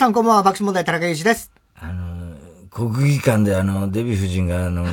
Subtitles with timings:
[0.00, 1.52] さんこんばんは、爆笑問題田中裕二です。
[1.78, 2.34] あの、
[2.70, 4.90] 国技館であの、デヴィ夫人があの、見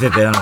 [0.00, 0.32] てて、あ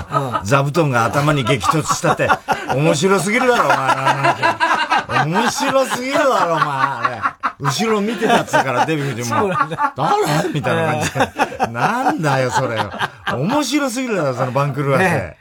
[0.41, 2.27] の、座布団が頭に激突したって、
[2.73, 5.25] 面白すぎるだろ、お前。
[5.27, 6.65] 面白すぎるだろ、お前。
[6.65, 7.21] あれ。
[7.59, 9.49] 後ろ見てたっつうから、デヴィ夫人も。
[9.95, 10.49] 誰？
[10.53, 11.13] みたいな感じ
[11.57, 11.67] で。
[11.67, 12.91] なんだよ、それよ。
[13.33, 15.03] 面白すぎるだろ、その番狂わせ。
[15.03, 15.37] ね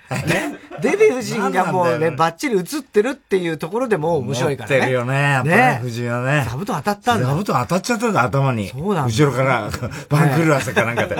[0.81, 4.77] デヴィ夫人がもうね、ばっちり映ってるっていうところでも面白いからね。
[4.77, 6.45] 映ってるよね、やっぱね、夫人はね。
[6.45, 7.27] 座布団当たったんだ。
[7.29, 8.69] 座布団当たっちゃったんだ、頭に。
[8.69, 9.71] そうなん後ろから、
[10.11, 11.17] 番狂わせかなんかで、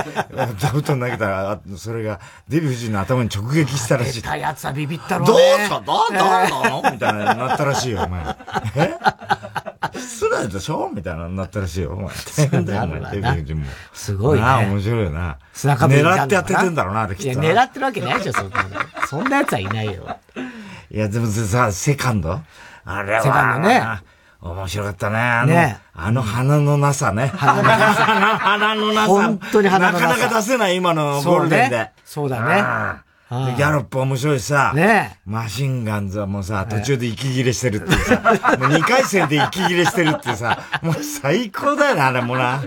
[0.59, 4.23] 座布団投げたら、それが、デヴィ夫人の頭に直撃したらしい。
[4.23, 5.33] たやつはビビったろうね。
[5.33, 5.81] どうした？
[5.81, 6.83] どうしたの？
[6.93, 8.37] みたいななったらしいよ、お前。
[8.77, 8.95] え？
[9.95, 12.11] 失礼でしょみたいなになったらしいよ、お前。
[13.93, 14.45] すごいね。
[14.45, 15.39] ああ、面白いよな。
[15.53, 17.43] 砂壁狙ってやっててんだろうな、あれきっと。
[17.43, 18.65] いや、狙ってるわけないでしょ、そんな
[19.07, 20.19] そんな奴はいないよ。
[20.91, 22.41] いや、でもさ、セカンド？
[22.85, 23.23] あれは。
[23.23, 23.83] セカンドね。
[24.41, 25.19] 面白かったね。
[25.19, 27.33] あの、ね、あの鼻のなさね。
[27.35, 28.05] 鼻のなさ。
[28.39, 29.07] 鼻のなさ。
[29.07, 30.09] 本当に鼻のなさ。
[30.09, 31.91] なかなか出せない今のゴールデンで。
[32.05, 33.06] そうだね。
[33.29, 38.21] で、ギャロップ面白いしさ、ねマシンガンズはもうさ、途中で息切れしてるってさ、
[38.59, 42.63] もう2回戦で息切れしてるってさ、もう最高だよな、あれもな。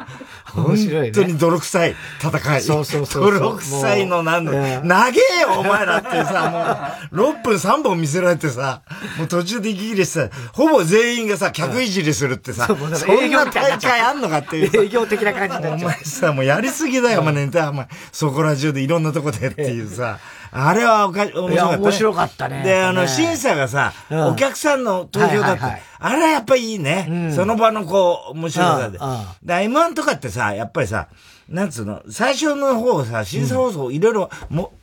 [0.55, 1.11] 面白い、ね。
[1.15, 2.61] 本当に泥臭い戦い。
[2.61, 8.81] そうそうそう泥臭いのなんだ、ね、長えよ、お前らってさ、もう、6分3本見せられてさ、
[9.17, 13.29] もう途中で息切れして、ほぼ全員がさ、客いじりするってさ、そんな大
[13.77, 14.85] 会あんのかっていう。
[14.85, 20.19] 営業的な感じお前さ、もうやりすぎだよ、お前ネタ、お前、そこら中でいろんなとこでっていうさ、
[20.51, 21.77] あれはおか面白かった、ね。
[21.77, 22.63] 面白かったね。
[22.63, 25.77] で、あの、審査がさ、お客さんの投票だった。
[25.99, 27.31] あれはやっぱりいいね。
[27.35, 28.97] その場のこう、面白さで。
[28.97, 31.09] で、M1 とかってさ、やっぱりさ、
[31.49, 34.73] なんつうの、最初の方さ、審査放送いろいろ、も、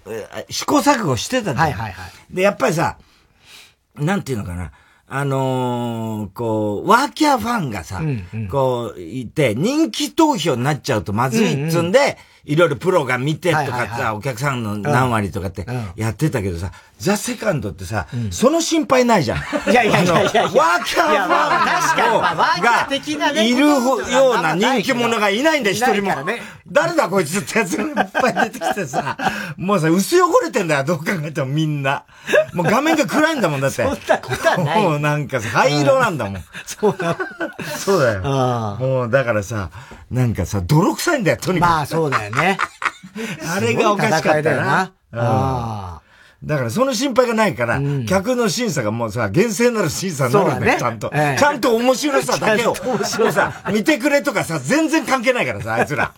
[0.51, 1.57] 試行錯誤してたじゃん。
[1.57, 2.35] はいはいはい。
[2.35, 2.99] で、やっぱりさ、
[3.95, 4.73] なんていうのかな。
[5.09, 12.15] あのー、こう、ワーキャーファンがさ、うんうん、こう、いて、人気投票になっちゃうとまずいっつんで、うんうん
[12.47, 15.67] いろいろプロが見てとかさ、お客さんの何割とかって
[15.97, 19.39] やってたけどさ、ザ・セカンドってさ、その心配ないじゃん。
[19.71, 22.61] いやいやいやいやワーキャーファ
[23.19, 26.15] ンがいるような人気者がいないんだよ、一人も。
[26.67, 29.17] 誰だこいつってやつがいっぱい出てきてさ、
[29.57, 32.05] もうさ、薄汚れてんだよ、どう考えてもみんな。
[32.55, 33.83] もう画面が暗いんだもん、だって。
[33.83, 34.83] そんなことはない。
[34.83, 36.45] もうなんかさ、灰色なんだもん。
[36.65, 37.17] そうだ。
[37.77, 38.23] そうだよ。
[38.81, 39.71] もうだからさ、
[40.11, 41.69] なんかさ、泥臭いんだよ、とにかく。
[41.71, 42.59] まあそうだよね。
[43.55, 44.93] あれがおかしかったよな。
[45.13, 46.06] ああ。
[46.45, 51.39] だからその心配がないから、うん、客の審査がもうさ、厳正なる審査になるんだよ、ね、ちゃんと、ええ。
[51.39, 52.73] ちゃんと面白さだけを。
[52.73, 53.65] 面白さ。
[53.73, 56.13] 見てくれとかさ、全然関係ないからさ、あいつら。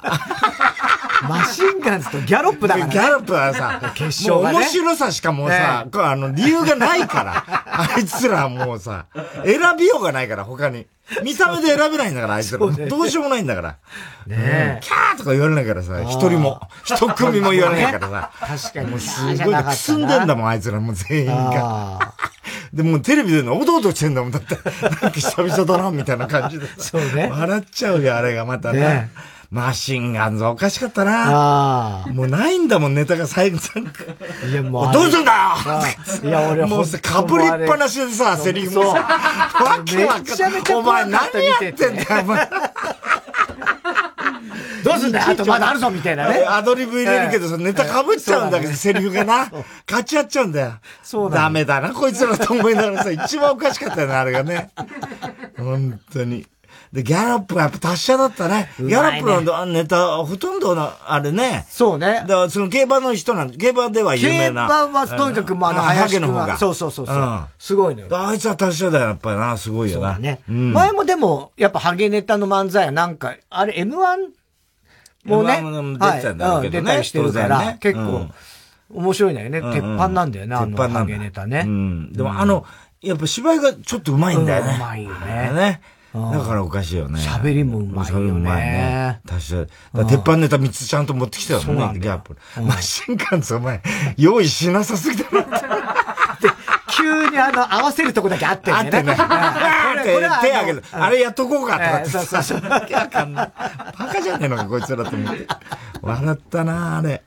[1.29, 7.45] マシンガンズとギャロップだから、ね、ギャロップはさ、決勝が、ね、面白さしかもうさ、ええ、あの、理由がないから。
[7.47, 9.07] あいつらもうさ、
[9.45, 10.87] 選びようがないから、他に。
[11.23, 12.59] 見た目で選べないんだから、あいつら。
[12.59, 13.69] どうしようもないんだから。
[14.27, 14.79] ねえ。
[14.83, 18.31] キャーとか言われないからさ、一人も、一組も言われないからさ。
[18.41, 18.91] 確かに。
[18.91, 22.15] もうすごい、くすんでんだもん、あいつらもう全員が。
[22.73, 24.31] でもテレビでのおどおどしてんだもん。
[24.31, 27.29] だって、なんか久々だな、みたいな感じでそうね。
[27.31, 29.11] 笑っちゃうよ、あれがまたね。
[29.51, 32.05] マシンガンズおかしかったな。
[32.13, 34.05] もうないんだもん、ネタが最後なんか。
[34.47, 34.93] いや、もう。
[34.93, 35.33] どうすんだ
[36.23, 42.51] よいや、俺もうさ、かぶりっぱなしでさ、セリフもさ、わけわかんお前何やってんだよ、お前。
[44.85, 46.45] どうすんだよあとまだあるぞみたいなね。
[46.47, 49.51] アドリブ入れるけどさ、ネタかぶっちゃうんだけど、セリフがな。
[49.89, 50.73] 勝ち合っちゃうんだよ。
[51.03, 51.39] そうだ。
[51.39, 54.71] ダメだな、こいつらと思いながらさ、一番おかしかったよね、あれがね。
[55.57, 56.47] 本当に。
[56.93, 58.71] で、ギャロップはやっぱ達者だったね。
[58.79, 61.67] ギャロップのネタ、ほとんどの、あれね。
[61.69, 62.25] そうね。
[62.27, 64.69] だからその競馬の人なん競馬では有名な。
[64.69, 66.57] 競馬はとにかくまあ、あの、林の方が。
[66.57, 67.45] そうそうそうそう、うん。
[67.59, 68.09] すごいのよ。
[68.11, 69.57] あいつは達者だよ、やっぱりな。
[69.59, 70.19] すごいよな。
[70.19, 70.73] ね、うん。
[70.73, 73.91] 前もでも、やっぱハゲネタの漫才はなんか、あれ M1
[75.25, 75.61] もね。
[75.63, 76.81] M1 も出てたんだけどね。
[76.81, 78.29] 出たりしてるから、結構、
[78.95, 79.61] 面白いんだよね。
[79.61, 81.65] 鉄板なんだよね、あのハゲネタね。
[81.67, 82.13] うん。
[82.13, 82.65] でもあの、
[83.01, 84.79] やっぱ芝居がちょっと上手いんだよね。
[84.81, 85.53] 上手いよね。
[85.55, 85.81] ね。
[86.15, 87.21] だからおかしいよね。
[87.21, 88.31] 喋りもうまいよね。
[88.31, 89.21] うまいね。
[89.27, 90.09] 確かに。
[90.09, 92.37] 鉄板ネタ3つちゃんと持ってきたよね、ギャップ。
[92.63, 93.83] マシンガンズお前、
[94.17, 95.45] 用意しなさすぎだなっ
[96.41, 96.49] て。
[96.97, 98.77] 急にあの、合わせるとこだけあってね。
[98.77, 99.15] あってね。
[100.43, 100.83] 手あげる。
[100.91, 102.11] あれやっとこうかとかって。
[102.11, 102.63] そうそうそう。
[102.69, 103.53] わかんない。
[103.99, 105.47] バカじゃねえのか、こいつらと思って。
[106.01, 107.23] 笑ったなあれ。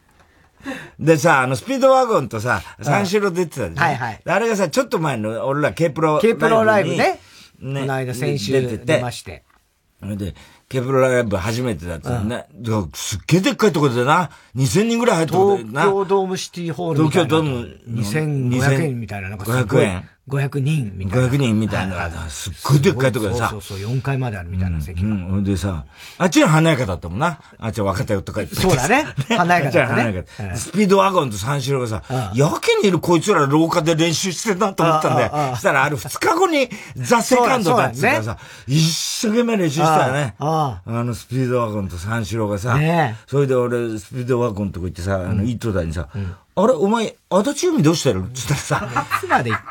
[0.99, 3.85] でさ、あの、スピードワゴンとさ、三四郎出てたじゃん。
[3.85, 4.21] はいはい。
[4.25, 6.19] あれがさ、ちょっと前の、俺ら K プロ。
[6.19, 7.19] K プロライブね。
[7.61, 7.81] ね。
[7.81, 9.43] この間先週出てまして。
[10.01, 10.33] で、
[10.67, 12.47] ケプロライブ初めてだったね。
[12.65, 14.31] うん、すっげえでっかいところでな。
[14.55, 15.81] 2000人ぐらい入ってるな。
[15.83, 19.29] 東京ドームシティホール東京ドーム2500円みたいな。
[19.29, 20.09] なんか500円。
[20.31, 21.27] 500人みたいな。
[21.27, 23.49] 500人みたいな、すっごいでっかいとこでさ。
[23.49, 25.03] そうそうそう、4階まであるみたいな席。
[25.03, 25.27] うん。
[25.27, 25.85] うん、でさ、
[26.17, 27.39] あっちは華やかだったもんな。
[27.59, 28.55] あっちは若手とか言って。
[28.55, 29.05] そうだね。
[29.35, 30.03] 華やかだったね。
[30.03, 30.55] 華やか。
[30.55, 35.51] スピードワゴンと三四郎がさ、やけにいるこいつら廊下で練習してんなと思ったんだよ。
[35.55, 38.37] そしたらある2日後にザ・セカンドだってからさ、
[38.67, 40.35] 一生懸命練習したよね。
[40.39, 42.79] あのスピードワゴンと三四郎がさ、
[43.27, 46.07] それで俺スピードワゴンとこ行ってさ、あの、糸田にさ、
[46.53, 48.19] あれ、お前、足立海どうしてる？
[48.19, 49.05] って言ったらさ、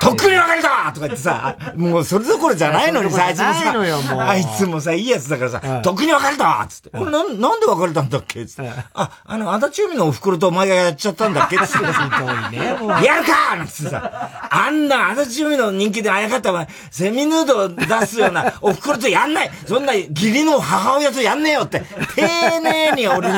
[0.00, 19.50] とっくに別れたとか言ってさ、もうそれどころじゃないのにさ、あいつもさ、あいつもさ、いいやつだからさ、とっくに別れたつって、な、なんで別れたんだっけつって、あ、あの、足立海のお袋とお前がやっちゃったんだっけつって、 やるかなんつってさ、あんな足立海の人気であやかったわ、セミヌードを出すような お袋とやんない。
[19.66, 21.82] そんな義理の母親とやんねえよって、
[22.16, 23.34] 丁寧に俺に、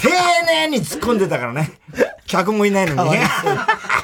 [0.00, 0.10] 丁
[0.46, 1.70] 寧に突っ込んでたからね。
[2.26, 3.26] 客もいないのにね。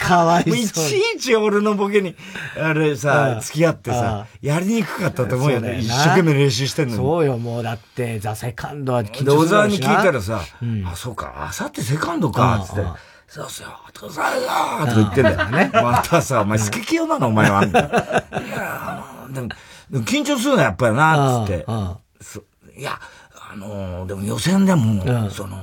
[0.00, 0.56] かわいそう。
[0.58, 2.17] いちいち俺のボケに、
[2.61, 5.79] あれさ、付き合ってさ、やりにくかったと思うよね。
[5.81, 6.97] 一生懸命練習してんのに。
[6.97, 10.41] そうよ、もうだって、ザ・セカンドは緊張するで、小沢に聞いたらさ、
[10.87, 12.82] あ、そうか、あさってセカンドか、つって。
[13.29, 14.49] そうっすよ、父さんよ
[14.81, 15.70] とか言ってんだよね。
[15.73, 17.64] またさ、お前、好き気用なの、お前は。
[17.64, 19.49] いや、でも、
[20.05, 21.67] 緊張するのやっぱりな、つって。
[22.76, 22.99] いや、
[23.52, 25.56] あのでも予選でも、その、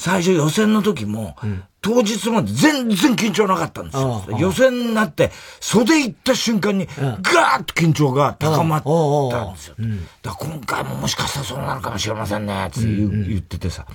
[0.00, 1.36] 最初予選の時も、
[1.82, 4.24] 当日まで全然緊張なかったんですよ。
[4.38, 5.30] 予選になって、
[5.60, 9.76] 袖行った瞬間に、ガーッと緊張が高まったんですよ。
[10.22, 13.86] だ今回ももしかしたらそうなるかもしれませんね、って言っててさ。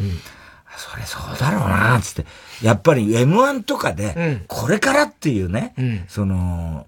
[0.78, 2.26] それそうだろうな、つって。
[2.62, 6.86] やっぱり M1 とかで、これからっていうね、その、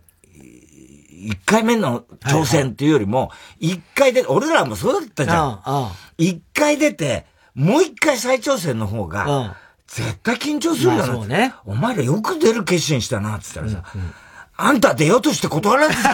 [1.19, 5.91] 一回目の挑戦っていうよりも、一回で、俺らもそうだったじゃん。
[6.17, 7.25] 一回出て、
[7.57, 9.57] もう一回再挑戦の方が、
[9.87, 11.55] 絶対緊張するよな、そうね。
[11.65, 14.13] お前らよく出る決心したな、つったらさ、うんうん、
[14.55, 16.13] あんた出ようとして断られてた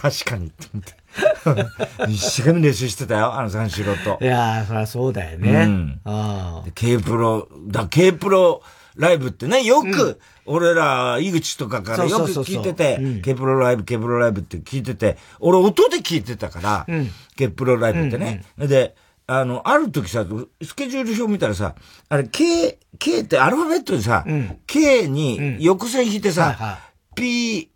[0.00, 2.12] 確かにって思って。
[2.12, 4.18] 一生懸命練習してたよ、あの三四郎と。
[4.22, 5.50] いやー、そりゃそうだよね。
[5.50, 6.00] うん。
[6.04, 6.70] ああ。
[6.74, 8.62] K プロ、だ、K プロ
[8.96, 18.44] ライブってね、よく、俺ら、井口とかからよく聞いてて、K プロライブ、K プロライブって聞いてて、俺音で聞いてたから、うん、K プロライブってね。
[18.56, 18.94] うんうん、で、
[19.26, 20.26] あの、ある時さ、
[20.62, 21.74] スケジュール表見たらさ、
[22.08, 27.70] あれ、K、K ってアルファベットでさ、うん、K に横線引いてさ、うんはいはい、P、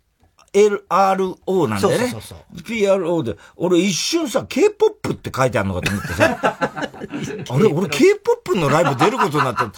[0.53, 2.07] LRO なんだよね。
[2.07, 3.35] そうそうそう PRO で。
[3.55, 6.39] 俺一瞬さ、K-POP って書いてあるのかと思ってさ。
[7.49, 9.71] あれ、俺 K-POP のライブ出ることになった。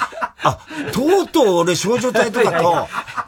[0.44, 0.58] あ、
[0.92, 2.74] とうとう俺少女隊とかと、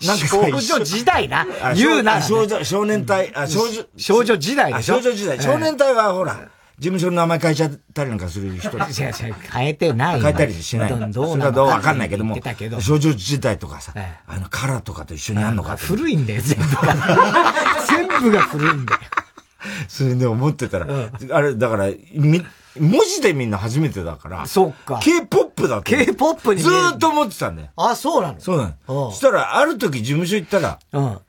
[0.05, 0.41] なんか少
[0.77, 1.45] 女時代な。
[1.75, 2.21] 言うな。
[2.21, 4.95] 少女、少年隊、あ、少女、少女時代でしょ？
[4.95, 5.41] 少女時代。
[5.41, 6.39] 少年隊はほら、
[6.79, 8.69] 事務所の名前変えちゃったりなんかする人。
[8.77, 10.21] 違う違う、変えてない。
[10.21, 10.89] 変えたりしない。
[10.89, 10.95] ど
[11.33, 12.37] うなのかわかんないけども。
[12.79, 13.93] 少女時代とかさ、
[14.27, 17.53] あの、カラーとかと一緒にあんのか古いんだよ、全部が。
[17.87, 18.99] 全部が古いんだよ。
[19.87, 20.87] それで思ってたら、
[21.31, 22.43] あれ、だから、み、
[22.79, 24.45] 文字でみんな初めてだから。
[24.45, 24.99] そっか。
[25.01, 26.05] K-POP だって。
[26.05, 26.61] K-POP に。
[26.61, 27.69] ずーっと思ってたんだよ。
[27.75, 28.39] あ、そうなの？
[28.39, 29.11] そうなの。
[29.11, 31.19] そしたら、ある時事務所行ったら、うん、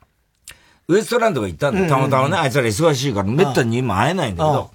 [0.87, 1.87] ウエストランドが行ったんだよ。
[1.87, 4.71] たまたまね、あいつら忙しいから、めったに今会えないんだけど、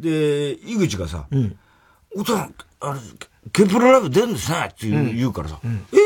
[0.00, 1.58] で、井口がさ、うん、
[2.16, 3.00] お父さん、あれ、
[3.52, 5.96] ケプロライブ出るんですねって言う,、言うからさ、うん、え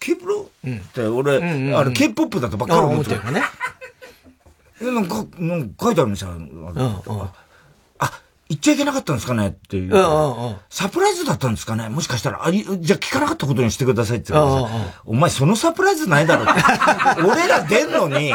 [0.00, 3.32] ケプロ、うん、って俺、うんうん、あれ、ケポップだとばっかり思ってる。
[3.32, 3.42] ね。
[4.80, 6.30] え、なんか、なんか書いてあるんですよ。
[6.30, 7.28] うんうん
[8.48, 9.92] 言っちゃいけなかったんですかねっていう。
[10.70, 11.88] サプライズだったんですかね？
[11.88, 14.70] もしかしたら、あじゃあ聞かなかったことにしてくださいって言われて
[15.04, 16.44] お前そのサプライズないだろ
[17.28, 18.32] 俺ら出んのに、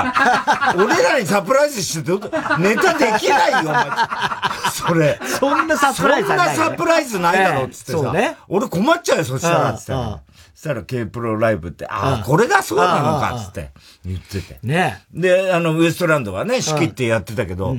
[0.75, 3.87] 俺らにサプライズしてて、ネタできないよ、お前。
[4.73, 5.19] それ。
[5.39, 8.11] そんなサプライズそんなサプライズないだろっつってさ。
[8.11, 9.93] ね、俺困っちゃうよ、そしたら、つって。
[9.93, 10.19] そ
[10.55, 13.71] したら K プロライブって、ああ、これがそうなのか、つって
[14.05, 14.59] 言ってて。
[14.61, 15.03] ね。
[15.13, 17.77] で、あの、ウエストランドはね、仕切ってやってたけど、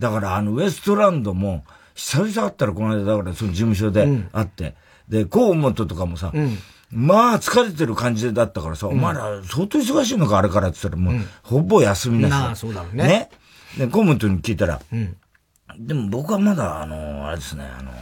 [0.00, 1.62] だからあのウエストランドも、
[1.94, 4.74] 久々会ったらこの間だからその事務所で会って、
[5.10, 6.56] うん、で、河本とかもさ、うん、
[6.90, 12.32] まあ疲れてる感じだったからさ、うん、お前ら相当忙しいのかあれからって言ったらもう、ほぼ休みなし。
[12.32, 12.90] あそうだね。
[12.94, 13.30] ね。
[13.76, 14.80] で、河本に聞いたら、
[15.78, 17.92] でも僕はまだあの、あれですね、あの、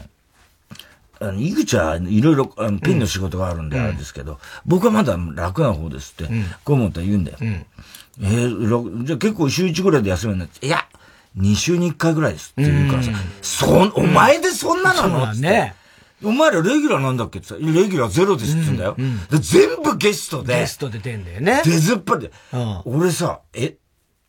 [1.20, 6.32] あの、井口はいろいろあのピンの仕事があるんであれですけど、僕はまだ楽な方ですって、
[6.64, 7.38] 河本は言うんだよ。
[7.40, 10.86] えー、じゃあ結構週1ぐらいで休みになって、いや、
[11.38, 13.10] 2週に1回ぐらいですって言うからさ、
[13.42, 15.32] そ、お前でそんななの？
[15.34, 15.74] ね。
[16.24, 17.38] お前らレギュラーなんだっけ？
[17.38, 18.96] ってさ、レギュラーゼロですって言うんだよ。
[19.30, 20.58] で全部ゲストで。
[20.58, 21.62] ゲストで出んだよね。
[21.64, 22.32] 出ずっぱりで。
[22.84, 23.76] 俺さ、え、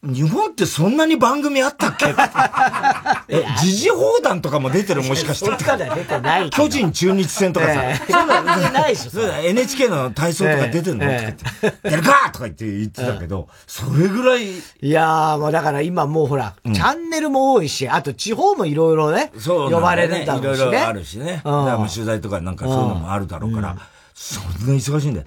[0.02, 2.06] 日本ってそんなに番組あったっけ？
[3.28, 5.04] え、時事放談とかも出てる？
[5.04, 5.52] もしかして。
[5.52, 5.58] 出
[6.06, 6.50] てない。
[6.52, 7.84] 巨人中日戦とかさ。
[7.84, 9.12] えー、そないでしょ。
[9.12, 14.50] そうだ、NHK の体操とか出てんの、えー、やるかとか言って言ってたけど、それぐらい。
[14.50, 20.54] いやー、もうだから今もうほら、うん、チャンネルも多いし、あと地方もいろいろね、そう、ね、呼ばれるんだろうしね。
[20.54, 21.34] いろいろあるしね。
[21.34, 23.76] だから取材とかなんかそういうのもあるだろうから、
[24.14, 25.26] そんな忙しいんだよ。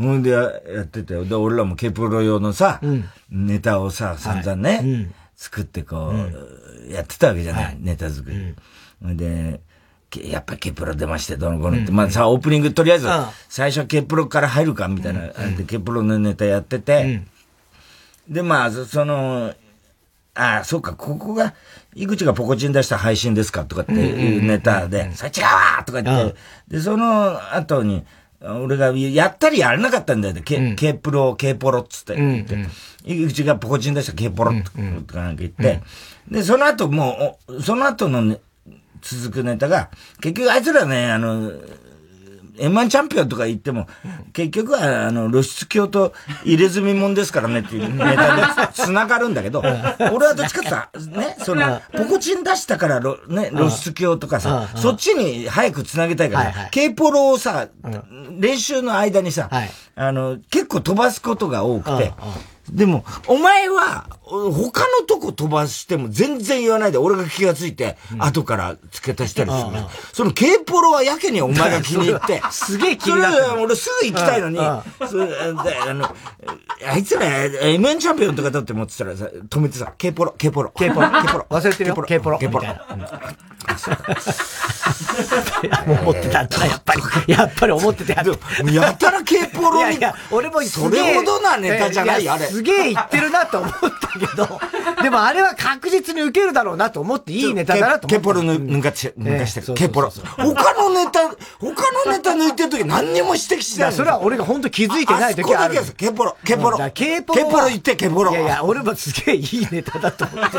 [0.00, 0.48] ほんでや
[0.82, 6.12] ってて、で、俺らもケプロ用のさ、うん、ネタをさ、散々ね、はいうん、作ってこ
[6.88, 8.54] う、やってたわけじゃない、はい、ネタ作り。
[9.02, 9.60] ほ、んで、
[10.24, 11.92] やっぱケプロ出まして、どの子のって。
[11.92, 13.08] まあさ、オープニングとりあえず、
[13.48, 17.22] 最初はケプロから入るかみたいな、で、ケプロのネタやってて、
[18.28, 19.54] で、まあ、その、
[20.34, 21.54] ああ、そうか、ここが、
[21.94, 26.36] 井口がポコチン出した配信ですかとかっていうネタで、それ違うわとか言って、
[26.68, 28.04] で、その後に、
[28.42, 30.42] 俺がやったりやらなかったんだよね。
[30.42, 32.56] K、K プロ、K ポロっつって言って。
[33.04, 34.80] 井口がポコチン出した K ポロとか
[35.20, 35.82] なんか言って、
[36.30, 38.40] で、その後もう、その後の、ね、
[39.02, 41.52] 続くネタが、結局あいつらね、あの、
[42.60, 43.86] M1 チャンピオンとか言っても、
[44.32, 46.12] 結局は、あの、露出狂と
[46.44, 49.60] 入れ墨もんですからねっていうネタで繋がるんだけど、
[50.12, 57.68] 俺はどっちかってさ、ね、その、ポコチン出したから、ね、露出狂とかさ、そっちに早く繋げたいから、K ポロをさ、
[58.38, 59.48] 練習の間にさ、
[59.96, 62.12] あの、結構飛ばすことが多くて、
[62.70, 69.62] でも、お前は、他のとこ飛ばしても全然言わないで、俺が気がついて、後から付け足したりする。
[70.12, 73.40] その K ポロはやけにお前が気に入 って、すげえ気になって。
[73.58, 76.14] 俺すぐ行きたいのに、あの、
[76.88, 81.46] あいつら MN チャンピオンとかだって思ってたらさ、止めてさ、K ポロ、K ポロ、K ポロ、K ポロ。
[81.50, 82.38] 忘れてるよ、K ポロ。
[82.38, 82.64] K ポロ。
[85.86, 87.02] 思ってたんだ、やっぱり。
[87.26, 88.22] やっぱり思ってた。
[88.22, 88.24] や
[88.72, 92.46] やたら K ポロいやいや、俺もそれほどなネタじゃないあれ。
[92.46, 94.46] すげえ言ってるなと思ったけど、
[95.02, 98.16] でもあれは確実に受けるだろうなと思っていいネタだなと思って。
[98.16, 99.74] K ポロ抜かして、抜かしてる。
[99.74, 100.10] K ポロ。
[100.10, 103.92] 他のネタ、他のネタ抜いてる時何にも指摘してない。
[103.92, 105.74] それは俺が本当気づいてない時ある。
[105.96, 106.78] K ポロ、K ポロ。
[106.92, 107.44] K ポロ。
[107.44, 108.30] K ポロ言って、K ポロ。
[108.30, 110.58] いやいや、俺もすげえいいネタだと思って。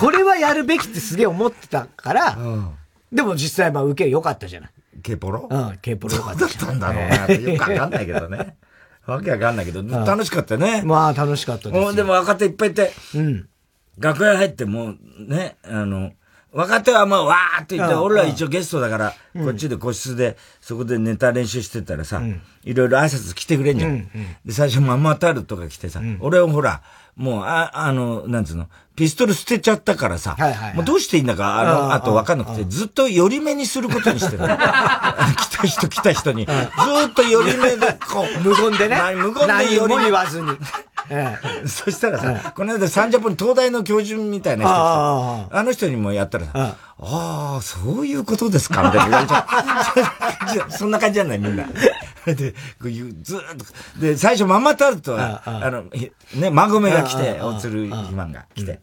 [0.00, 2.36] これはやるべきってすげえ思ってたから、
[3.12, 4.70] でも実際まあ受け良かったじゃない。
[5.02, 5.46] K ポロ？
[5.48, 6.40] うん、K ポロ良かった。
[6.40, 7.50] どうだったんだろうな。
[7.52, 8.56] よくわかんないけどね。
[9.06, 10.82] わけわかんないけど、楽しかったね。
[10.84, 11.96] まあ楽しかったです。
[11.96, 13.48] でも若手いっぱいいて、うん。
[13.98, 16.12] 楽屋入ってもう、ね、あの、
[16.52, 22.22] 若手はまあ、わーって言って、俺ら一応ゲストだから、こっちで個室で、そこでネタ練習してたらさ、
[22.64, 24.08] いろいろ挨拶来てくれんじゃん。
[24.44, 26.82] で、最初ママタルとか来てさ、俺はほら、
[27.16, 34.44] もう、あ、あの、なんつうの、ピストル捨てちゃったからさ、はいはいもうどうしていいんだか、あの、あと分かんなくて、ずっと寄り目にすることにしてる。
[35.36, 38.40] 来た人来た人に、ずっと寄り目で、こう。
[38.42, 39.00] 無言でね。
[39.16, 40.04] 無言で寄り目。
[40.04, 40.50] 言わずに。
[41.08, 49.26] ええ、 そしたらさ、この間サンジャポに東大の教授みたいな人ああの人にもやったらさ、ああ、そういうことですかみたいな
[50.70, 51.64] そんな感じじゃないみんな。
[52.34, 52.54] で、
[53.22, 53.40] ずっ
[53.94, 55.84] と、で、最初ママタルトは、あの、
[56.34, 58.80] ね、マグメが来て、おつる肥満が来て、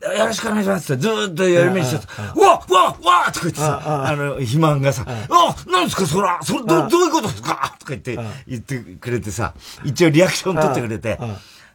[0.00, 7.74] よろしくお願いしますってずっとやりめしてうわうわうわとか言ってさ、あの、肥満がさ、あなんですかそら、それど、どういうことですか？
[7.80, 8.16] とか言って、
[8.46, 9.54] 言ってくれてさ、
[9.84, 11.18] 一応リアクション取ってくれて、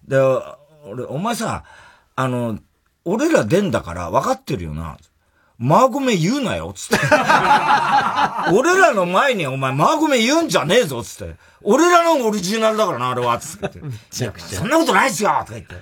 [0.07, 0.17] で、
[0.85, 1.63] 俺、お前さ、
[2.15, 2.59] あの、
[3.05, 4.97] 俺ら出んだから分かってるよな。
[5.63, 7.05] マーゴメ言うなよ、つって。
[8.53, 11.35] 俺らの前にお前マーゴメ言うんじゃねえぞ、つって。
[11.63, 13.79] 俺らのオリジナルだからな、あれは、つって。
[14.11, 15.75] そんなことないっすよとか言って。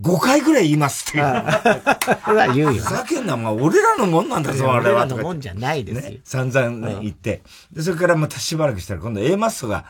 [0.00, 1.24] 5回ぐらい言いますっていう。
[1.24, 2.82] は言うよ。
[2.82, 5.04] ふざけんな、まあ、俺らのもんなんだぞ、あれは。
[5.04, 6.10] 俺らのもんじゃないですよ。
[6.12, 7.42] ね、散々ね、言って。
[7.72, 9.84] で、それからまたしばらくしたら、今度 A マッソが、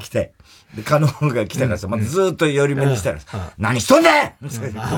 [0.00, 0.34] 来て、
[0.74, 3.18] で、カノンが来たからさ、またずっと寄り目にしたら、
[3.56, 4.46] 何しとんねん！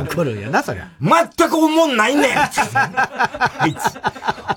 [0.02, 0.88] 怒るよな、そりゃ。
[1.00, 2.36] 全く思んないねん！
[2.36, 3.98] あいつ、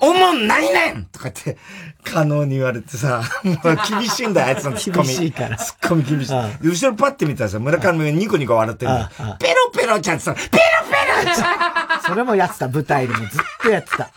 [0.00, 1.04] 思んないねん！
[1.12, 1.56] とかって、
[2.02, 5.06] カノンに言われてさ、もう厳しいんだよ、あいつのツッコミ。
[5.08, 5.56] 厳しいから。
[5.56, 6.34] ツッコミ厳しい。
[6.68, 8.92] 後ろパッて見たらさ、村上がニコニコ笑ってる
[9.38, 10.48] ペロペロちゃんってさ、ペロ
[11.22, 12.02] ペロちゃん。
[12.02, 14.10] それもやってた、舞台でもずっとやってた。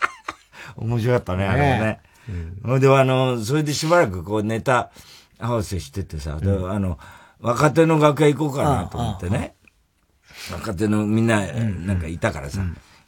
[0.76, 2.00] 面白かったね、あれもね。
[2.64, 2.80] ほ、ん。
[2.80, 4.90] で、あの、それでしばらくこうネタ、
[5.38, 6.98] 合わせしててさ、で、あの、
[7.40, 9.54] 若手の楽屋行こうかなと思ってね。
[10.52, 12.62] 若手のみんな、なんかいたからさ、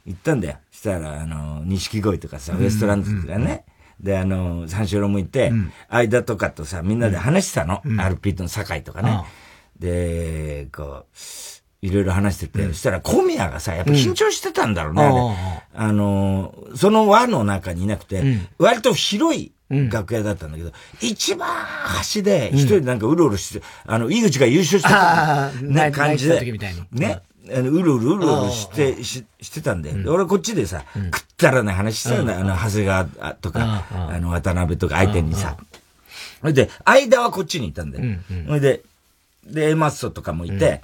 [0.05, 0.57] 行ったんだよ。
[0.71, 3.65] したら、あの、錦鯉とかさ、ウエストランドとかね。
[3.99, 5.51] で、あの、三四郎もいて、
[5.89, 7.81] 間とかとさ、みんなで話してたの。
[7.99, 9.23] アルピートの酒井とかね。
[9.77, 11.05] で、こう、
[11.81, 15.35] いろいろ話してて、そしたら小宮がさ、やっぱ緊張してたんだろうね、
[15.73, 19.51] あの、その輪の中にいなくて、割と広い
[19.89, 26.39] 楽屋だったんだけど、一番端で一人なんかうろうろして、あの、井口が優勝した、ね、感じで、
[26.91, 32.39] ね、うるうるうるうるして、ししてたんで、俺こっちでさ、食ったらない話してたんだよ。
[32.39, 35.57] あの、長谷川とか、あの、渡辺とか相手にさ。
[36.41, 38.17] それで、間はこっちにいたんだよ。
[38.47, 38.83] それで、
[39.45, 40.81] で、エマッソとかもいて、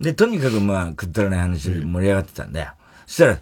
[0.00, 2.70] で、とにかくまあ、食ったらない話で盛り上がってたんだよ。
[3.06, 3.38] そしたら、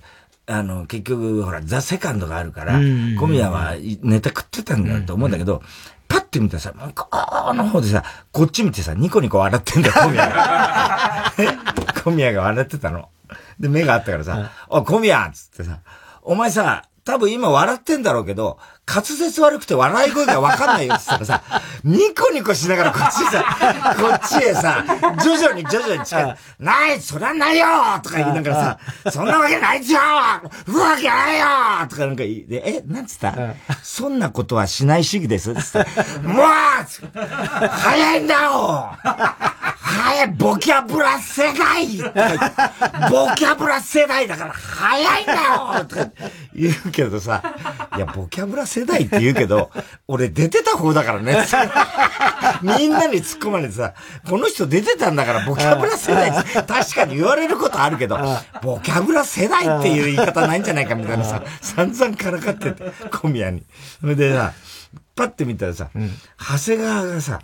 [0.48, 2.78] あの、結局、ほら、ザ・セカンドがあるから、
[3.18, 5.62] 小宮はネタ食ってたんだと思うんだけど、
[6.08, 7.08] パッて見たらさ、向こ
[7.52, 8.02] うの方でさ、
[8.32, 11.32] こっち見てさ、ニコニコ笑ってんだよ、小宮が。
[12.02, 13.10] 小宮が笑ってたの。
[13.60, 15.80] で、目があったからさ、お、小宮つってさ、
[16.22, 21.42] お前さ、多分今笑ってんだろうけど、滑舌悪くて笑い声がわかんないよって言ったらさ、
[21.84, 23.44] ニコニコしながらこっちさ、
[24.00, 24.82] こっちへさ、
[25.22, 26.36] 徐々に徐々に近い。
[26.58, 27.66] ない、そりゃないよ
[28.02, 31.46] とか言いながらさ、そんなわけないじゃんうわけないよ
[31.88, 33.34] とかなんか言い、で、え、なんつった？
[33.82, 36.46] そんなことはしない主義ですつって、もう!
[37.70, 38.92] 早いんだよ
[39.80, 41.86] 早い、ボキャブラ世代
[43.10, 46.06] ボキャブラ世代だから早いんだよとか
[46.54, 47.42] 言うけどさ、
[47.96, 49.70] いや、ボキャブラ世代って言うけど、
[50.08, 51.46] 俺出てた方だからね。
[52.62, 53.94] みんなに突っ込まれてさ、
[54.28, 58.18] この人出てたんだからボキャブラ世代確かに言われることあるけど、
[58.62, 63.62] ボキャブラ世代っていう言い方ないんじゃないかみたいなさ、散々からかってて、小宮に。
[64.00, 64.52] それでさ、
[65.14, 65.88] パッて見たらさ、
[66.38, 67.40] 長谷川がさ、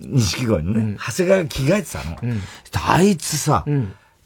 [0.00, 2.16] 錦鯉にね、長谷川が着替えてたの。
[2.96, 3.64] あいつさ、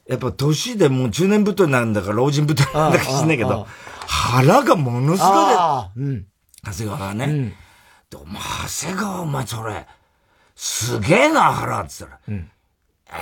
[0.09, 3.67] やっぱ年でもう中年太りなんだか老人太りなんだか知んないけど、
[4.07, 5.29] 腹がものすご
[6.03, 6.27] いうん。
[6.65, 7.25] 長谷川がね。
[7.27, 7.57] うん、で、
[8.17, 9.87] お前、長谷川お前それ、
[10.57, 12.51] すげえな、腹って言ったら、うん、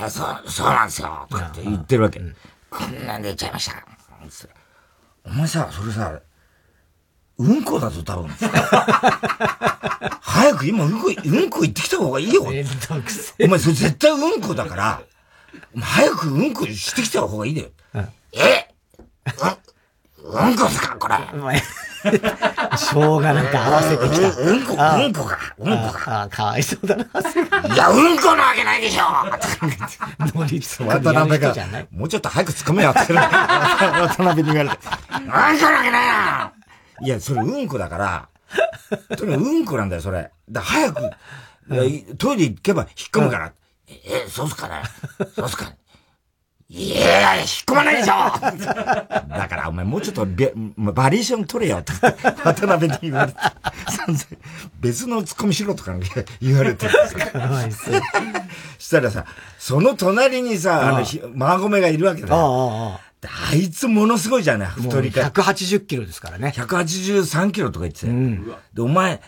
[0.05, 2.19] え、そう、そうなんですよ、とかって言ってるわけ。
[2.19, 2.35] うん、
[2.69, 3.85] こんなんで言っちゃいました。
[5.23, 6.19] お前さ、それさ、
[7.37, 8.29] うんこだぞ、多分。
[10.21, 12.41] 早く今、うんこ、うんこ行ってきた方がいいよ。
[12.43, 12.93] お前、そ
[13.67, 15.01] れ絶対うんこだから、
[15.79, 17.69] 早くうんこしてきた方がいいだよ。
[18.33, 18.73] え？
[20.23, 20.55] うん？
[20.55, 21.15] こですかこれ。
[22.77, 24.27] しょうがなんか合わせてきた。
[24.29, 26.21] うんこ、うんこが、うんこが。
[26.23, 27.03] あかわいそうだな。
[27.03, 29.03] いや、うんこなわけないでしょ
[30.37, 31.53] ノリツ渡辺が、
[31.91, 34.87] もうちょっと早く突っ込めよって 渡辺に言われて。
[35.13, 35.37] うんこな
[35.77, 36.51] わけないや
[37.01, 38.27] いや、それうんこだから、
[39.17, 40.31] とにかくうんこなんだよ、それ。
[40.49, 41.01] だ早く、
[42.17, 43.51] トイレ行けば引っ込むから。
[43.89, 44.81] え、そうっすかね
[45.35, 45.77] そうっすかね
[46.69, 51.93] いや引っ込まないでしょだから、お前もうちょっとバリエーション取れよって、
[52.43, 53.37] 渡辺に言われて、
[54.81, 55.95] 別のツッコミしろとか
[56.41, 56.89] 言われて
[58.77, 59.25] したらさ、
[59.57, 62.99] その隣にさ、あの、マーゴメがいるわけだよ。
[63.49, 65.41] あいつものすごいじゃない、太り方。
[65.41, 66.53] 180キロですからね。
[66.53, 68.13] 183キロとか言ってたよ。
[68.13, 69.21] うん、で、お前、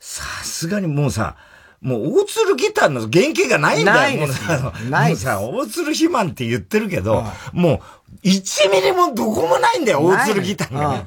[0.00, 1.36] さすがにもうさ、
[1.82, 4.18] もう、大鶴ギターの原型がないんだよ。
[4.18, 4.72] ないですよ。
[4.88, 7.82] ないさ、大鶴肥満って言ってるけど、も
[8.14, 11.06] う、1ミリもどこもないんだよ、大鶴ギターが、ね。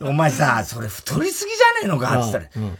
[0.00, 2.08] お前さ、それ太りすぎじゃねえのか？
[2.08, 2.78] って言ったら、うん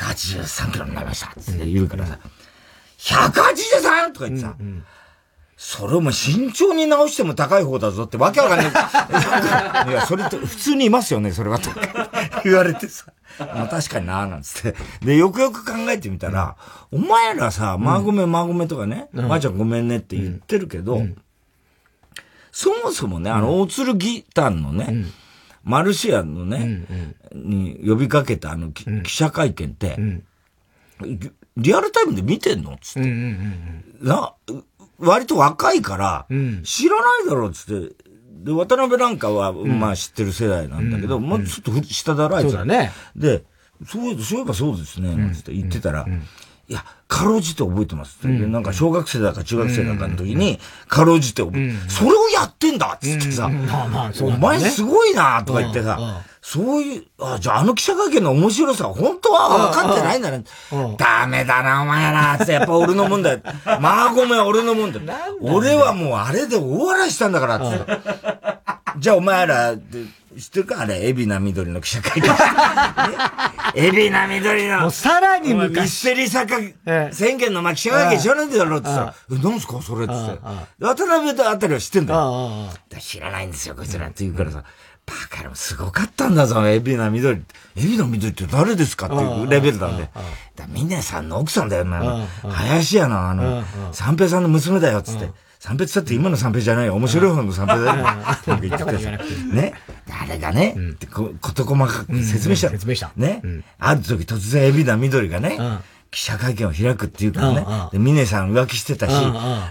[0.00, 2.18] 183キロになりましたって言うからさ、
[2.98, 4.12] 183!
[4.12, 4.54] とか言ってさ、
[5.64, 8.66] それをも身長に直しても高い方だぞってわけわかんない。
[9.90, 11.60] いや、それって普通にいますよね、それは。
[11.60, 11.70] と
[12.42, 13.06] 言われてさ。
[13.38, 14.76] まあ確かになーなんつって。
[15.06, 16.56] で、よくよく考えてみたら、
[16.90, 21.00] お前らさ、まごめまごめとかね、まーちゃんごめんねって言ってるけど、
[22.50, 25.06] そもそもね、あの、大鶴ギターのね、
[25.62, 26.86] マルシアンのね、
[27.32, 29.96] に呼びかけたあの、記者会見って、
[31.56, 33.08] リアルタイムで見てんのつって。
[34.00, 34.34] な、
[35.02, 36.26] 割と若いから、
[36.64, 37.94] 知らないだろうつって、
[38.44, 42.92] で、渡辺なんかは、まあ知ってる世代なんだけど、もうちょっと下だらいそうだね。
[43.14, 43.44] で、
[43.86, 46.06] そうそういえばそうですね、つって言ってたら、
[46.68, 48.28] いや、かろうじて覚えてますって。
[48.28, 53.46] うん、なんか小学生だか中学生だかの時に、かろうじて覚えて、うん、それをやってんだっつってさ、
[54.22, 60.42] お前すごいなとか言ってさ、そういう、あ、じゃああの記者会見の面白さ、本当は分かってないんだね。
[60.98, 63.40] ダメだな、お前ら、つって、やっぱ俺のもんだよ。
[63.80, 65.06] まあごめん、俺のもんだよ。
[65.40, 68.00] 俺はもうあれで大笑いしたんだから、つって。
[68.98, 70.80] じゃあお前ら、知ってるか？
[70.80, 72.28] あれ、エビナ緑の記者会見。
[73.74, 74.80] エビナ緑の。
[74.80, 75.82] もうさらに昔。
[75.82, 80.40] ミステリー作家宣言のまあ記者会見知らないんだろうってさ、え、何すかそれってって。
[80.80, 82.68] 渡辺とあたりは知ってんだよ。
[82.98, 84.64] 知らないんですよ、こいつらって言うからさ。
[85.12, 87.42] バカ野すごかったんだぞ、エビナ緑。
[87.76, 90.08] エビナ緑って誰ですかっていうレベルなんで。
[90.56, 92.26] だみんなさんの奥さんだよ、な。
[92.42, 95.30] 林家のあの、三平さんの娘だよ、つって。
[95.60, 96.94] 三平ってって今の三平じゃないよ。
[96.94, 98.06] 面白い方の三平だよ。
[98.32, 98.84] って言ってた
[99.54, 99.74] ね。
[100.10, 102.70] あれがね、ってこと細かく説明した。
[102.70, 103.12] 説明した。
[103.16, 103.42] ね。
[103.78, 105.58] ある時突然エビナ緑がね、
[106.12, 107.66] 記者会見を開くっていうからね。
[107.90, 109.12] で、峰さん浮気してたし、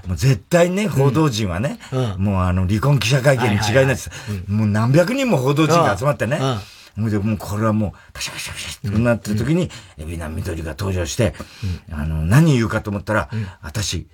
[0.08, 1.80] もう絶対ね、報道陣はね、
[2.18, 4.10] もうあの、離婚記者会見に違いないです。
[4.48, 6.40] もう何百人も報道陣が集まってね。
[6.98, 11.34] で、もうこれはもう、パシャパシャパシャってなってる時に、エビナミドリが登場して、
[11.92, 13.30] あの、何言うかと思ったら、
[13.62, 14.08] 私、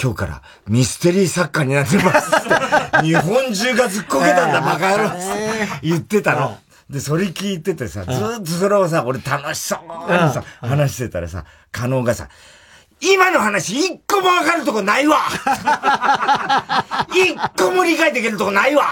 [0.00, 2.48] 今日からミステリー作家になってますって、
[3.06, 5.18] 日本中がずっこけたんだ、バカ野郎って
[5.82, 6.58] 言ってたの。
[6.90, 12.28] で、それ聞いててさ、ずっとそれをさ、俺楽しそうにさ、話してたらさ、加納がさ、
[13.00, 15.18] 今の話一個もわかるとこないわ
[17.12, 18.84] 一個も理解できるとこないわ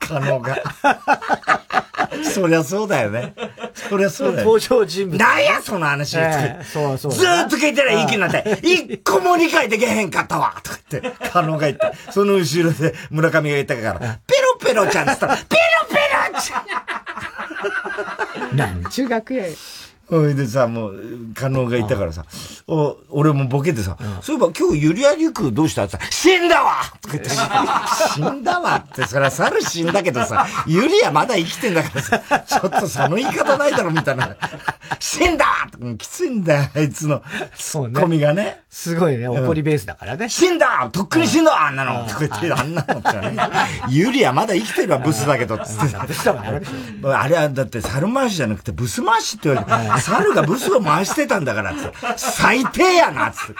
[0.00, 0.56] 加納が。
[2.24, 3.34] そりゃそうだよね。
[3.74, 5.18] そりゃそうだよ、登場人物。
[5.18, 6.16] なんや、その話。
[6.16, 7.12] えー、そうそう。
[7.12, 15.46] ずーっと聞いてらいい気になって、一個も理解できへんかったわとか言って、加納が言って、その後ろで村上が言ったから、ペロペロちゃんっつったら、ペロ
[15.88, 16.07] ペロ
[18.54, 19.44] なんちゅう楽屋
[20.10, 21.02] ほいでさ、もう、
[21.34, 22.24] 加納がいたからさ、
[22.66, 25.84] お俺もボケてさ、そういえば今日ユリアリクどうした？
[25.84, 34.34] って死んだわとか言って、死んだわって、そりゃ猿死んだけどさ、ユリアまだ生きてんだからさ、ちょっとその言い方ないだろみたいな。
[34.98, 35.44] 死んだ
[35.98, 37.22] きついんだよ、あいつの。
[37.54, 38.00] そうね。
[38.00, 38.62] コミがね。
[38.70, 40.28] すごいね、怒りベースだからね。
[40.28, 43.36] 死んだとっくに死んだあんなのとか言って、あんなのってね。
[43.88, 46.36] ユリアまだ生きてるわ、ブスだけど、つって さ。
[46.38, 51.92] あれはだって猿回しじゃなくてブス回しって言われて、猿がブスを回してたんだからって。
[52.16, 53.54] 最低やなっつって。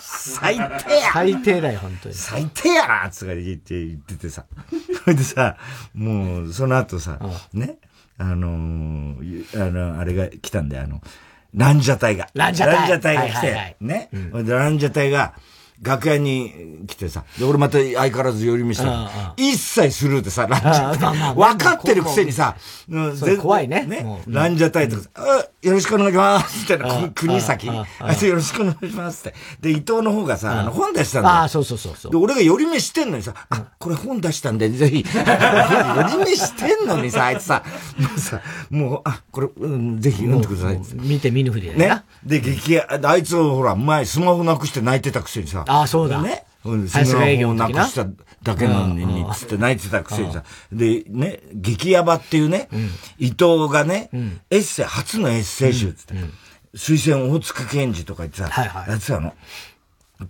[0.00, 2.14] 最低や最低だよ、本当に。
[2.14, 4.44] 最低やなつって言って言っててさ。
[5.04, 5.56] それでさ、
[5.94, 7.18] もう、その後さ、
[7.52, 7.78] ね、
[8.18, 11.00] あのー、あの、あれが来たんだよ、あの、
[11.58, 12.28] ランジャタイが。
[12.34, 12.74] ランジャタイ。
[12.76, 15.34] ランジャタイが来て、ね、うん、ランジャタイが、
[15.80, 21.34] 楽屋に来てさ、で、俺また相変わらず寄り道したら、一切スルーでさ、ランジャタイ。
[21.34, 22.56] 分かってるくせにさ、
[22.88, 23.84] うん、怖いね。
[23.84, 27.68] ね、ランジャタイとか、あ、よろしくお願いしますってな、国先。
[27.70, 29.38] あ、よろしくお願いしますって。
[29.60, 31.34] で、伊藤の方がさ、あの、本出したんだよ。
[31.42, 32.10] あ、そうそうそう。
[32.10, 35.04] で、俺が寄り目してんのにさ、あ、これ本出したんで、ぜひ。
[35.14, 37.62] 寄り目してんのにさ、あいつさ、
[37.96, 40.80] もうさ、もう、あ、これ、うん、ぜひ読んでください。
[40.94, 42.02] 見て見ぬふりね。
[42.24, 46.22] で、激あいつほら、前スマホなくして泣いてたくせにさ、ああ、そうだ。
[46.22, 46.44] ね。
[46.64, 48.06] うん、スマホをなくした
[48.42, 50.42] だけなのに、つって泣いてたくせにさ。
[50.72, 52.68] で、ね、激ヤバっていうね、
[53.18, 54.10] 伊藤がね、
[54.50, 56.14] エッセイ、初のエッセイ集つって、
[56.74, 59.34] 推薦大塚健二とか言ってさ、やってたの。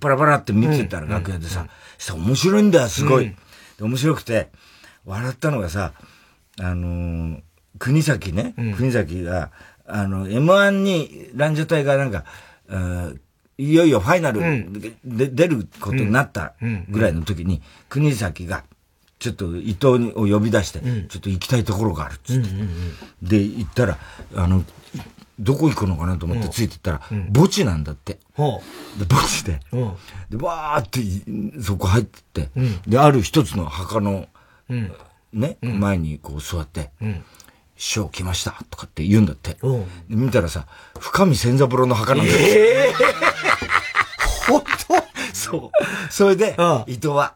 [0.00, 3.34] パラパラって見てたら楽屋でさ、した面白いんだよ、すごい。
[3.80, 4.50] 面白くて、
[5.06, 5.92] 笑ったのがさ、
[6.60, 7.40] あの
[7.78, 9.50] 国崎ね、国崎が、
[9.86, 12.24] あの、M1 にランジャタイがなんか、
[13.58, 14.40] いよいよファイナル
[15.04, 16.54] で出ることになった
[16.88, 18.64] ぐらいの時に、国崎が、
[19.18, 22.48] ちょっと伊藤を呼び出して、ちょっと行きたいところがあるっつって。
[23.22, 23.98] で、行ったら、
[24.36, 24.64] あの、
[25.40, 26.98] どこ行くのかなと思ってついてったら、
[27.34, 28.18] 墓地なんだって。
[28.98, 29.60] で、墓地で。
[30.30, 30.88] で、わーっ
[31.56, 32.50] てそこ入ってって、
[32.86, 34.28] で、ある一つの墓の、
[35.32, 36.90] ね、前にこう座って、
[37.76, 39.56] 師匠来ましたとかって言うんだって。
[40.08, 40.66] 見たらさ、
[40.98, 42.42] 深見千三郎の墓なんだって。
[42.42, 43.47] えー、
[45.50, 45.70] そう。
[46.10, 46.56] それで、
[46.86, 47.34] 伊藤は、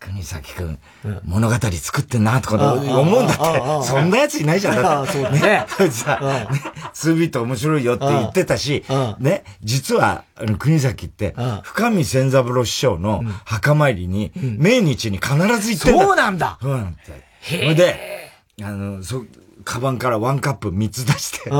[0.00, 0.78] 国崎くん、
[1.24, 3.86] 物語作ってんな、とか思うんだって。
[3.86, 4.82] そんなやついないじゃん。
[4.82, 5.12] だって。
[5.12, 5.66] そうね。
[5.68, 6.48] そいつさ、ね、
[6.92, 8.84] ツービート面白いよって言ってたし、
[9.18, 10.24] ね、実は、
[10.58, 16.04] 国崎って、深見千三郎師匠の墓参りに、命日に必ず行ってんだ。
[16.04, 16.58] そうなんだ。
[16.62, 16.98] そうなんだ。
[17.42, 18.30] それで、
[18.62, 19.24] あの、そ、
[19.68, 21.50] カバンからワンカップ3つ出して、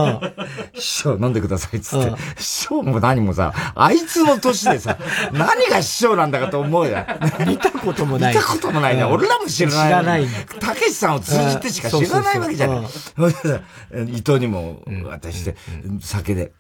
[0.81, 4.97] 師匠飲んでくださいっつって、師匠も何もさ、あいつの年でさ、
[5.33, 7.47] 何が師匠なんだかと思うやん。
[7.47, 8.35] 見たこともない。
[8.35, 9.05] 見たこともないね。
[9.05, 9.89] 俺らも知らない。
[9.89, 10.27] 知らない。
[10.59, 12.81] たけしさんを通じてしか知らないわけじゃない。
[14.09, 15.55] 伊藤にも渡して、
[16.01, 16.53] 酒で、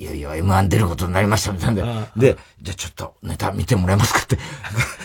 [0.00, 1.52] いよいよ M1 出ることになりました。
[1.52, 4.38] みたいなで、じゃあちょっとネタ見てもらえますかって、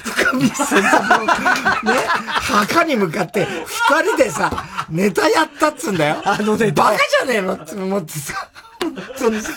[0.05, 6.21] 深見先生の、ね、墓に向かって二人でさ、ネタやったっつんだよ。
[6.23, 7.55] あのね、バカじゃねえの？
[7.55, 8.33] って思ってさ。
[8.79, 9.51] 本当にさ、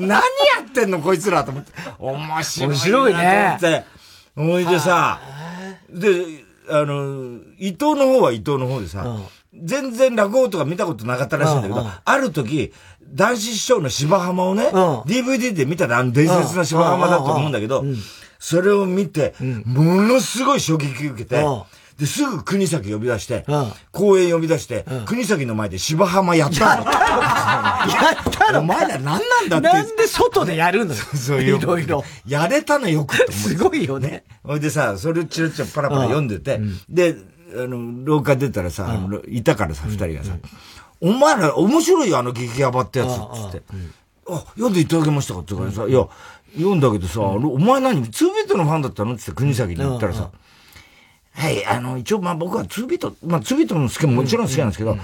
[0.00, 0.20] 何や
[0.66, 0.98] ってんの？
[0.98, 1.70] こいつらと思って。
[2.00, 2.68] 面白い。
[2.70, 3.86] 面白いね。
[4.34, 5.20] 思いでさ、
[5.88, 6.08] で、
[6.68, 9.20] あの、伊藤の方は伊藤の方でさ、
[9.52, 12.72] 全然落語とか見たことなかったらしいんだけど、ある時、
[13.12, 17.84] 男子師匠の芝浜をね、DVD で見たらあの伝説の芝浜だと思うんだけど、
[18.38, 21.44] それを見て、ものすごい衝撃受けて、
[21.98, 23.44] で、すぐ国崎呼び出して、
[23.92, 26.84] 公園呼び出して、国崎の前で芝浜やったの。
[26.90, 29.68] やったのお前ら何なんだって。
[29.68, 32.02] なんで外でやるの そういろいろ。
[32.26, 34.24] やれたのよくってすごいよね。
[34.42, 37.16] ほいでさ、それチラチラパラパラ読んでて、で、
[37.54, 38.88] あの、廊下出たらさ、
[39.28, 40.32] いたからさ、二人がさ、
[41.00, 43.12] お前ら面白いよ、あの激ヤバってやつ、つ
[43.48, 43.62] って。
[44.28, 46.06] あ、読んでいただけましたかって言うからさ、いや、
[46.56, 50.30] 読んだけどさ、お前何、ツービートのファンだったのって言って国崎に言ったらさ、
[51.32, 54.96] はい、あの、一応まあ僕はツービート、まあツービートの好きももちろん好きなんですけど、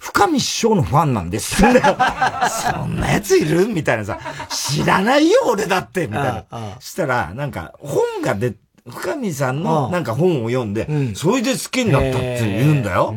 [0.00, 1.56] 深見師匠のファンなんです。
[1.62, 3.66] そんなやついる？
[3.68, 4.18] みたいなさ、
[4.50, 6.76] 知らないよ俺だって、みたいな。
[6.80, 8.54] したら、なんか、本が出、
[8.86, 13.14] 深見さんのなんか本を読んで、それで好きになったって言うんだよ。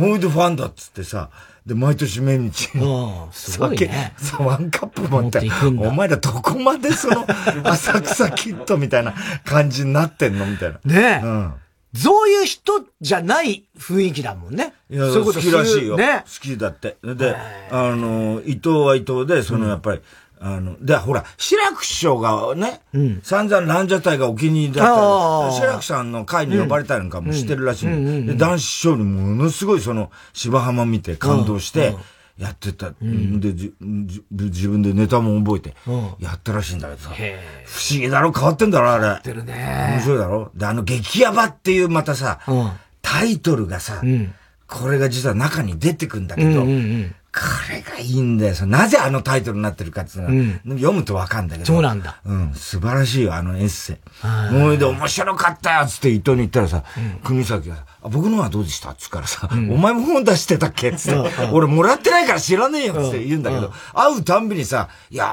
[0.00, 1.28] ほいでファンだっつってさ、
[1.66, 2.68] で、毎年毎日、
[3.32, 4.12] すごいね。
[4.38, 5.40] ワンカップ持って、
[5.88, 7.26] お前らどこまでその、
[7.64, 10.78] 浅草キッドみたいな感じになってんのみたいな。
[10.84, 11.26] ねえ。
[11.26, 11.54] うん
[11.96, 14.74] そういう人じゃない雰囲気だもんね。
[14.90, 15.96] いや、そういうこと好きらしいよ。
[15.96, 16.24] ね。
[16.24, 16.96] 好きだって。
[17.04, 17.36] で、
[17.70, 20.00] あの、伊藤は伊藤で、そのやっぱり、
[20.46, 31.96] あの、で、ほら、白く師匠がね、うん、散々ランジャタイがお気に入りだった白くさんの会に呼ばれたりなんかもしてるらしい、うんで、男子師匠にものすごいその、芝浜見て感動して、
[32.36, 32.88] やってた。
[32.88, 33.72] うん、でじ
[34.30, 35.74] 自分でネタも覚えて、
[36.18, 37.14] やったらしいんだけどさ。
[37.64, 39.02] 不思議だろ変わってんだろあれ。
[39.02, 39.88] 変わってるね。
[39.92, 40.50] 面白いだろ。
[40.54, 42.40] で、あの、激ヤバっていうまたさ、
[43.00, 44.02] タイトルがさ、
[44.66, 46.66] これが実は中に出てくんだけど、
[47.34, 48.66] これがいいんだよ。
[48.66, 51.66] なぜあのタイトルになってるかっていうのは、うん、読むとわかんだけど。
[51.66, 52.20] そうなんだ。
[52.24, 52.54] うん。
[52.54, 54.52] 素晴らしいよ、あのエッセイ。
[54.54, 56.84] もうで面白かったよつって伊藤に言ったらさ、
[57.24, 58.90] 国崎が、あ、僕のはどうでした？
[58.90, 60.92] っつからさ、うん、お前も本出してたっけ？
[60.92, 65.26] つって、俺もらってないから知らねえよって言うんだけど、会うたんびにさ、いや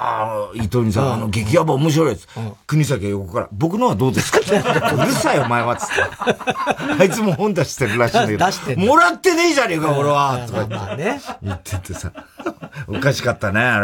[0.56, 2.28] ー、伊藤にさ、あの、激ヤバ面白いやつ。
[2.66, 4.40] 国崎が横から、僕のはどうですか？
[4.40, 4.58] って。
[4.58, 5.94] うるさいお前はつって。
[7.00, 11.20] あいつも本出してるらしいんだけど、出してもらってねえじゃねえか、俺はとか言って。
[11.44, 12.12] 言っててさ、
[12.88, 13.80] おかしかったね、あ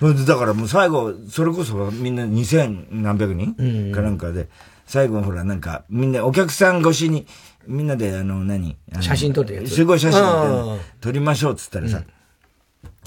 [0.00, 0.14] れ。
[0.26, 4.48] だからもう最後、それこそみんな2000何百人かなんかで、
[4.86, 7.26] 最後ほら、なんか、みんな、お客さん越しに、
[7.66, 8.76] みんなで、あの、何？
[9.00, 9.70] 写真撮ってやつ。
[9.70, 12.02] 集合写真撮りましょうっつったらさ、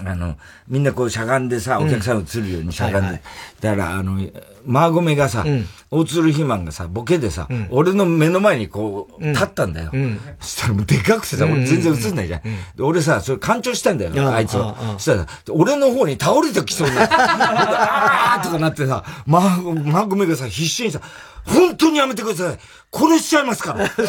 [0.06, 3.22] あの、みんなこうしゃがんでさ、お客さん映るようにしゃがんで。
[3.62, 4.20] だから、あの、
[4.66, 5.44] マーゴメがさ、
[5.90, 9.92] 大鶴肥満がさ、ボケでさ、俺の目の前にこう、立ったんだよ。
[10.40, 12.42] そしたらもうでかくてさ、俺全然映んないじゃん。
[12.82, 14.76] 俺さ、それ干潮したんだよ、あいつは。
[14.94, 21.00] そしたら、俺の方に倒れてきそうになって、 あーとかなってさ、マーゴメがさ、必死にさ、
[21.46, 22.60] 本当にやめてください。
[22.94, 23.86] 殺しちゃいますから。
[23.88, 24.04] 殺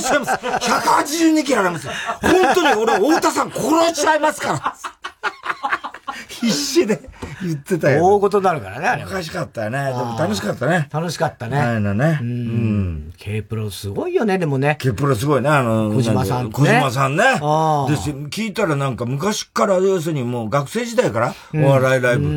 [0.00, 0.32] しちゃいます。
[0.32, 1.88] 182キロあります。
[2.20, 4.76] 本当に俺、太田さん殺しちゃいますから。
[6.28, 7.00] 必死で
[7.42, 8.06] 言ってたよ。
[8.06, 9.04] 大事になるからね、あれ。
[9.04, 9.86] おかしかったね。
[9.86, 10.88] でも楽しかったね。
[10.92, 11.58] 楽しかったね。
[11.58, 12.18] あのね。
[12.20, 13.12] うん。
[13.16, 14.76] K プロすごいよね、でもね。
[14.80, 16.50] K プロすごいね、あの、小島さん。
[16.50, 17.24] 小島さんね。
[17.24, 22.28] で、聞いたらなんか昔から要するにもう学生時代からお笑いライブ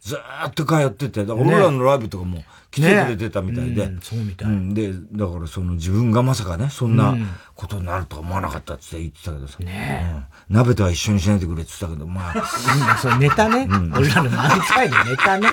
[0.00, 3.88] ずーっと通ってて、俺らのライブとかも来てくれてたみたいで。
[4.02, 4.74] そうみたい。
[4.74, 7.16] で、だからその自分がまさかね、そんな
[7.54, 9.58] ことになるとは思わなかったって言ってたけどさ。
[9.60, 12.98] ね鍋とは一緒にしないでくれって言ってたけど、まあ。
[12.98, 13.66] そう、ネタね。
[13.96, 15.48] 俺らの漫才のネタね。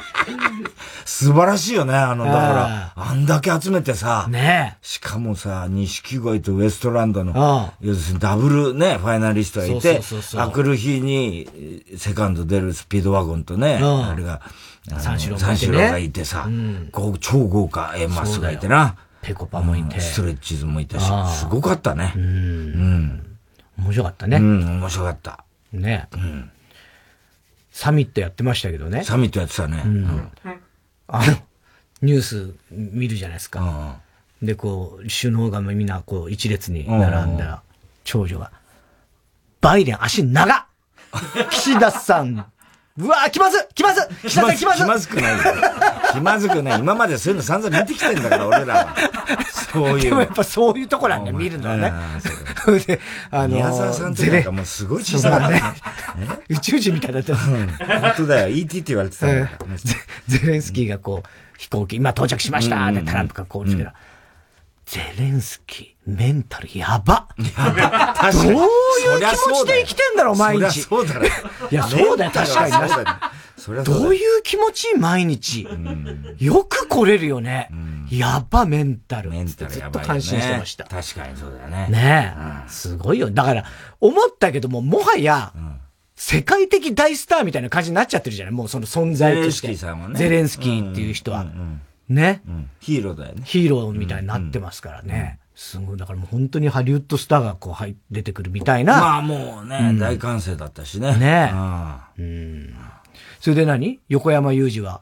[1.06, 4.28] 素晴らしいよね、あの、だから、あんだけ集めてさ。
[4.30, 10.02] ねしかもさ、錦鯉とウエストランドの、要するにダブルね、ファイナリストがいて、
[10.38, 14.42] あくる日に、セカンド出るスピードワゴンとね、あれが、
[15.00, 16.48] 三四郎三四郎がいてさ、
[16.92, 18.96] こう超豪華 A マスがいてな。
[19.22, 22.14] ペコパもいて、ストレッチーズもいたし、すごかったね。
[22.16, 23.31] うん。
[23.78, 24.38] 面白かったね。
[24.38, 25.44] うん、面白かった。
[25.74, 26.08] ね。
[26.14, 26.52] うん。
[27.72, 29.04] サミットやってましたけどね。
[29.04, 29.82] サミットやってたね。
[29.86, 30.32] うん。
[31.08, 31.38] あの、
[32.02, 34.00] ニュース見るじゃないですか。
[34.42, 37.64] で、こう、首脳がみんなこう一列に並んだ
[38.04, 38.52] 長女が、
[39.62, 40.68] バイデン足長
[41.50, 42.46] 岸田さん
[42.98, 45.40] うわー、気まず気まず気まず気まず気まずくない
[46.14, 46.80] 気まずくない。
[46.80, 48.96] 今までそういうの散々見てきてんだから、俺らは。
[49.72, 50.02] そういう。
[50.02, 51.94] でもやっぱそういうとこなんだ、見るのはね。
[52.86, 53.00] で、
[53.32, 55.62] あの宮沢さんってなんかもうすごい小さかったね。
[56.50, 57.36] 宇宙人みたいだった。
[57.36, 57.68] 本
[58.18, 58.50] 当だよ。
[58.50, 59.28] ET って言われてた
[60.28, 63.92] ゼレンスキーがこう、飛行機、今到着しましたで、タランプがこうですけど、
[64.86, 67.28] ゼレンスキー、メンタルやば。
[67.38, 68.32] やば。
[68.32, 70.82] どういう気持ちで生きてんだろう、毎日。
[70.82, 71.30] そうだね。
[71.70, 73.84] いや、そうだよ、確かに。
[73.84, 75.68] どういう気持ち毎日。
[76.40, 77.70] よく来れるよね。
[78.10, 79.30] やば、メンタル。
[79.30, 80.86] メンタルずっと感心してました。
[80.86, 81.88] 確かにそうだよね。
[81.90, 82.36] ね
[82.66, 82.70] え。
[82.70, 83.30] すごいよ。
[83.30, 83.66] だから、
[84.00, 85.54] 思ったけども、もはや、
[86.16, 88.54] 世界的大スターみたいな感じになっちゃってるじゃない？
[88.54, 89.68] もうその存在として。
[89.68, 90.18] ゼレンスキーさんはね。
[90.18, 91.46] ゼレンスキーっていう人は。
[92.10, 93.44] ね、うん、ヒーローだよね。
[93.46, 95.40] ヒーローみたいになってますからね。
[95.76, 99.00] うん、すごい、だからもう本当にハリウッドスターがこう入出てくるみたいな。
[99.00, 101.16] まあもうね、うん、大歓声だったしね。
[101.18, 101.54] ね
[102.18, 102.76] うん。
[103.40, 104.00] それで何？
[104.10, 105.02] 横山裕二は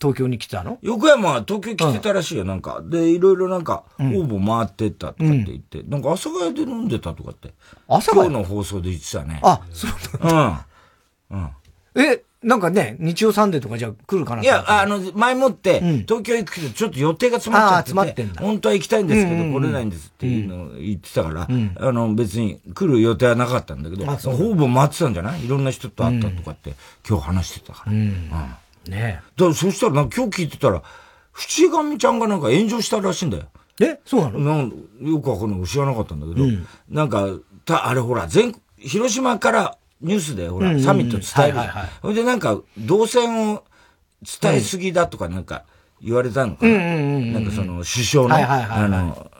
[0.00, 0.78] 東京に来たの？
[0.82, 2.82] 横山は東京来てたらしいよ、なんか。
[2.84, 7.54] で、いろいろなんか、応募回ってったとかって言って、なんか朝ヶ谷で飲んでたとかって。
[7.88, 9.40] 朝今日の放送で言ってたね。
[9.42, 10.66] あ、そうなんだ。
[11.30, 11.38] うん。
[11.38, 11.50] うん。
[12.02, 18.42] え、なんかね、日曜サンデーとかじゃ来るかないや、あの、前もって、東京行くけど、ちょっと予定が詰まっちゃってて、詰まってんだ。
[18.42, 25.44] 本当は行きたいんですけど、来れないんですっていうのを言ってたから、あの、別に来る予定はなかったんだけど、ほぼ待ってたんじゃない？
[25.44, 26.74] いろんな人と会ったとかって、
[27.08, 27.92] 今日話してたから。
[27.92, 28.30] うん。
[28.88, 30.82] ねだそしたらな、今日聞いてたら、
[31.32, 33.44] 淵上ちゃんがなんか炎上したらしいんだよ。
[33.80, 33.98] え？
[34.04, 34.38] そうなの？
[34.38, 34.72] なん
[35.02, 35.66] よくわかんない。
[35.66, 36.46] 知らなかったんだけど、
[36.88, 37.26] なんか、
[37.64, 41.58] た、あれほら、全、広島からニュースでほら、サミット伝える。
[42.02, 43.64] ほいでなんか、動線を
[44.42, 45.64] 伝えすぎだとかなんか
[46.02, 46.72] 言われたのかな。
[47.32, 48.34] なんかその、首相の、
[48.84, 49.30] あの、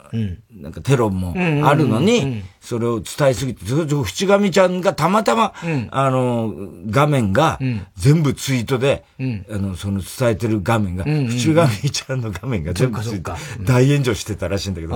[0.52, 1.34] なんかテロも
[1.66, 5.52] あるのに、それを伝えすぎて、ずっと淵上ちゃんがたまたま、
[5.90, 6.54] あの、
[6.88, 7.58] 画面が、
[7.96, 9.04] 全部ツイートで、
[9.50, 13.32] あの、その伝えてる画面が、淵上ちゃんの画面が全部ツイート、
[13.64, 14.94] 大炎上してたらしいんだけど、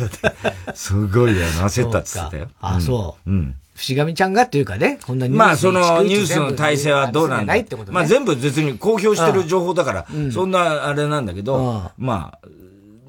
[0.74, 2.48] すごいよ、焦ったっつってたよ。
[2.60, 3.30] あ、そう。
[3.30, 3.54] うん。
[3.76, 12.48] 伏上ちゃんがっていうかね、こんなニュースまあ、そのニュースの体制はどうなんだ、ね、まあ、全部別に公表してる情報だから、そんなあれなんだけど、まあ、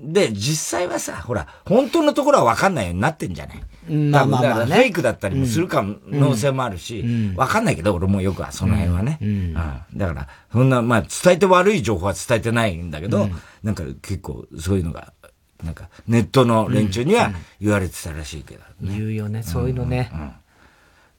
[0.04, 3.58] で、実際はさ、ほら、本当のところは分かんないようになってんじゃない？
[3.94, 9.18] まあまあまあ、ね、フェイクだったりもする可能性もあるし、分かんないけど、俺もよくはその辺はね。
[9.22, 9.54] うん。
[9.54, 13.30] だから、そんな、まあ、伝えて悪い情報は伝えてないんだけど、
[13.64, 15.14] なんか結構そういうのが
[15.64, 20.12] なんか、ネットの連中には言われてたらしいけど、ね言うよね、そういうのね。
[20.14, 20.32] うん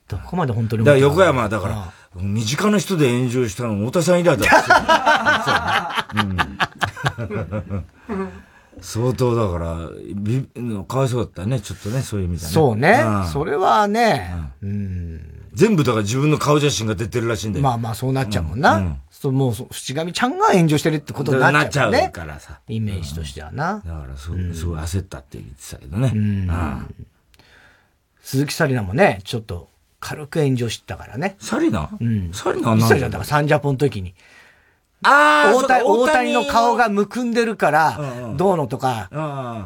[0.09, 4.47] どこまで本当にだから横山だから、身近な人で炎上したの太田さん以来だ
[8.81, 10.49] 相当だから、び、
[10.87, 12.53] かわいそうだったね、ちょっとね、そういう意味でね。
[12.53, 13.05] そうね。
[13.33, 15.21] それはね、うん。
[15.53, 17.64] 全部だから自分の顔写真が出てるらしいんだよ。
[17.64, 18.77] まあまあそうなっちゃうもんな。
[18.77, 22.03] うん、そうもう、淵上ちゃんが炎上してるってことになっちゃう、ね。
[22.03, 22.61] なっちゃうからさ。
[22.68, 23.83] イメージとしてはな。
[23.85, 26.12] だからそう、すごい焦ったって言ってたけどね。
[26.14, 26.94] うん。
[28.23, 29.68] 鈴木紗理奈もね、ちょっと、
[30.01, 31.37] 軽く炎上してたからね。
[31.41, 31.91] サリナ？
[32.01, 32.31] うん。
[32.33, 32.99] サリナなんだ？
[32.99, 34.15] だからサンジャポの時に。
[35.05, 39.09] ああ、大谷、大谷の顔がむくんでるから、どうのとか、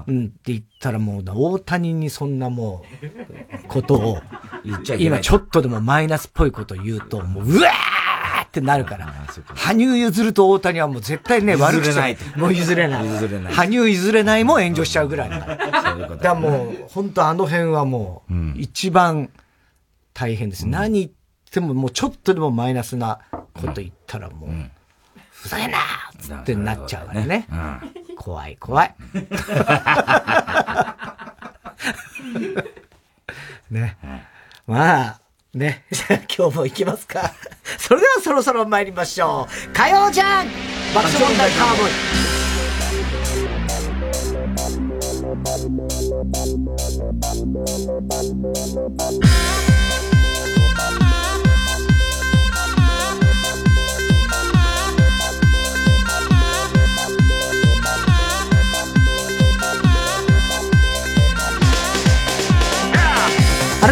[0.07, 2.85] うんって言ったらもう、大谷にそんなも
[3.65, 4.19] う、ことを、
[4.99, 9.07] 今ちょっとでもマイナスっぽいことを言うと、もう、うわーってなるから、
[9.55, 12.19] 羽生譲ると大谷はもう絶対ね、悪くしない。
[12.37, 13.07] もう譲れない。
[13.07, 13.55] 譲れない。
[13.55, 15.83] 羽生譲れないも炎上しちゃうぐらいだから。
[15.83, 16.17] そういうこと。
[16.17, 19.31] だからもう、本当あの辺はもう、一番、
[20.15, 20.65] 大変です。
[20.65, 21.13] うん、何言っ
[21.51, 23.21] てももうちょっとでもマイナスな
[23.55, 24.71] こと言ったらもう、うん、
[25.31, 25.79] ふざけんな
[26.41, 27.47] ってなっちゃうからね。
[27.51, 27.55] う
[28.13, 28.95] ん、怖い怖い。
[33.71, 33.97] ね。
[34.67, 35.21] まあ、
[35.55, 35.85] ね。
[36.37, 37.33] 今日も行きますか。
[37.79, 39.73] それではそろそろ参りましょう。
[39.73, 40.47] 火曜じゃん
[40.95, 42.42] 爆笑問題カーボーイ。
[45.33, 45.41] 改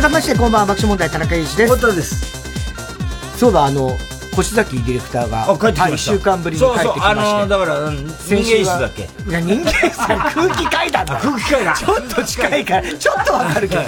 [0.03, 1.69] めましてこんばんは爆笑問題田中裕二です。
[1.71, 3.39] 本当です。
[3.39, 3.97] そうだ、あの、
[4.33, 6.13] 越崎ディレクターが、帰ってきました。
[6.13, 6.93] 1週間ぶりに帰ってきました。
[6.93, 9.03] そうそう、あのー、だから、うん、人間室だっけ？
[9.03, 11.17] いや、人間室空気階段だ。
[11.17, 11.75] 空気階段。
[11.75, 13.83] ちょっと近いから、ちょっとわかるけど、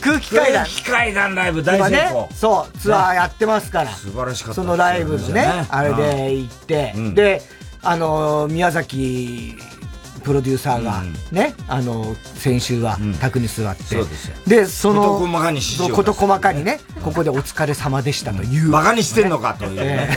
[0.00, 0.64] 空気階段。
[0.64, 2.22] 空気階段ライブ大成功。
[2.22, 3.90] ね、そう、ツアーやってますから。
[3.90, 4.54] 素晴らしかった。
[4.54, 7.42] そのライブのね、あれで行って、で、
[7.82, 9.56] あの、宮崎
[10.20, 11.02] プロデューサーが
[11.32, 14.08] ね、うん、あの、先週は卓に座って、うん、
[14.46, 20.08] でその、事細かに事細かにね、ここでお疲れ様でしたという、馬鹿にしてんのかという、ね、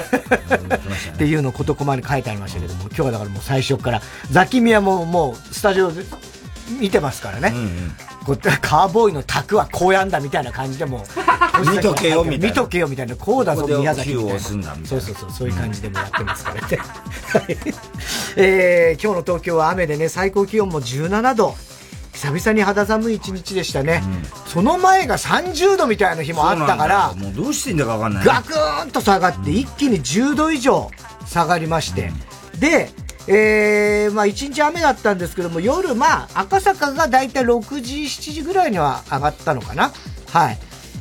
[1.14, 6.04] っていうのを事細かに書いてありましたけども、今日はだからもう最初から、ザキミヤももうスタジオで
[6.80, 7.52] 見てますからね。
[7.54, 7.92] うんうん。
[8.24, 11.06] こカーボーイの卓はこうやんだみたいな感じでも
[11.74, 12.48] 見とけよみたいな。
[12.48, 13.16] 見とけよみたいな。
[13.16, 14.40] こうだぞ宮崎みたいな。
[14.86, 16.78] そうそうそうそういう感じでもやってますからね、
[18.38, 21.56] えー、今日の東京は雨でね最高気温も17度。
[22.14, 28.26] 久々に肌寒い一日でしたね、うん、その前が30度みたいな日もあったからもうどうしてんだか分かんない。
[28.26, 30.92] ガクーンと下がって一気に10度以上
[31.26, 32.12] 下がりまして、
[32.54, 32.92] うん、で
[33.28, 39.92] えー、まあ一日雨だったんですけども、夜、まあ赤坂がだいたい6時、7時ぐらいには上がったのかな。
[40.32, 40.58] はい。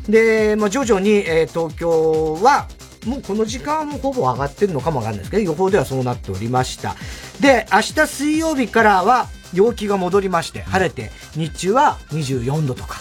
[0.09, 2.68] で、まあ徐々に、えー、東京は、
[3.07, 6.95] もうこの時間もほぼ上がってるのかもわかんないですけど、予報ではそうなっておりました。
[7.41, 13.01] で、明日水曜日からは陽気が戻りまして、晴れて、日中は24度とか。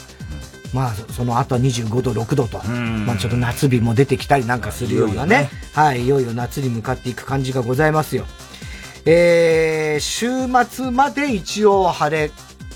[0.74, 8.26] まあ、その後は25度、6度と、まあちょっと夏日も出てきたりなんかするようなね、はい、いよいよ夏に向かっていく感じがございますよ。
[9.06, 10.28] えー、週
[10.70, 12.32] 末まで一応晴れ、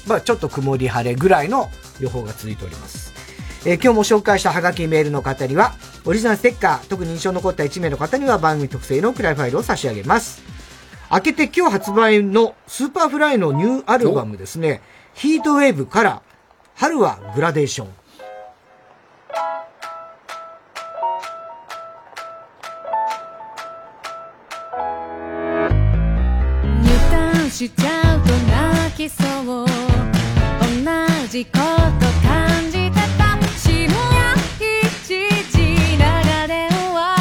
[0.08, 1.70] まあちょっと曇り晴れぐらいの
[2.00, 3.14] 予報が続いております。
[3.66, 5.74] えー、今日も紹介したハガキメールの方には、
[6.06, 10.44] オリジナルステッカー、特に印象に残った1名の方には番組特製のクライファイルを差し上げます。
[11.12, 14.82] 明けて今日発売の Superfly のニューアルバムですね、
[15.14, 16.22] Heat Wave から
[16.76, 17.88] 春はグラデーション。
[27.56, 29.66] しちゃうと泣きそう。
[29.66, 29.72] 同
[31.30, 33.40] じこと感じてた。
[33.58, 33.90] 深夜
[34.84, 34.92] 一
[35.54, 37.16] 時長電話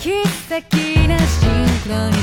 [0.00, 1.48] 奇跡なシン
[1.84, 2.20] クロに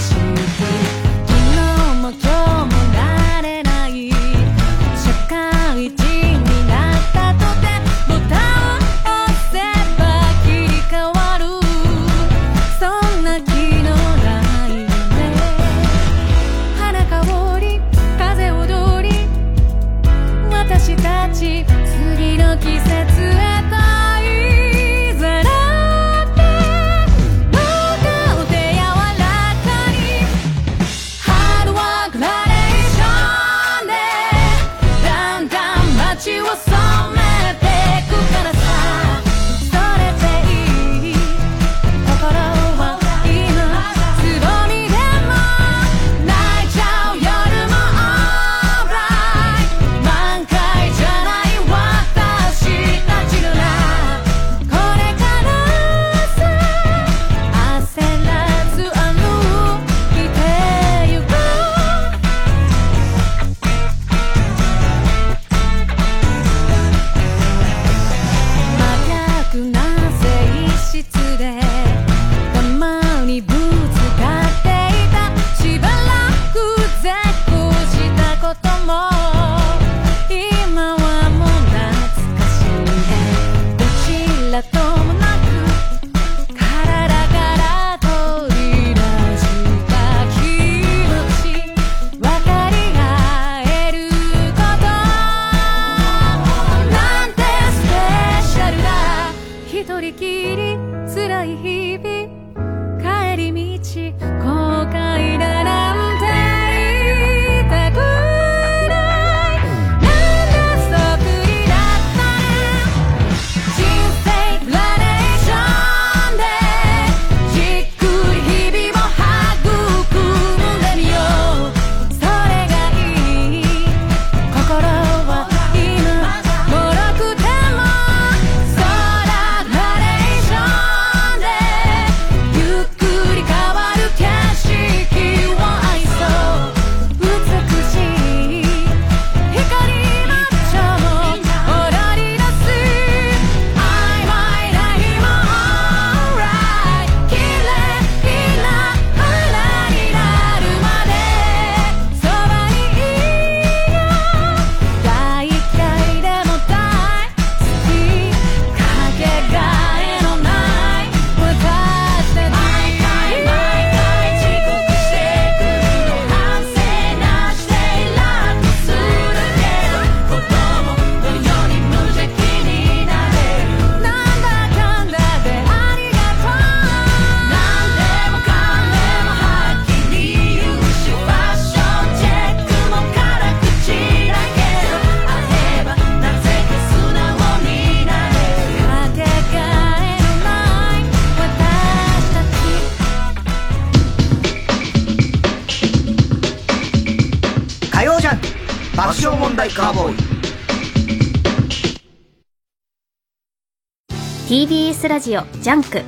[205.10, 206.04] ラジオジャンク。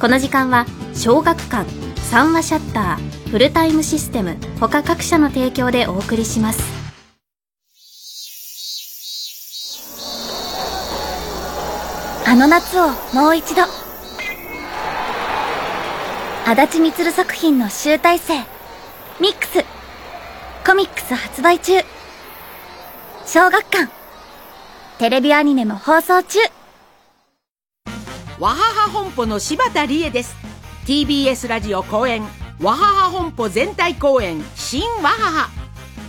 [0.00, 1.70] この時間は小学館
[2.10, 6.60] 三和シャッターフルタイムシステム他各社の提供でお送りします。
[12.26, 13.62] あの夏をもう一度。
[16.44, 18.34] あだち充作品の集大成。
[19.20, 19.64] MIX。
[20.66, 21.74] コミックス発売中。
[23.26, 23.88] 小学館。
[24.98, 26.40] テレビアニメも放送中。
[28.40, 30.34] わはは本舗の柴田理恵です。
[30.86, 32.22] TBS ラジオ公演
[32.60, 35.50] わはは本舗全体公演新わはは。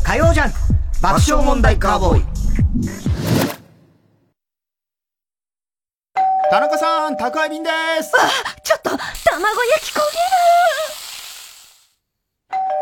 [0.04, 0.52] 火曜じゃん
[1.02, 3.37] 爆笑問題カーボーイ
[6.50, 7.70] 田中さん、宅配便で
[8.02, 8.14] す。
[8.16, 8.30] あ、
[8.64, 10.00] ちょっと、卵焼き焦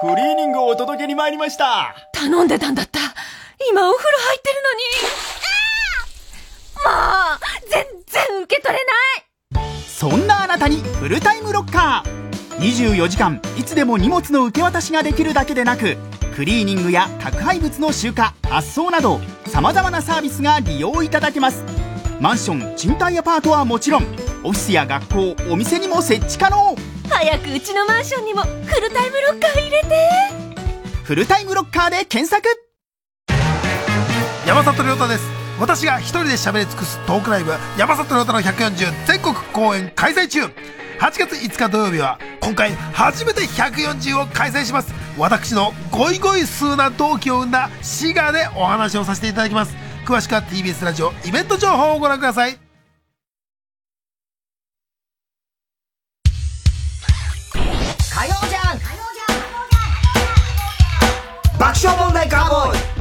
[0.03, 0.16] げる。
[0.16, 1.95] クリーニングをお届けに参りました。
[2.13, 2.99] 頼んでたんだった。
[3.68, 4.84] 今お風呂入ってるのに。
[6.86, 6.91] も
[7.34, 7.39] う
[7.72, 9.86] 全然受け取れない。
[9.88, 12.59] そんなあなたにフルタイムロッカー。
[12.59, 15.97] 24時間いつでも荷物の受け渡しができるだけでなく
[16.36, 18.16] クリーニングや宅配物の集荷
[18.49, 21.66] 発送などさまざまなサービスが利用いただけます
[22.20, 24.03] マンション賃貸アパートはもちろん
[24.43, 26.76] オフィスや学校お店にも設置可能。
[27.09, 29.88] 早くうちのマンションにもフルタイムロッカー入れて。
[31.03, 32.47] フルタイムロッカーで検索。
[34.47, 35.24] 山里亮太です。
[35.59, 40.41] 私が一人で喋り尽くすトークライブ山里亮太の140全国公演開催中。
[40.43, 40.51] 8
[41.20, 45.05] 月5日土曜日は今回初めて140を開催します。
[45.18, 52.51] 私のゴイゴイ数な同期を生んだ滋賀でお話をさせていただきます詳しくは TBS ラジオイベント情報をご覧ください
[58.14, 58.80] 火曜じゃん
[61.58, 62.95] 爆笑問題カーボーイ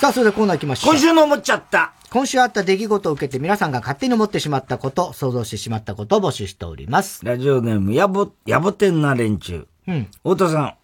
[0.00, 0.94] さあ、それでコーナー行きましょう。
[0.94, 1.92] 今週の思っちゃった。
[2.10, 7.22] 今週あった出来事を受けて皆さんが勝手に思ってしまったこと、想像してしまったことを募集しております。
[7.22, 9.66] ラジオネーム、やぼ、やぼてんな連中。
[9.86, 10.08] うん。
[10.22, 10.74] 太田さん、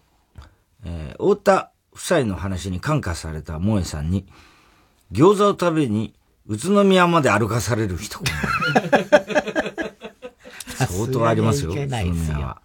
[0.85, 4.27] えー、太田夫妻の話に感化された萌えさんに、
[5.11, 6.13] 餃子を食べに
[6.45, 8.19] 宇都宮まで歩かされる人。
[10.77, 12.61] 相当ありますよ、宇都宮は。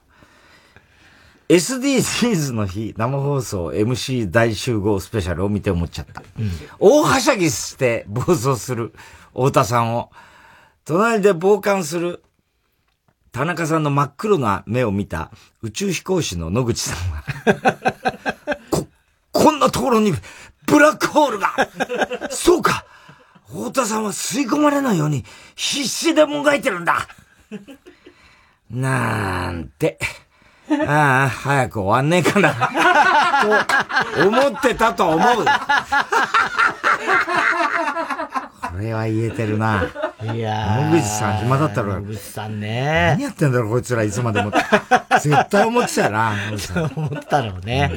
[1.48, 6.22] SDGs の日生放送 MC 大集合スペシャルを見て思っちゃった。
[6.78, 8.92] 大はしゃぎして暴走する
[9.32, 10.10] 太田さんを、
[10.84, 12.22] 隣で傍観する
[13.32, 15.30] 田中さんの真っ黒な目を見た
[15.62, 17.24] 宇宙飛行士の野口さんは、
[19.72, 20.12] ところに
[20.66, 21.50] ブラックホールが
[22.30, 22.84] そうか
[23.48, 25.24] 太田さんは吸い込まれないように
[25.56, 27.08] 必死でもがいてるんだ
[28.70, 29.98] なんて。
[30.86, 32.54] ああ、早く終わんねえかな。
[34.14, 35.44] と思ってたと思う。
[38.72, 39.84] これは言えてるな。
[40.34, 42.00] いや野口さん暇だったろ。
[42.00, 43.14] 野口さんね。
[43.18, 44.50] 何やってんだろ、こいつらいつまでも。
[45.20, 46.32] 絶対思ってたよな。
[46.96, 47.92] 思ったろうね。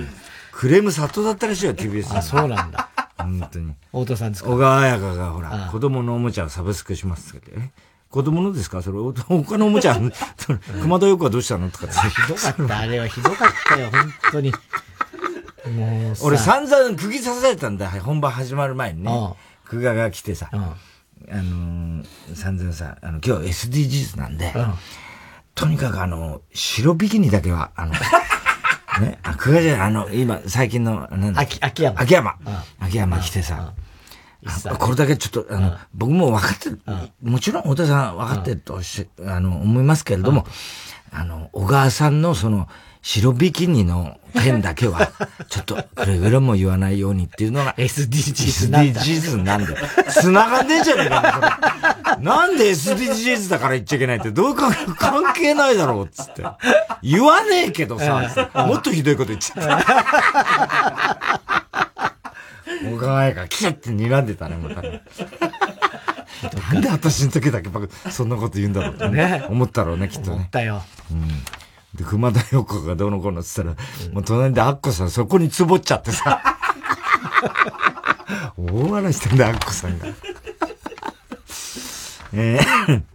[0.58, 2.18] クレーム殺到だったらしいよ、TBS に。
[2.18, 2.90] あ、そうなんだ。
[3.18, 3.74] 本当に。
[3.92, 4.50] 太田さんですか？
[4.50, 7.52] 小川彩香がほら子供のおもちゃをサブスクしますって。
[7.58, 7.72] え？
[8.10, 8.82] 子供のですか？
[8.82, 9.98] それ、お他のおもちゃ、
[10.82, 11.70] 熊田陽子はどうしたの？
[11.70, 11.96] とかって。
[11.96, 14.54] ひどかった、あれはひどかったよ、本当に。
[15.74, 19.10] もうさ俺散々釘刺されたんだ、本番始まる前にね。
[19.70, 24.54] 久我が来てさ、あのー、散々さ、あの、今日 SDGs なんで、
[25.56, 27.94] とにかくあの、白ビキニだけは、あの、
[29.00, 32.02] ね、あ、久我じゃない、あの、今、最近の、なんだ秋、秋山。
[32.02, 32.36] 秋山。
[32.80, 33.74] 秋山来てさ、
[34.66, 36.80] あこれだけちょっと、あの、僕も分かってる。
[37.22, 40.46] もちろん、太田さん分かってるとし、あの、思いますけれども、
[41.12, 42.68] あの、小川さんのその、
[43.08, 45.12] 白ビキニの件だけは、
[45.48, 49.78] ちょっと、くれぐれも言わないようにっていうのが、SDGs なんだ SDGs なんだよ。
[50.10, 51.60] 繋がんねえじゃねえか、
[52.16, 56.44] それなんで SDGs だから言っちゃいけないって、どうか関係ないだろう、つって。
[57.04, 61.42] 言わねえけどさ、もっとひどいこと言っちゃった。
[62.90, 65.04] 小川彩がキャって睨んでたね、またね。
[66.74, 70.36] なんで私の時だけ僕そんなこと言うんだろうってね思ったろうね、きっとね。
[70.38, 70.84] 思ったよ。
[71.12, 71.30] うん。
[71.96, 76.42] で、熊田陽子がどうのこうのって言ったら、もう隣でアッコさんそこにつぼっちゃってさ。
[78.58, 80.08] 大笑いしてんだ、アッコさんが。
[82.34, 83.04] えー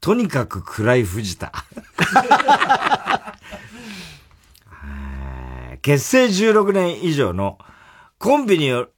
[0.00, 1.52] とにかく暗い藤田。
[2.00, 2.04] え
[5.76, 7.58] ー結成16年以上の
[8.18, 8.92] コンビによる、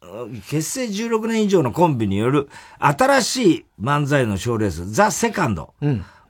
[0.48, 5.74] 結成16年以上のコンビによる新しい漫才の賞レース、ザ・セカンド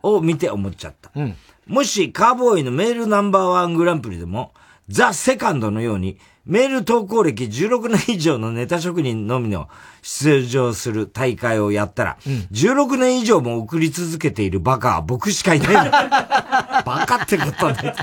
[0.02, 1.10] を見て思っちゃった。
[1.14, 1.36] うん。
[1.66, 4.52] もしカーボーイのメールナンバーワングランプリでも、
[4.88, 9.68] ザ・セカンドのように、メール投稿歴16年以上のネタ職人のみの
[10.02, 12.18] 出場する大会をやったら、
[12.50, 15.90] 16年以上も送り続けているバカは僕しかいない。
[16.84, 17.94] バカってことはね。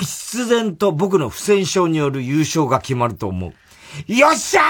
[0.00, 4.12] 必然と僕の不戦勝による優勝が決まると思う。
[4.12, 4.62] よっしゃ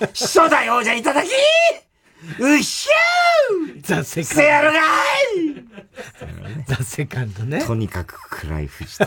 [0.00, 1.28] ーしそだよじゃいただき
[2.38, 4.34] うっしゃーザ・セカンド。
[4.34, 4.82] せやるがい
[6.66, 7.64] ザ・セカンドね。
[7.64, 9.06] とにかく暗い藤田。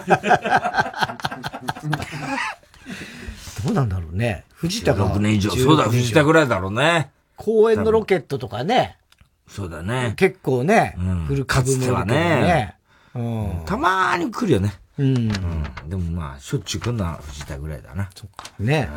[3.66, 4.44] どうなんだろうね。
[4.54, 5.16] 藤田が。
[5.16, 5.52] 6年以上。
[5.52, 7.12] そうだ、藤田ぐらいだろうね。
[7.38, 8.98] 公園のロケットとかね。
[9.48, 10.14] そうだね。
[10.18, 12.76] 結構ね、うんフル株かつてはね。
[13.14, 13.64] うん。
[13.66, 14.74] たまーに来るよね。
[14.98, 15.18] うん。
[15.18, 15.90] うん。
[15.90, 18.10] でもまあ、しょっちゅう来るのは藤田ぐらいだな。
[18.60, 18.90] ね。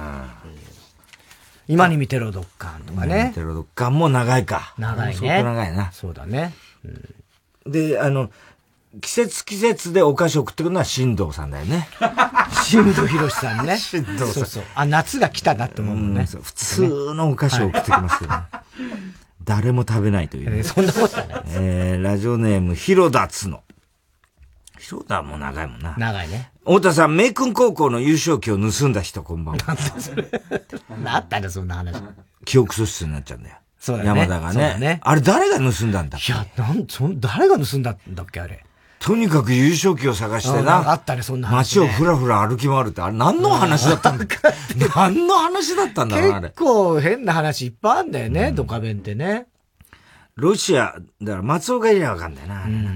[1.68, 3.32] 今に見てろ、ドッカンとかね。
[3.34, 4.74] テロドッカンも長いか。
[4.78, 5.14] 長いね。
[5.14, 5.92] 相当長いな。
[5.92, 6.54] そうだね。
[7.66, 8.30] で、あの、
[9.02, 11.88] 季節季節でお菓子送ってくるのは新藤さんだよね。
[12.64, 13.76] 新藤博さんね。
[13.76, 14.62] 新藤さんそうそう。
[14.74, 16.26] あ、夏が来たなって思うもんね。
[16.26, 18.36] 普通のお菓子を送ってきますよね。
[19.44, 20.62] 誰も食べないというね。
[20.62, 21.42] そんなことはない。
[21.48, 23.62] えー、ラジオネーム、広田つの。
[24.88, 25.94] 広田も長いもんな。
[25.98, 26.50] 長いね。
[26.60, 29.76] 太田さん、名君高校の優勝旗を盗んだ人、こんばんは。
[31.04, 32.02] あったね、そんな話。
[32.46, 33.56] 記憶喪失になっちゃうんだよ。
[33.78, 34.52] そうだね山田がね。
[34.54, 36.32] そうだねあれ誰が盗んだんだっけ？
[36.32, 38.64] いや、なん、そん、誰が盗んだんだっけ、あれ？
[38.98, 40.94] とにかく優勝旗を探してあなあな。
[40.94, 44.24] ったね、そんな話、街をふらふら歩き回るって、あれ何の話だったんだ
[44.96, 46.58] 何の話だったんだろう、あれ結。
[46.62, 49.48] 構変な話いっぱいあんだよね、ドカベンってね。
[50.34, 52.90] ロシア、だから松岡いりゃわかんだよな、あれな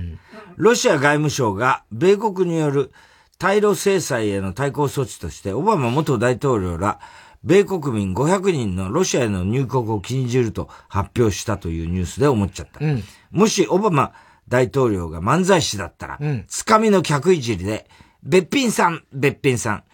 [0.56, 2.92] ロシア外務省が米国による
[3.38, 7.00] 対ロ制裁への対抗措置として、オバマ元大統領ら、
[7.44, 12.84] 米国民500人のロシアへの入国を禁じると発表したというニュースで思っちゃった。
[12.84, 13.02] うん。
[13.32, 14.12] もしオバマ
[14.48, 17.88] 大統領が漫才師だったら、うんつかみの客いじりで、
[18.22, 19.84] べっぴんさん、べっぴんさん、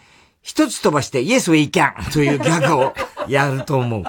[0.42, 2.94] 一つ飛ばして Yes we can というギャグを
[3.28, 4.04] やると思う。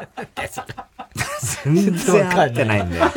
[1.64, 3.12] 全然合ってないんだよ。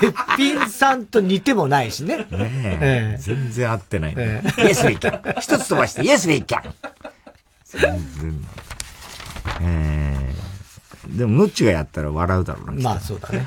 [0.00, 2.18] べっぴんさんと似てもないしね。
[2.18, 4.30] ねえええ全然合ってないんだよ。
[4.30, 6.62] ええ Yes we can 一つ飛ばして Yes we can
[7.64, 8.46] 全然。
[9.60, 12.82] えー、でも、ノッチがやったら笑うだろうな。
[12.82, 13.46] まあ、そうだね。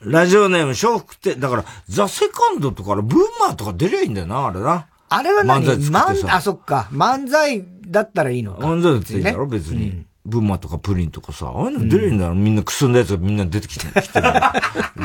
[0.00, 4.86] ラジオネーム、笑福亭、だから、ザ・セカンドとか、ブーマーとか出りゃいいんだよな、あれな。
[5.08, 5.64] あれは何？
[5.64, 6.88] 漫才作って漫さあ、そっか。
[6.92, 8.66] 漫才だったらいいのか。
[8.66, 10.04] 漫才だっていいだろ、別に。
[10.24, 14.26] ブーマーとかプリンとかさ、ああいうの出りゃいいんだろ、みんなくすんだやつがみんな出てきて、来てる。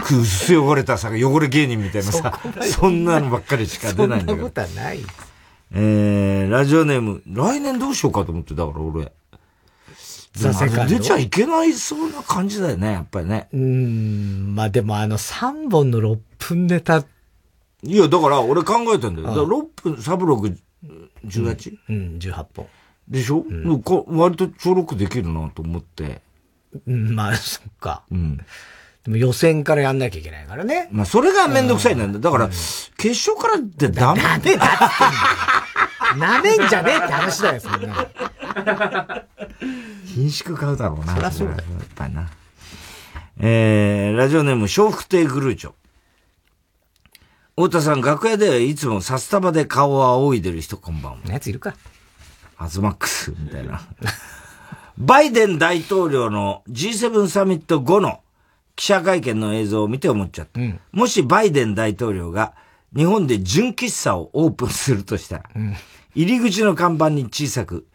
[0.04, 4.50] くっす汚れたさ、汚れ芸人みたいなさ、そんなのばっかりしか出ないんだけどそんなこ。
[4.50, 5.00] とはない。
[5.74, 9.12] えー、ラジオネーム、来年どうしようかと思って、だから俺。
[10.34, 10.96] ザセカンド？
[10.96, 13.48] 出ちゃいけないそうな感じだよね、やっぱりね。
[13.54, 17.04] うーん、まあでもあの3本の6分ネタ。
[17.84, 19.28] いや、だから俺考えたんだよ。
[19.28, 20.58] だから6分、サブログ、
[21.26, 21.78] 18?
[21.90, 22.68] うん、18本。
[23.08, 26.22] でしょ、うん、こ割とちょろくできるなと思って。
[26.88, 28.04] うん、まあ、そっか。
[28.12, 28.38] うん。
[28.38, 28.44] で
[29.10, 30.88] も予選からやんなきゃいけないからね。
[30.92, 32.20] まあ、それがめんどくさいんだよ。
[32.20, 34.22] だから、決勝からってダメ？
[34.22, 37.96] ダメだってなめんじゃねえって話だよ、そんなの。
[40.06, 41.16] 品種買うだろうな。
[41.16, 42.30] そりゃそうだよやっぱりな。
[43.40, 45.74] えー、ラジオネーム、笑福亭グルーチョ。
[47.56, 51.20] 太田さん、楽屋ではいつも札束で顔を仰いでる人こんばんは。
[51.28, 51.76] やついるか。
[52.58, 53.82] アズマックスみたいな。
[54.98, 58.22] バイデン大統領の G7 サミット後の
[58.76, 60.62] 記者会見の映像を見て思っちゃった。
[60.62, 62.54] うんもしバイデン大統領が
[62.96, 65.44] 日本で純喫茶をオープンするとしたら、
[66.16, 67.86] 入り口の看板に小さく、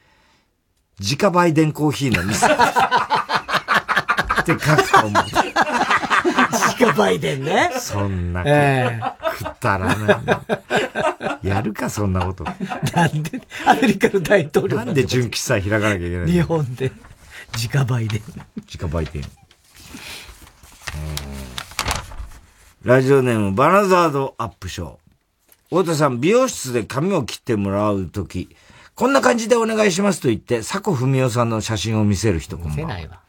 [1.01, 2.49] 自家バイデンコーヒーの店 っ
[4.45, 5.23] て書くと思う。
[6.59, 7.71] 自家バイデンね。
[7.79, 9.01] そんな、え
[9.39, 10.15] くったらな
[11.43, 11.47] い。
[11.47, 12.45] やるか、そんなこと。
[12.45, 16.27] なんで、アメリカの大統領なんで純喫茶開かなきゃいけないの？
[16.27, 16.91] 日本で、
[17.55, 18.23] 自家バイデン。
[18.67, 19.23] 自家売店。
[22.83, 24.97] ラジオネーム、バナザードアップショー。
[25.69, 28.57] 太田さん、美容室で髪を切ってもらうとき、
[28.95, 32.91] こんな感じでお願いしますと言って、佐古文夫さんの写真を見せる人、こんばんは。
[32.91, 33.21] せないわ。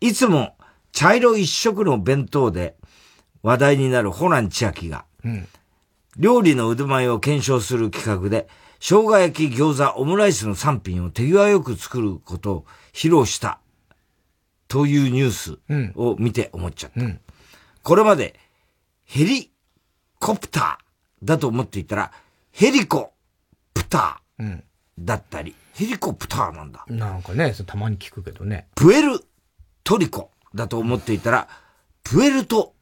[0.00, 0.56] いつも、
[0.94, 2.76] 茶色一色の弁当で
[3.42, 5.48] 話題になるホラン千秋が、うん。
[6.16, 13.58] 料理の腕前を検証する企画で、生姜焼き、餃子、オムライスの3品を手際よく作ることを披露した、
[14.68, 15.58] というニュース
[15.96, 17.00] を見て思っちゃった。
[17.00, 17.20] うん。
[17.82, 18.38] これまで、
[19.04, 19.50] ヘリ
[20.20, 22.12] コプターだと思っていたら、
[22.52, 23.12] ヘリコ
[23.74, 24.46] プタうん。
[24.46, 24.62] ー
[25.00, 26.84] だったり、ヘリコプターなんだ。
[26.88, 28.68] なんかね、たまに聞くけどね。
[28.76, 29.18] プエル
[29.82, 31.48] トリコだと思っていたら、
[32.02, 32.74] プエルト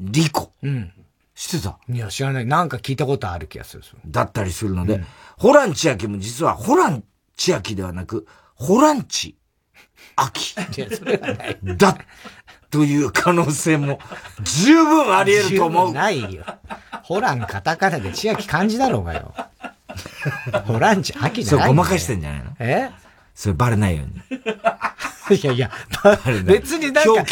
[0.00, 0.92] リコうん。
[1.34, 1.78] 知ってた？
[1.88, 2.46] いや、知らない。
[2.46, 3.82] なんか聞いたことある気がする。
[4.06, 5.02] だったりするので、
[5.38, 7.02] ホラン千秋も実はホラン
[7.36, 9.36] 千秋ではなく、ホランチ
[10.16, 11.58] 秋 いや、それはない。
[11.62, 11.96] だ
[12.70, 13.98] という可能性も
[14.42, 15.92] 十分あり得ると思う。
[15.92, 16.44] ないよ。
[17.02, 19.34] ホランカタカナで千秋漢字だろうがよ。
[20.66, 22.56] ホランチ秋じゃないそう、ごまかしてんじゃないの？
[22.60, 22.90] え？
[23.34, 24.12] それバレないように。
[25.36, 25.70] いやいや、
[26.44, 27.26] 別になんか、隠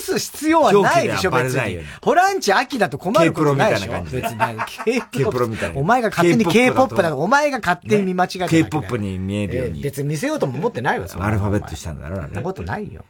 [0.00, 1.80] す必要はないでしょ、別に。
[2.02, 4.02] ホランチ秋だと困ることないでしょ。
[4.10, 4.38] 別に。
[5.10, 5.80] K プロみたいな。
[5.80, 8.48] お前が勝手に K-POP だから、お前が勝手に見間違えた。
[8.48, 9.82] K-POP に見えるように。
[9.82, 13.04] 別に見せようとも思ってないわ、アルファベットしたんだろ、そんなことないよ。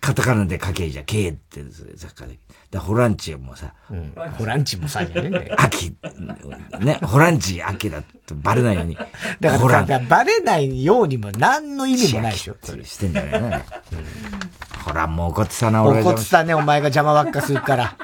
[0.00, 1.62] カタカナで書けじゃ、K って
[1.94, 2.38] 雑貨で。
[2.70, 5.50] だホランチもさ、うん、ホランチもさ、じゃね。
[5.58, 5.94] 秋、
[6.80, 8.96] ね、ホランチ秋だとバレないように。
[9.40, 12.56] だから、からバレないようにも何の意味もないでしょ。
[12.62, 13.64] それしてんだよね。
[14.84, 17.96] ホランも怒ってたな、俺怒ってたね、お前が邪魔ばっかするから。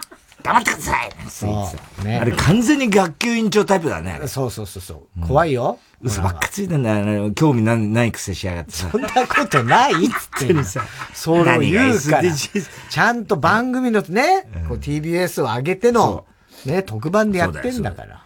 [0.47, 1.69] 黙ってくださいそ
[2.01, 2.05] う。
[2.05, 2.19] ね。
[2.19, 4.21] あれ完全に学級委員長タイプだね。
[4.27, 5.27] そうそうそうそう。
[5.27, 5.79] 怖いよ。
[6.01, 7.33] 嘘ばっかついてんだよ。
[7.33, 8.89] 興味ないくせしやがってさ。
[8.91, 10.83] そんなことないっつってんさ。
[11.13, 12.33] そう言うから。
[12.33, 16.25] ちゃんと番組のね、こう TBS を上げての、
[16.65, 18.23] ね、特番でやってんだから。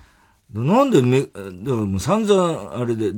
[0.53, 1.31] なんでめ、で
[1.73, 3.13] も散々あれで、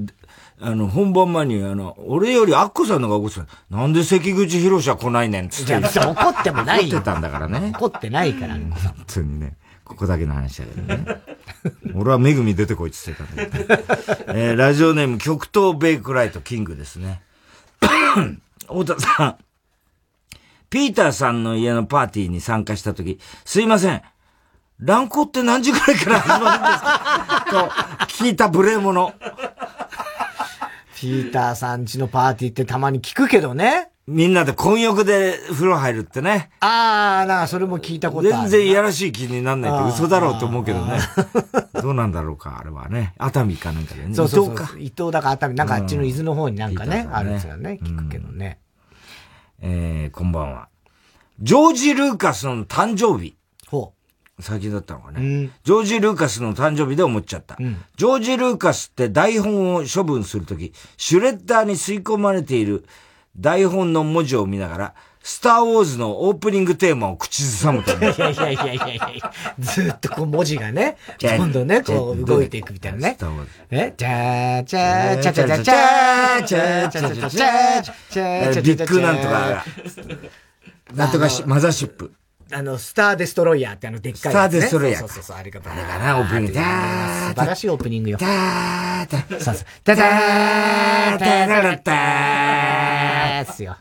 [0.61, 3.46] あの、本番前に、あの、俺よりアッコさんのが怒ってた。
[3.70, 5.74] なんで関口博士は来ないねんつって。
[5.76, 7.72] 怒ってもない怒ってたんだからね。
[7.76, 8.55] 怒ってないから。
[8.55, 8.72] 本
[9.07, 9.57] 当にね。
[9.84, 11.07] ここだけの話だけどね。
[11.96, 14.32] 俺はめぐみ出てこいって言ってたんだけど。
[14.38, 17.20] えー、ラジオネーム極東ベイクライトキングですね。
[18.68, 19.36] 太田さん。
[20.70, 24.00] ピーターさんの家のパーティーに参加したとき、すいません。
[24.78, 27.46] 乱行って何時くらいから始まるんですか？
[28.09, 29.12] と聞いた無礼者。
[31.03, 33.88] ピーターさんちのパーティーってたまに聞くけどね。
[34.07, 36.50] みんなで混浴で風呂入るってね。
[36.61, 38.48] ああ、なあ、それも聞いたことある。
[38.48, 41.00] 全然いやらしい気になんないって嘘だろうと思うけどね。
[41.82, 43.14] どうなんだろうか、あれはね。
[43.18, 44.14] 熱海かなんかでね。
[44.14, 44.78] そうそうそう。
[44.78, 47.80] 伊東だか熱海、なんかあっちの伊豆の方になんかね、あるんですよね。
[47.82, 48.61] 聞くけどね。
[49.61, 50.68] えー、こんばんは。
[51.40, 53.36] ジョージ・ルーカスの誕生日。
[54.41, 55.20] 最近だったのかね。
[55.20, 57.57] うん、ジョージ・ルーカスの誕生日で思っちゃった。
[57.59, 62.85] うん、ジョージ・ルーカスって台本を処分するとき、シュレッダーに吸い込まれている
[63.37, 67.93] 台本の文字を見ながら、スターウォーズのオープニングテーマを口ずさむと。
[67.93, 73.16] いやいやいやいやいやずっとこう文字がね、どんどんね、こう動いていくみたいなね。
[73.70, 79.64] えじゃーじゃーじゃじゃじゃじゃーじゃーじゃじゃじゃじゃーじゃービッグなんとか、
[80.95, 82.12] なんとかし、マザーシップ。
[82.55, 85.00] あの、スター・デストロイヤーってあの、でっかい、ね、スター・デストロイヤー。
[85.00, 86.53] そうそうそう、ありがバラバ、オープニング。
[86.53, 88.18] 素晴らしいオープニングよ。
[88.18, 89.66] ダーそうそう。
[89.84, 93.76] ダダーダダダーすよ。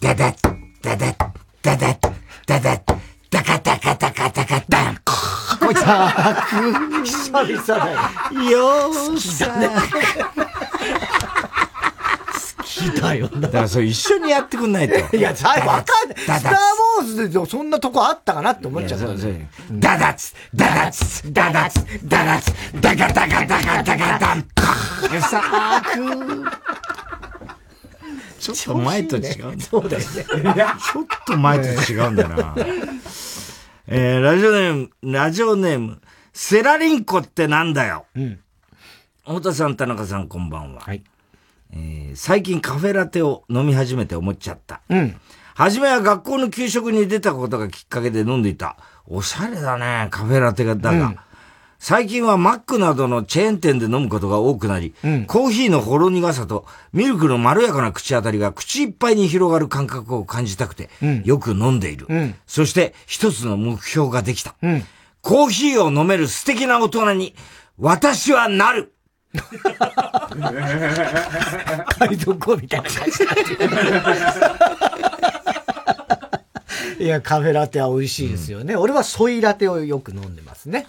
[0.00, 0.36] ダダッ、
[0.82, 1.16] ダダッ、
[1.62, 2.12] ダダッ、
[2.46, 2.80] ダダッ、
[3.30, 4.98] ダカダカダカダカダン
[5.60, 5.80] こいつ。
[5.80, 7.96] 久々だよ。
[8.50, 9.38] よーし。
[9.40, 9.48] だ。
[13.14, 15.16] よだからそれ一緒にやってくんないと。
[15.16, 16.18] いや、さ、わかんない。
[16.18, 16.50] スター
[17.00, 19.06] ウォーズでそんなとこあったかなって思っちゃった。
[19.72, 24.44] ダダツ、ダダツ、ダダツ、ダダツ、ダガダガダガダガダン、
[25.20, 26.72] さあく
[28.38, 29.60] ちょっと前と違う。
[29.60, 30.54] そうだよね。
[30.92, 32.56] ちょっと前と違うんだな。
[33.86, 36.00] えー、ラジオネーム、ラジオネーム、
[36.32, 38.06] セラリンコってなんだよ。
[38.16, 38.40] うん。
[39.24, 40.80] 太田さん、田中さん、こんばんは。
[40.80, 41.04] はい。
[41.72, 44.80] えー、最近カフェラテを飲み始めて思っちゃった。
[44.88, 45.16] うん。
[45.54, 48.76] 初めは学校の給食に出たことがきっかけで飲んでいた。
[49.06, 50.76] おしゃれだね、カフェラテが。
[50.76, 51.16] だが、うん、
[51.78, 62.06] 最近はマックなどのチェーン店で飲むことが多くなり、うん、コーヒーのほろ苦さとミルクのまろやかな口当たりが口いっぱいに広がる感覚を感じたくて、うん、よく飲んでいる。
[62.46, 64.54] そして一つの目標ができた。
[65.20, 67.34] コーヒーを飲める素敵な大人に、
[67.78, 68.92] 私はなる
[71.98, 73.04] 海賊みたいな感
[76.98, 78.74] じ いや、カフェラテは美味しいですよね。
[78.74, 80.86] うん、俺はソイラテをよく飲んでますね。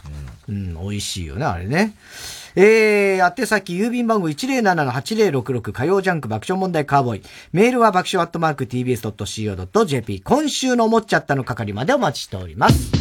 [0.48, 1.94] うん、うん、美味しいよね、あれね。
[2.56, 7.24] えー、宛先、郵便番号107-8066火曜ジャンク爆笑問題カーボーイ。
[7.52, 10.22] メールは爆笑アットマーク tbs.co.jp。
[10.22, 12.92] 今週の思っちゃったの係までお待ちしております。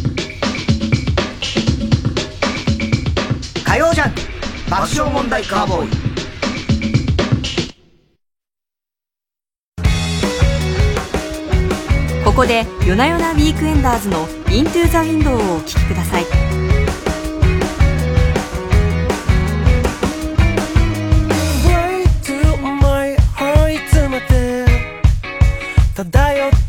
[3.64, 4.41] 火曜ジャンク
[4.72, 5.88] 爆笑問題カーボーイ。
[12.24, 16.24] ここで夜な夜なウィークエンダーズの「Into the Window」をお聴きください
[25.94, 26.61] 漂った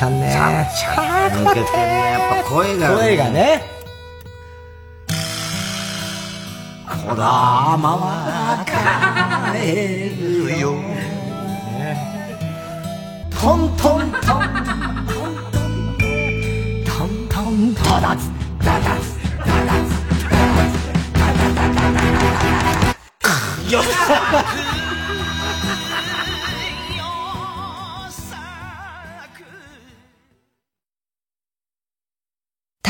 [0.00, 0.32] ちゃんね。
[0.32, 1.46] ちゃん。
[1.46, 2.12] 抜けてるね。
[2.12, 2.94] やっぱ声が、ね。
[2.96, 3.62] 声がね。
[7.06, 9.60] こだまは帰
[10.16, 10.72] るよ。
[13.38, 14.40] トントントン。
[16.86, 18.30] トントントダツ
[18.64, 20.80] ダダツダダツダダツ
[21.12, 22.08] ダダダダダダ
[22.70, 22.88] ダ
[23.70, 24.89] よっ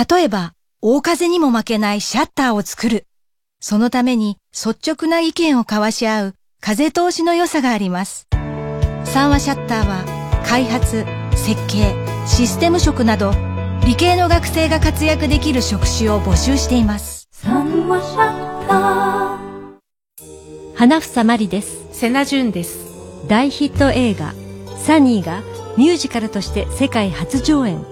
[0.09, 3.07] 例えば、大風にも負けないシャッターを作る。
[3.61, 8.26] そのために率直な意見を交わし合う風通しの良さがあります。
[9.05, 11.05] 三和シャッターは開発、
[11.36, 11.94] 設計、
[12.26, 13.32] システム職など
[13.84, 17.28] 理系の学生が活躍できる職種を募集しています。
[17.32, 19.80] 三和シャッター
[20.76, 21.88] 花房まりです。
[21.92, 22.78] セナジュンです。
[23.28, 24.32] 大ヒット映画、
[24.78, 25.42] サニーが
[25.76, 27.89] ミュージカルとして世界初上演。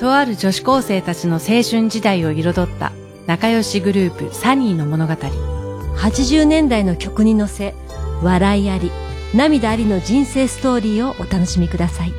[0.00, 2.92] とある女子高生たちの青春時代を彩った
[3.26, 5.12] 仲良しグループサニーの物語。
[5.12, 7.74] 80年代の曲に乗せ、
[8.22, 8.90] 笑いあり、
[9.34, 12.14] 涙ありの人生ストーリーをお楽しみください。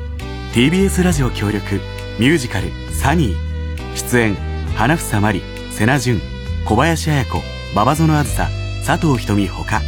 [0.54, 1.80] TBS ラジオ協力
[2.20, 3.36] ミュージカル「サニー」
[3.96, 4.36] 出演
[4.76, 6.20] 花房まり瀬名淳
[6.66, 8.48] 小林綾子馬場園あずさ
[8.86, 9.80] 佐藤瞳ほか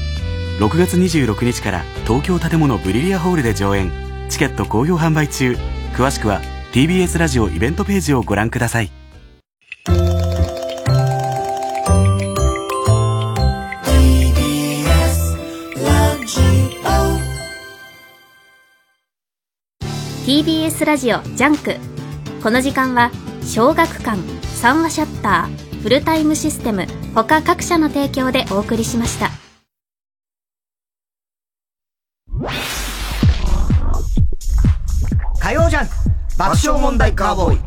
[0.58, 3.92] 6月26日から東京建物ブリリアホールで上演
[4.30, 5.56] チケット好評販売中
[5.94, 6.40] 詳しくは
[6.74, 8.90] TBS ラジオイベントページをご覧ください。
[20.26, 21.76] TBS ラジオジャンク。
[22.42, 23.12] この時間は
[23.44, 24.18] 小学館
[24.56, 29.30] 三和シャッターフルタイムシステム他各社の提供でお送りしました。
[36.66, 37.60] 笑問題カーボーイ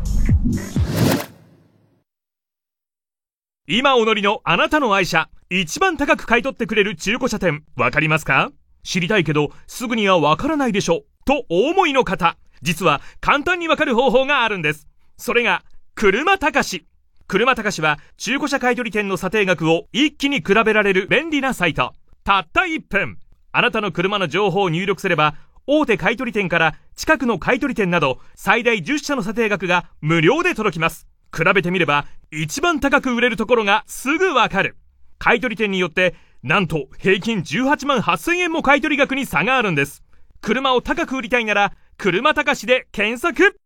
[3.68, 8.50] 今お乗りのあなたの愛車、一番高く買い取ってくれる中古車店、わかりますか？
[8.82, 11.04] 知りたいけど、すぐにはわからないでしょ。
[11.24, 14.88] とお思いの方、実は簡単にわかる方法があるんです。
[15.16, 15.62] それが、
[15.94, 16.84] 車高し。
[17.28, 21.92] 車高しは中古車買取店の査定額を一気に比べられる便利なサイト。
[22.24, 23.18] たった1分。
[23.52, 25.34] あなたの車の情報を入力すれば、
[25.70, 31.06] 大手買取店から近くの買取店など最大10社の査定額が無料で届きます。
[31.30, 34.78] 比べてみれば一番高く売れるところがすぐわかる。
[35.18, 40.02] 買取店によってなんと平均18万8000円も買取額に差があるんです。
[40.40, 43.60] 車を高く売りたいなら車高しで検索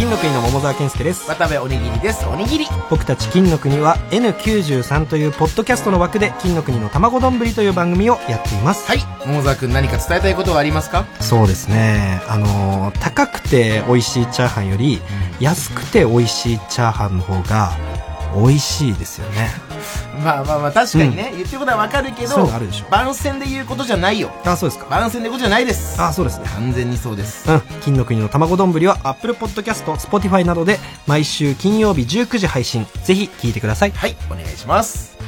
[0.00, 1.28] 金の国の桃沢健介です。
[1.28, 2.26] 渡部おにぎりです。
[2.26, 2.64] おにぎり。
[2.88, 8.88] 僕たち金の国は N93 というポッドキャストの枠で金の国の卵丼という番組をやっています。
[8.88, 9.00] はい。
[9.26, 11.04] 桃沢くん何か伝えたいことはありますか？
[11.20, 12.22] そうですね。
[12.28, 15.02] あのー高くて美味しいチャーハンより、
[15.38, 17.72] 安くて美味しいチャーハンの方が
[18.34, 19.50] 美味しいですよね。
[20.22, 22.90] まあまあまあ確かにね、言ってることはわかるけどそういうのあるでしょ。
[22.90, 24.30] 番宣で言うことじゃないよ。
[24.44, 24.86] あそうですか。
[24.88, 26.00] 番宣で言うことじゃないです。
[26.00, 26.46] あそうですね。
[26.46, 27.50] 完全にそうです。
[27.50, 27.60] うん。
[27.82, 32.86] 金の国の卵丼は Apple Podcast Spotify などで毎週金曜日19時配信。
[33.04, 33.90] ぜひ聞いてください。
[33.92, 35.18] はいお願いします。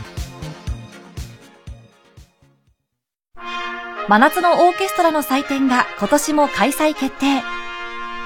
[4.09, 7.62] 真夏のオーケストラの祭典が今年も開催決定。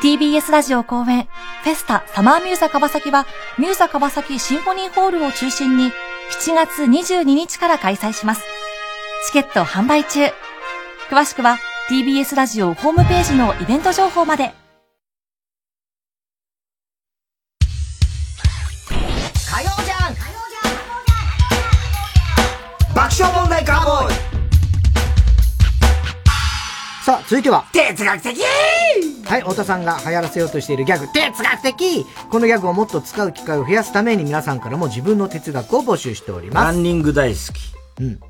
[0.02, 1.26] TBS ラジオ公演、
[1.64, 3.26] フェスタサマーミューザ川崎は、
[3.58, 5.90] ミューザ川崎シンフォニーホールを中心に、
[6.38, 8.42] 7月22日から開催します。
[9.26, 10.26] チケット販売中。
[11.08, 14.52] 詳しくは、TBS ラジオホームページのイベント情報まで。
[19.50, 20.14] 火曜じゃん
[22.94, 24.25] 爆笑問題カーボーイ
[27.06, 28.42] さあ、続いては、哲学的
[29.26, 36.64] はい、太田さんが流行らせようとしているギャグ、哲学的このギャグをもっと使う機会を増やすために皆さんからも自分の哲学を募集しております。
[36.64, 38.02] ランニング大好き。
[38.02, 38.20] うん。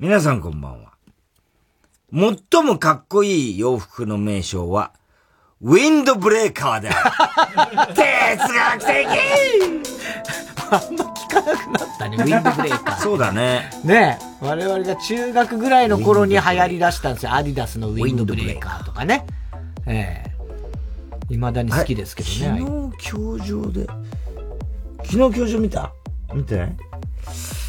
[0.00, 0.94] 皆さんこんばんは。
[2.12, 4.94] 最もかっこいい洋服の名称は、
[5.60, 7.94] ウィンドブレーカーである。
[7.94, 9.06] 哲学的
[10.72, 13.00] あんま聞かなくなったね、ウィンドブレーカー。
[13.00, 13.70] そうだね。
[13.84, 17.34] ねえ、我々が中学ぐらいの頃に流行り出したんですよ。
[17.34, 19.26] アディダスのウィンドブレーカーとかね。
[19.86, 20.28] ええ
[21.28, 22.58] 未だに好きですけどね。
[22.58, 23.86] 昨日教場で、
[25.04, 25.92] 昨日教場見た？
[26.32, 26.76] 見てない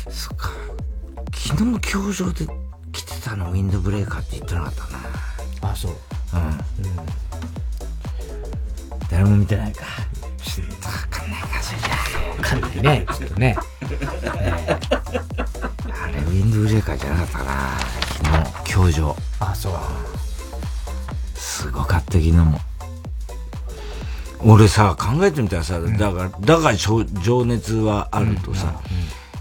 [0.10, 0.50] そっか。
[1.34, 2.48] 昨日教場で
[2.94, 4.82] 着てたのウィンドブレーカーって言ってなかった
[5.66, 5.72] な。
[5.72, 5.92] あ、そう。
[5.92, 5.98] うん。
[9.12, 9.86] 誰も見てないか。
[10.42, 11.98] ちょっとわかんないか、それじゃわ
[12.42, 13.58] かんないね、ちょっとね。
[13.58, 13.88] あ
[16.08, 17.78] れ、ウィンドブレーカーじゃなかったな。
[18.64, 19.16] 昨日、教場。
[19.40, 19.74] あ、そう。
[21.36, 22.60] すごかった、昨日も。
[24.42, 27.04] 俺さ、考えてみたらさ、だから、だから情
[27.46, 28.74] 熱はあるとさ、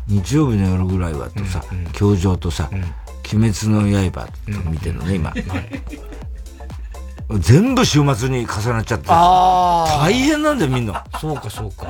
[0.09, 2.68] 日曜日の夜ぐらいはとさ、教場とさ、
[3.32, 4.30] 鬼滅の刃と
[4.70, 5.32] 見てるのね、今。
[7.40, 9.09] 全部週末に重なっちゃって。
[9.09, 11.05] 大変なんだよ、みんな。
[11.20, 11.86] そうか、そうか。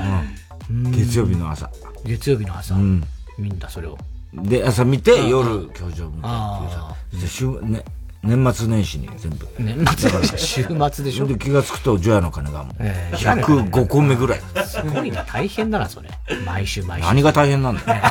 [0.70, 1.70] 月曜日の朝。
[2.04, 2.74] 月曜日の朝。
[2.74, 3.04] うん。
[3.38, 3.96] 見んだ、それを。
[4.34, 6.94] で、朝見て、夜、教場見てっていうさ。
[7.28, 7.84] 週、ね、
[8.22, 9.48] 年末年始に全部。
[9.58, 11.26] 年末年始週末でしょ？
[11.26, 14.40] で気がつくと、除夜の鐘がもう、105個目ぐらい。
[14.66, 16.10] すごいな、大変だな、それ。
[16.44, 17.06] 毎週毎週。
[17.06, 18.02] 何が大変なんだよ。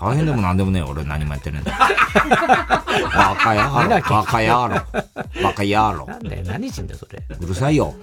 [0.00, 1.78] 大変でも何でもねえ、俺何もやってねえんだよ。
[3.14, 3.88] バカ野郎。
[3.88, 4.74] バカ野郎。
[5.42, 6.06] バカ野郎。
[6.06, 7.22] なんだよ、何人だよ、それ。
[7.40, 7.94] うるさいよ。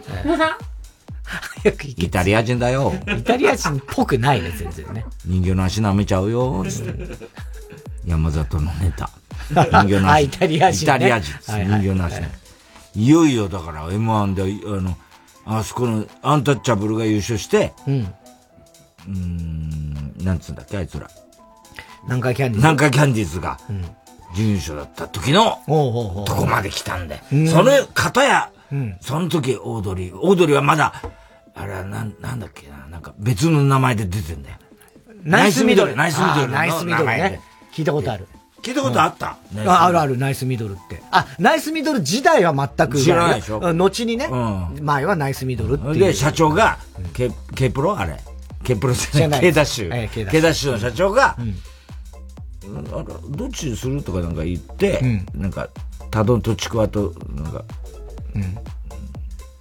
[1.64, 2.94] 早くイタリア人だよ。
[3.08, 5.06] イタリア人っぽくないね、全然ね。
[5.26, 6.66] 人形の足舐めちゃうよ。
[8.06, 9.10] 山里のネタ。
[9.50, 10.24] 人形の足。
[10.26, 11.34] イタリア人、イタリア人。
[11.42, 12.32] 人形の足ね。
[12.96, 14.98] いよいよだから M1 で、あの、
[15.46, 18.14] あそこのアンタッチャブルが優勝して、うん。
[19.08, 21.10] うん、なんつうんだっけ、あいつら。
[22.04, 22.68] 南海キャンディーズ。
[22.68, 23.58] 南海キャンディーズが、
[24.36, 25.60] 準優勝だった時の、
[26.26, 27.22] とこまで来たんで。
[27.30, 28.52] その方や、
[29.02, 30.94] その時オードリー、オードリーはまだ、
[31.54, 34.58] あれはなん、なんだっけな、なんか別の名前で出てんだよ。
[35.24, 35.96] ナイスミドル。
[35.96, 36.52] ナイスミドル。
[36.52, 37.42] ナイスミドルね。
[37.74, 38.28] 聞いたことある。
[38.62, 41.02] 聞いたことあった、ああるある、ナイスミドルって。
[41.10, 44.30] あ、ナイスミドル時代は全く知らないでしょ後にね、
[44.82, 45.96] 前はナイスミドルっていう。
[45.96, 46.78] で、社長が、
[47.14, 47.98] K、K プロ？
[47.98, 48.20] あれ。
[48.64, 49.42] K プロじゃない。
[49.42, 50.10] K ダッシュ。
[50.10, 51.36] K ダッシュの社長が、
[53.30, 54.04] どっちにする？
[54.04, 55.02] とかなんか言って、
[55.34, 55.68] なんか、
[56.12, 57.64] タドンとちくわと、なんか、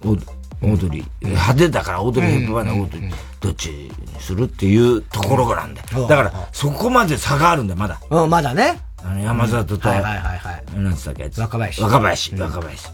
[0.03, 5.81] オードリー、派手だからオードリー・ヘップバーンオードリー、どっちにするっていうところなんで。
[5.81, 7.99] だから、そこまで差があるんだよ、まだ。
[8.09, 8.79] うん、まだね。
[9.03, 10.79] あの、山里と、はいはいはいはい。
[10.79, 11.81] なんつったっけ、若林。
[11.81, 12.89] 若林、若林。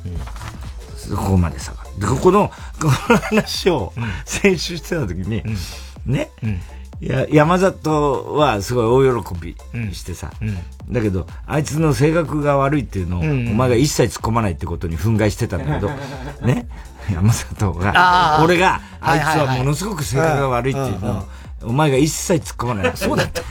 [0.95, 1.83] そこまで差が。
[1.99, 3.93] で、ここの、この話を、
[4.25, 5.43] 先週してた時に、
[6.05, 6.31] ね、
[6.99, 9.55] いや、山里はすごい大喜び
[9.93, 10.31] してさ、
[10.89, 15.89] だけど、あいつの性格が悪いっていうのを、お前が一切突っ込まないってことに憤慨してたんだけど、
[16.45, 16.67] ね、
[17.13, 21.23] 山里が、俺が、あいつはものすごく性格が悪いっていうのを、
[21.63, 22.91] お前が一切突っ込まない。
[22.95, 23.43] そうだった。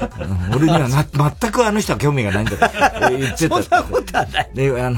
[0.55, 1.05] 俺にはな、
[1.41, 2.59] 全くあの人は興味がないんだっ
[3.11, 3.63] て言ってた。
[3.63, 4.51] そんなことはない。
[4.55, 4.97] で、あの、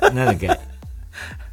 [0.00, 0.58] ななんだっけ、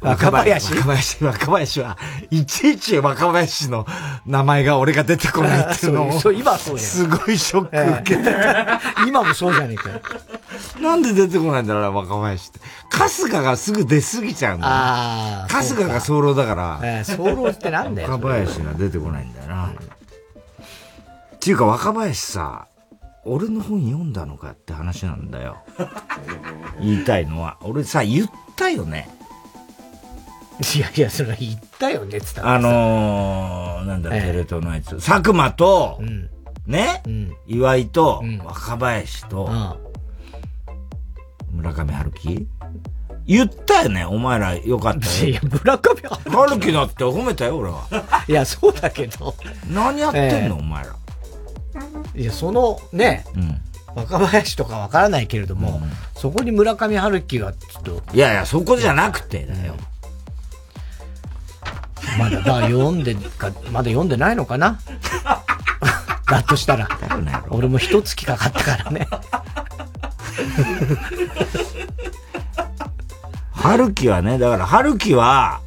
[0.00, 1.96] 若林若林、若林は、
[2.30, 3.86] いちいち若林の
[4.26, 8.36] 名前が俺が出てこないっていうのを、 そう今そうすごいショック受けて、
[9.06, 10.00] 今もそうじゃねえかよ。
[10.80, 12.60] なんで出てこないんだろう若林って。
[12.90, 14.72] 春日がすぐ出過ぎちゃうんだよ。
[14.74, 16.80] あ春日が早漏だから。
[16.82, 18.10] えー、早漏ってなんだよ。
[18.10, 19.66] 若林が出てこないんだよな。
[19.66, 19.70] っ
[21.38, 22.66] ていうか若林さ、
[23.24, 25.58] 俺の本読んだのかって話なんだよ。
[26.80, 27.56] 言いたいのは。
[27.62, 29.08] 俺さ、言ったよね。
[30.76, 34.96] いやいや、それ言ったよね、つったあのー、なんだ、テレ東のやつ。
[34.96, 36.00] 佐久間と、
[36.66, 37.02] ね、
[37.46, 39.50] 岩井と、若林と、
[41.50, 42.48] 村上春樹？
[43.26, 45.28] 言ったよね、お前らよかったよ。
[45.30, 47.86] いや、村上春樹だって褒めたよ、俺は。
[48.26, 49.34] いや、そうだけど。
[49.70, 50.94] 何やってんの、お前ら。
[52.14, 53.24] いや、その、ね、
[53.94, 55.80] 若林とかわからないけれども、
[56.14, 58.02] そこに村上春樹がちょっと。
[58.14, 59.76] いやいや、そこじゃなくてだよ。
[62.18, 64.78] まだ、だ読んでか、まだ読んでないのかな？
[66.30, 66.88] だとしたら。
[67.50, 69.06] 俺も一月かかったからね。
[73.52, 75.60] 春樹はね、だから春樹は、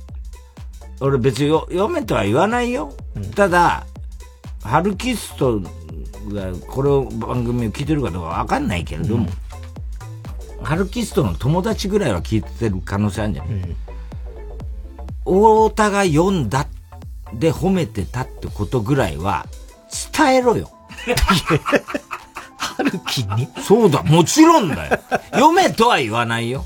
[0.99, 2.93] 俺別に読めとは言わないよ。
[3.15, 3.85] うん、ただ、
[4.63, 9.27] 春キストがこれを番組を聞いてるかどうかわかんないけれども、
[10.59, 13.75] うん、春キストの友達ぐらいは聞いてる可能性あるんじゃない、うん
[15.25, 16.67] 太田が読んだ
[17.33, 19.45] で褒めてたってことぐらいは
[20.15, 20.69] 伝えろよ。
[22.57, 23.47] 春樹に？
[23.61, 24.99] そうだ、もちろんだよ。
[25.31, 26.65] 読めとは言わないよ。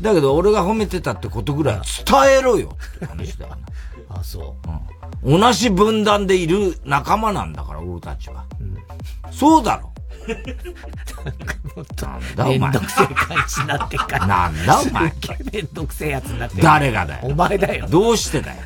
[0.00, 3.56] だけど俺が褒めてたってことぐらい伝えろよって話だよ
[4.08, 4.56] あ、そ
[5.24, 5.40] う、うん。
[5.40, 8.44] 同じ分断でいる仲間なんだから、俺たちは。
[8.60, 8.76] うん、
[9.32, 9.93] そうだろ。
[10.26, 12.06] なんかもっと、
[12.48, 14.26] めんどくせえ感じになってから。
[14.26, 15.12] なんだお前。
[15.52, 17.20] めんどくせえやつになって誰がだよ。
[17.24, 17.86] お前だよ。
[17.88, 18.56] どうしてだよ。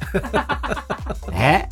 [1.32, 1.68] え？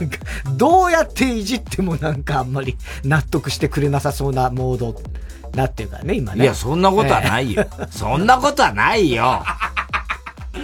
[0.00, 0.18] なんか、
[0.56, 5.00] どうやっていじってもなんかあんまり納得してくれなさそうなモード
[5.54, 6.44] なってるからね、今ね。
[6.44, 7.66] いや、そんなことはないよ。
[7.90, 9.44] そんなことはないよ。
[10.54, 10.58] う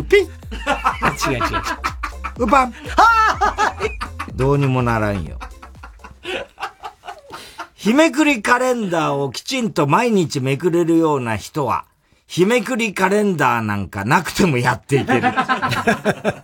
[0.00, 0.26] ーぴ違う
[1.32, 1.40] 違う違
[2.38, 2.44] う。
[2.44, 2.74] うぱん。
[4.34, 5.38] どうにもならんよ。
[7.86, 11.84] 日めくりカレンダーをきちんと毎日めくれるような人は、
[12.26, 15.20] 日めくりカレンダーなんかなくてもやっていける。
[15.30, 15.52] 確か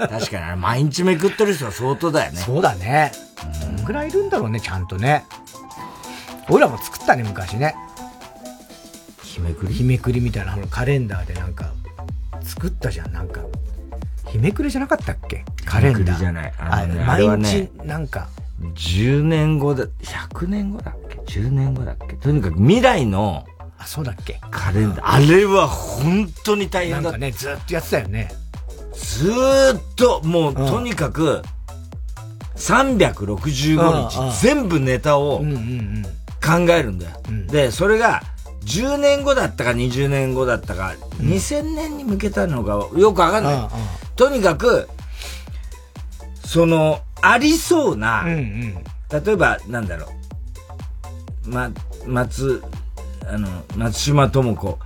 [0.06, 2.38] にあれ、毎日めくってる人は相当だよね。
[2.38, 3.10] そうだね。
[3.76, 5.24] どんぐらいいるんだろうね、ちゃんとね。
[6.48, 7.74] 俺らも作ったね、昔ね。
[9.24, 11.72] 日めくり日めくりみたいなカレンダーでなんか、
[12.44, 13.40] 作ったじゃん、なんか。
[14.28, 15.44] 日めくりじゃなかったっけ？
[15.64, 16.04] カレンダー。
[16.04, 16.52] 日めくりじゃない。
[16.60, 18.28] あのね、毎日、なんか。
[18.74, 22.14] 10年後だ、100年後だっけ ?10 年後だっけ？
[22.16, 23.44] とにかく未来の、
[23.78, 24.40] あ、そうだっけ？
[24.50, 25.12] カレンダー。
[25.12, 28.30] あれは本当に大変だなんかね、ずっとやってたよね。
[28.94, 31.42] ずーっと、もう、とにかく、
[32.56, 35.44] 365日、全部ネタを考
[36.70, 37.16] えるんだよ。
[37.48, 38.22] で、それが、
[38.64, 43.68] 10年後だったか20年後だったか、2000年に向けたのがよくわかんない。
[44.14, 44.88] とにかく、
[46.44, 50.08] その、ありそうな、例えば、なんだろ
[51.46, 51.70] う、ま、
[52.06, 52.62] 松、
[53.26, 54.78] あの、松島智子、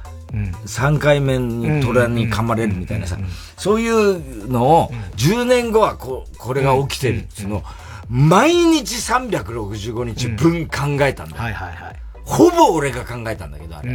[0.66, 3.16] 3回目に虎に噛まれるみたいなさ、
[3.56, 7.62] そういうのを、10年後はここれが起きてるっていうのを、
[8.08, 11.42] 毎日365日分考えたんだよ。
[11.42, 11.96] はいはいはい。
[12.24, 13.90] ほぼ俺が考えたんだけど、あれ。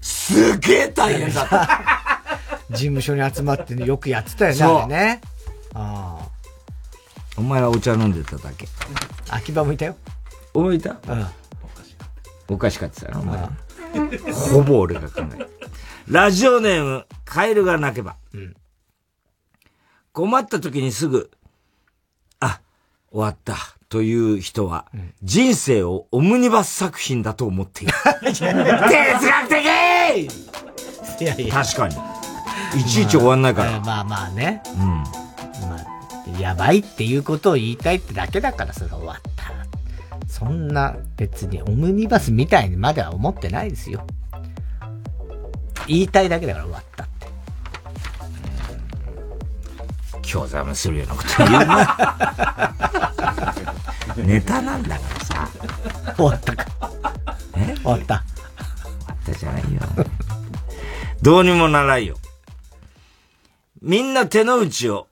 [0.00, 2.20] すげえ大変だった。
[2.70, 5.20] 事務所に集まってね、よくやってたよね、そうあれね。
[5.74, 6.25] ああ。
[7.36, 8.66] お前はお茶飲んでただけ。
[9.30, 9.96] 秋葉もいたよ。
[10.54, 10.96] お前いた？
[11.08, 11.26] うん。
[12.48, 13.38] おかしかったな、お前。
[14.32, 15.46] ほぼ俺が考えた。
[16.08, 18.16] ラジオネーム、カエルが鳴けば。
[20.12, 21.30] 困った時にすぐ、
[22.40, 22.60] あ、
[23.10, 23.56] 終わった、
[23.88, 24.86] という人は、
[25.22, 27.92] 人生をオムニバス作品だと思っている。
[28.32, 29.64] 哲学的
[31.20, 31.54] いやいや。
[31.54, 31.96] 確かに。
[32.80, 33.80] いちいち終わんないから。
[33.80, 34.62] まあまあね。
[34.78, 35.25] うん。
[36.26, 39.46] まあ、やばいっていうことを言いたいってだけだから、それが終わった。
[40.28, 44.06] そんな別にオムニバスみたいにまでは思ってないですよ。
[45.86, 47.26] 言いたいだけだから終わったって。
[50.22, 52.74] 興ざめするようなこと言うな。
[54.26, 55.48] ネタなんだからさ。
[56.16, 56.66] 終わったか。
[57.56, 57.74] え？
[57.76, 58.06] 終わった。
[58.06, 58.26] 終
[59.06, 59.80] わったじゃないよ。
[61.22, 62.16] どうにもならんよ。
[63.80, 65.06] みんな手の内を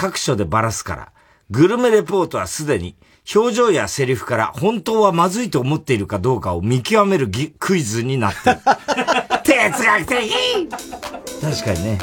[0.00, 1.12] 各所でばらすから、
[1.50, 2.96] グルメレポートはすでに
[3.34, 8.60] 表情やセリフから本当はまずいと思っているかどうかを見極めるギクイズになってる。
[9.44, 10.32] 哲学的
[11.42, 11.98] 確かにね。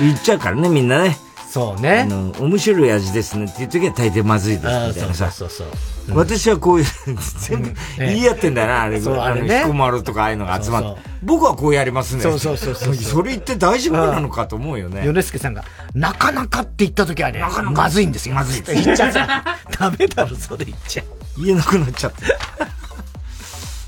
[0.00, 1.18] 言っちゃうからね、みんなね。
[1.50, 2.00] そうね。
[2.00, 5.30] あの、面白い味ですねっていう時は大抵まずいですみたいなさ。
[5.30, 5.66] そうそう
[6.10, 6.86] 私はこういう、
[7.38, 8.96] 全部言い合ってんだよな、あれ。
[8.96, 11.00] あの彦摩呂とかああいうのが集まって。
[11.22, 12.22] 僕はこうやりますね。
[12.22, 15.02] そうそうそうそうそれ言って大丈夫なのかと思うよね。
[15.04, 15.64] 米助さんが、
[15.94, 18.34] なかなかって言った時はね、まずいんですよ。
[18.34, 19.44] まずいって言っちゃった。
[19.78, 21.04] ダメだろ、それ言っちゃ。
[21.38, 22.68] 言えなくなっちゃった。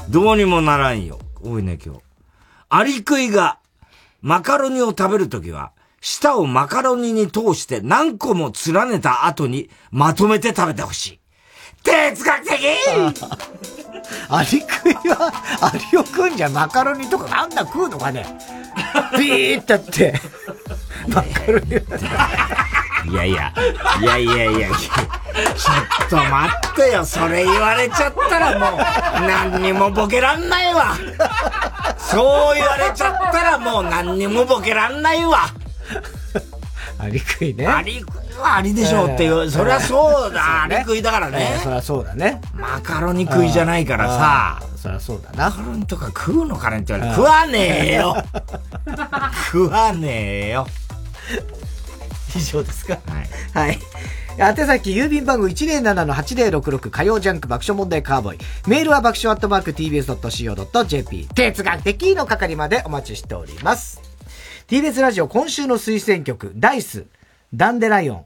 [0.09, 1.19] どうにもならんよ。
[1.43, 2.01] 多いね、今日。
[2.69, 3.59] アリクイが、
[4.23, 11.21] マカロニを食べるときは、舌をマカロニに通して何個も連ねた後にまとめて食べてほしい。
[11.87, 12.57] 哲学的！
[14.29, 18.27] アリクイは、アリを食うんじゃマカロニとかなんだ食うのかね？
[19.17, 20.21] ピーってやって、
[21.09, 21.77] マカロニ。
[23.13, 23.53] いやいや、
[24.01, 28.81] いやいやいやいや、ちょっと待ってよ、それ言われちゃったらもう、
[29.21, 30.97] 何にもボケらんないわ。
[31.99, 35.47] そう言われちゃったらもう何にもボケらんないわ。
[36.99, 37.67] アリクイね。
[37.67, 41.61] アリクイはアリでしょうっていう、そりゃそうだ、アリクイだからね。
[41.63, 42.41] そりゃそうだね。
[42.55, 44.63] マカロニ食いじゃないからさ。
[44.77, 45.51] そりゃそうだな。
[45.51, 48.17] マカロニとか食うのかねって言われて、食わねえよ
[49.53, 50.67] 食わねえよ。
[52.35, 52.99] 以上ですか
[53.55, 53.69] はい。
[53.69, 53.79] はい。
[54.39, 58.39] 宛先、郵便番号107-8066火曜ジャンク爆笑問題カーボーイ。
[58.67, 61.29] メールは爆笑アットマーク tbs.co.jp。
[61.35, 64.06] 哲学的の係までお待ちしております。
[64.69, 67.07] TBS ラジオ今週の推薦曲、ダイス、
[67.55, 68.25] ダンデライオン。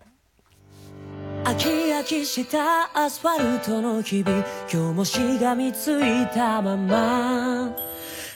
[1.45, 7.77] 飽き飽きしたアスファルトの日々今日もしがみついたまま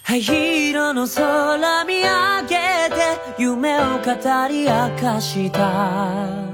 [0.02, 3.02] 灰色の空見上げて
[3.39, 4.68] 夢を語り明
[5.01, 6.53] かした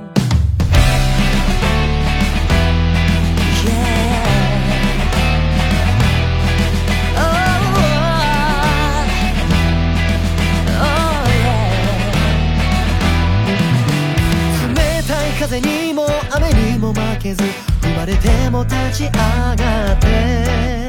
[15.51, 17.43] 風にも雨にも負けず
[17.83, 20.87] 生まれても立ち上がって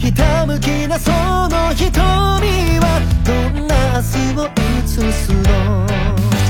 [0.00, 1.92] ひたむきなその瞳
[2.80, 5.86] はどんな明日を映すの。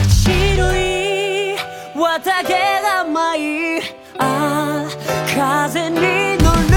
[0.06, 1.56] 白い
[1.97, 3.82] 綿毛が舞い
[4.19, 4.89] ああ
[5.35, 6.70] 風に乗る。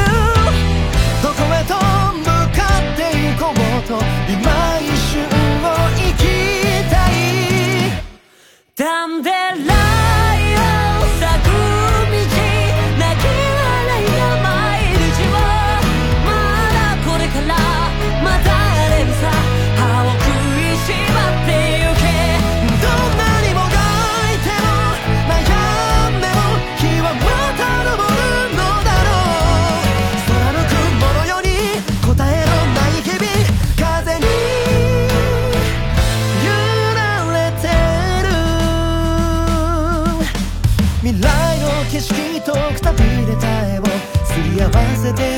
[1.22, 3.54] どこへと向かっていこう
[3.88, 4.42] と今
[4.80, 5.14] 一瞬
[5.62, 5.64] を
[5.96, 6.26] 生き
[6.90, 7.14] たい。
[8.76, 9.22] だん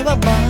[0.08, 0.47] 丸め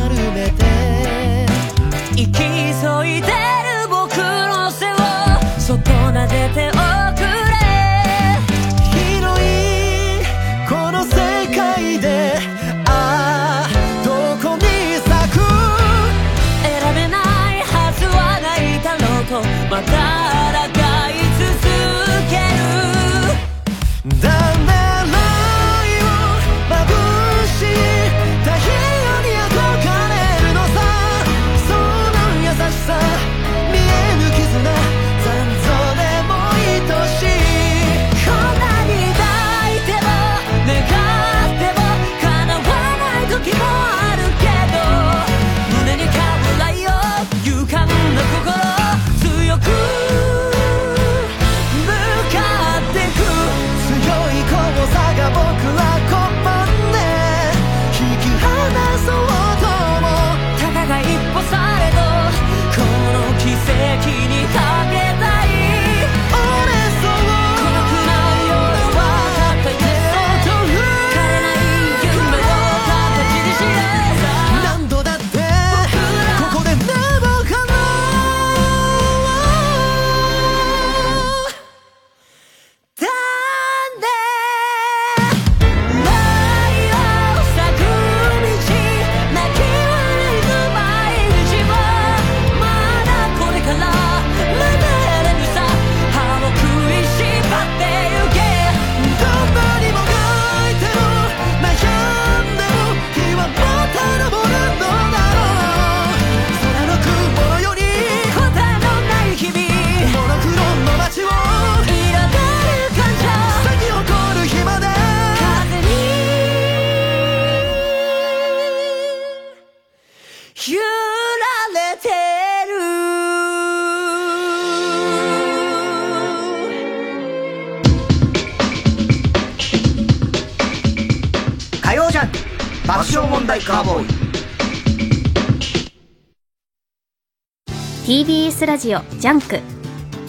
[138.58, 139.60] TBS ラジオジャンク。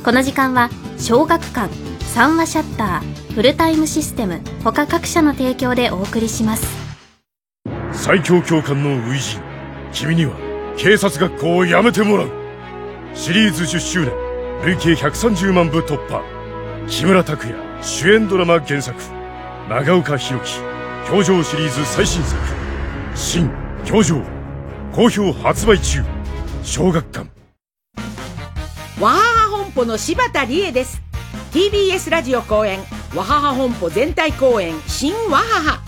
[0.05, 0.69] この時間は
[0.99, 6.67] 小学館三和シャッターフルタイムシステム他各社の提供でお送りします。
[7.93, 9.41] 最強教官の初陣
[9.93, 10.33] 君には
[10.77, 12.31] 警察学校を辞めてもらう。
[13.15, 14.13] シリーズ10周年
[14.63, 16.23] 累計130万部突破。
[16.87, 19.01] 木村拓哉主演ドラマ原作。
[19.71, 20.61] 長岡弘樹
[21.11, 22.39] 教場シリーズ最新作。
[23.15, 23.51] 新
[23.87, 24.23] 表情
[24.93, 26.03] 好評発売中。
[26.63, 27.38] 小学館。
[29.01, 31.01] わはは本舗の柴田理恵です。
[31.53, 32.81] TBS ラジオ公演
[33.15, 35.83] わはは本舗全体公演新わはは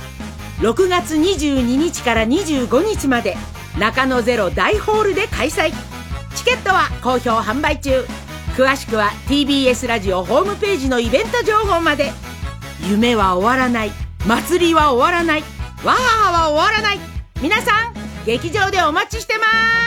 [0.60, 3.36] 6月22日から25日まで
[3.78, 5.72] 中野ゼロ大ホールで開催。
[6.36, 8.04] チケットは好評販売中。
[8.56, 12.12] 詳しくは TBS ラジオホームページのイベント情報まで。
[12.88, 13.92] 夢は終わらない。
[14.24, 15.42] 祭りは終わらない。
[15.84, 17.00] わははは終わらない。
[17.42, 19.79] 皆さん劇場でお待ちしてます。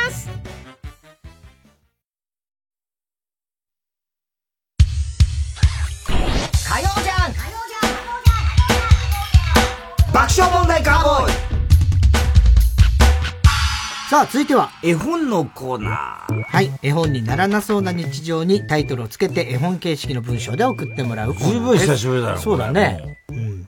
[14.14, 14.70] さあ、続いては。
[14.84, 16.44] 絵本のコーナー。
[16.44, 16.72] はい。
[16.84, 23.18] 絵本にならなそうな日常にタイトルをつけて絵本形式の文章で送ってもらうコーナー十分久しぶりだろそうだね。
[23.30, 23.68] うん。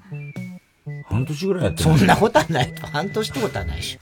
[1.06, 2.72] 半年ぐらいやってそんなことはない。
[2.76, 3.98] 半年ってことはないし。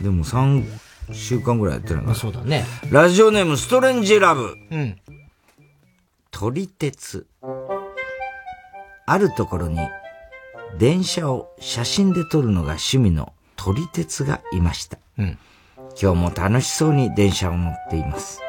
[0.00, 0.64] でも3
[1.10, 2.64] 週間ぐらいやってるのかそうだね。
[2.92, 4.54] ラジオネームストレンジラブ。
[4.70, 4.96] うん。
[6.30, 7.26] 撮り鉄。
[9.06, 9.80] あるところに、
[10.78, 13.32] 電車を写真で撮るのが趣味の
[13.62, 14.98] 撮り鉄がいました。
[15.18, 15.38] うん。
[16.00, 18.40] 今日も楽しそうに電車を乗っています。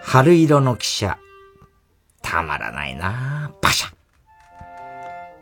[0.00, 1.18] 春色の汽車。
[2.22, 3.92] たまらないなあパシャ。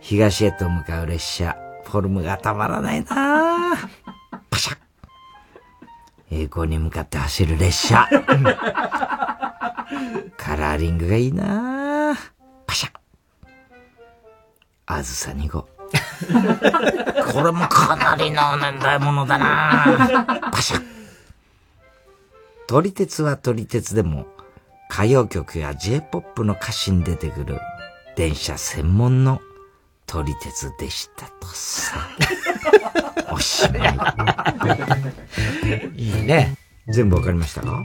[0.01, 1.57] 東へと向かう列車。
[1.85, 3.77] フォルムがたまらないなあ
[4.51, 4.77] パシャ。
[6.33, 8.09] 栄光に向かって走る列車。
[10.37, 12.17] カラーリングがいいなあ
[12.67, 12.91] パシャ。
[14.87, 15.74] あずさ2号。
[17.33, 20.83] これもかなりの年代物だなパシャ。
[22.67, 24.27] 撮り鉄は撮り鉄でも、
[24.91, 27.59] 歌謡曲や J-POP の歌詞に出てくる
[28.17, 29.41] 電車専門の
[30.07, 32.09] 撮り鉄でしたとさ。
[33.33, 33.99] おしまい。
[35.97, 36.57] いいね。
[36.89, 37.83] 全部わかりましたか？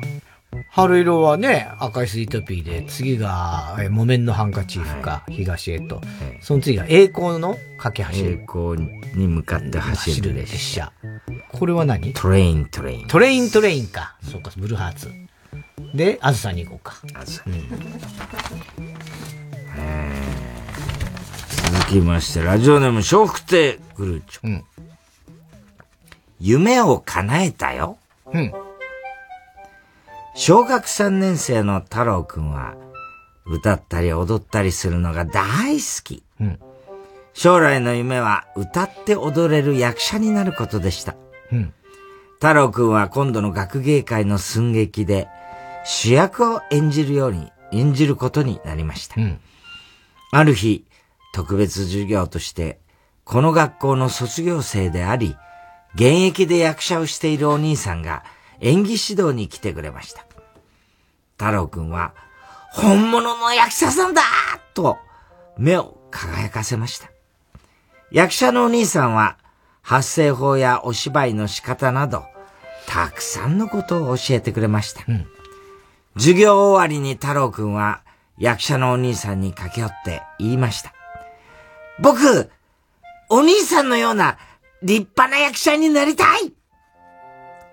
[0.71, 6.01] 春色はね、赤いスイートピーで、次が、え木綿のハンカチーフか、東へと。
[6.41, 8.09] その次が栄光の架け橋。
[8.09, 8.81] 栄光
[9.15, 10.91] に向かって走る列車。
[11.51, 12.13] これは何？
[12.13, 14.15] Train Train。Train Train か。
[14.23, 15.11] そうか、ブルーハーツ。
[15.93, 16.95] で、あずさに行こうか。
[17.19, 17.63] あずさに。
[21.73, 24.47] 続きまして、ラジオネーム、笑福亭グルーチョ。
[24.47, 24.63] うん。
[26.39, 27.97] 夢を叶えたよ。
[28.31, 28.53] うん。
[30.41, 32.77] 小学3年生の太郎くんは、
[33.45, 36.23] 歌ったり踊ったりするのが大好き。
[36.39, 36.59] うん。
[37.33, 41.17] 将来の夢は歌って踊れる役者になることでした。
[41.51, 41.73] うん。
[42.35, 45.27] 太郎くんは今度の学芸会の寸劇で
[45.83, 49.19] 主役を演じるように、演じることになりました。
[49.19, 49.41] うん。
[50.31, 50.85] ある日、
[51.33, 52.79] 特別授業として、
[53.25, 55.35] この学校の卒業生であり、
[55.95, 58.23] 現役で役者をしているお兄さんが
[58.61, 60.28] 演技指導に来てくれました。
[61.39, 62.13] 太郎くんは、
[62.71, 64.21] 本物の役者さんだ
[64.73, 64.97] と、
[65.57, 67.09] 目を輝かせました。
[68.11, 69.37] 役者のお兄さんは、
[69.81, 72.25] 発声法やお芝居の仕方など、
[72.87, 75.05] たくさんのことを教えてくれました。
[75.07, 75.27] うん、
[76.15, 78.01] 授業終わりに太郎くんは、
[78.37, 80.93] 役者のお兄さんに駆け寄って言いました。
[81.99, 82.51] 僕、
[83.29, 84.37] お兄さんのような
[84.81, 86.53] 立派な役者になりたい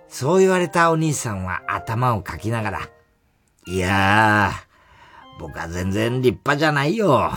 [0.08, 2.95] そう言われたお兄さんは頭をかきながら、
[3.68, 7.32] いやー、僕は全然立派じゃないよ。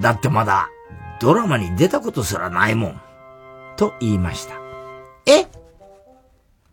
[0.00, 0.70] だってまだ
[1.20, 3.00] ドラマに出たことすらないもん。
[3.76, 4.54] と言いました。
[5.26, 5.46] え？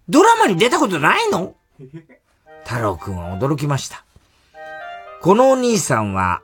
[0.07, 1.53] ドラマに出たことないの？
[2.63, 4.05] 太郎くんは驚きました。
[5.21, 6.41] このお兄さんは、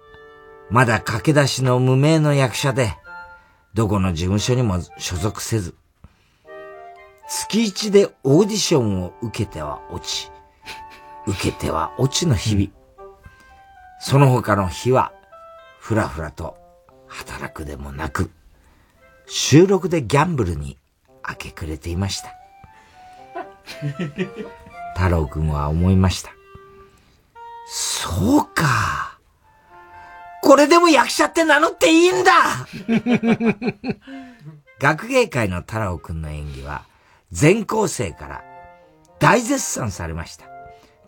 [0.69, 2.93] まだ駆け出しの無名の役者で、
[3.73, 5.75] どこの事務所にも所属せず、
[7.27, 10.29] 月一でオーディションを受けては落ち、
[11.27, 12.69] 受けては落ちの日々。
[13.99, 15.11] その他の日は、
[15.79, 16.57] ふらふらと
[17.07, 18.29] 働くでもなく、
[19.27, 20.77] 収録でギャンブルに
[21.27, 22.35] 明け暮れていました。
[24.95, 26.31] 太郎くんは思いました。
[27.67, 29.19] そうか。
[30.43, 32.31] これでも役者って名乗っていいんだ
[34.79, 36.85] 学芸会の太郎くんの演技は
[37.31, 38.43] 全校生から
[39.17, 40.54] 大絶賛されました。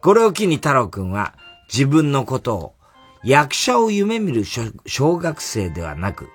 [0.01, 1.35] これを機に太郎くんは
[1.71, 2.73] 自分のことを
[3.23, 4.43] 役者を夢見る
[4.85, 6.29] 小学生ではなく、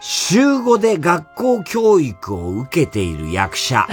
[0.00, 3.86] 週5で学校教育を受けている役者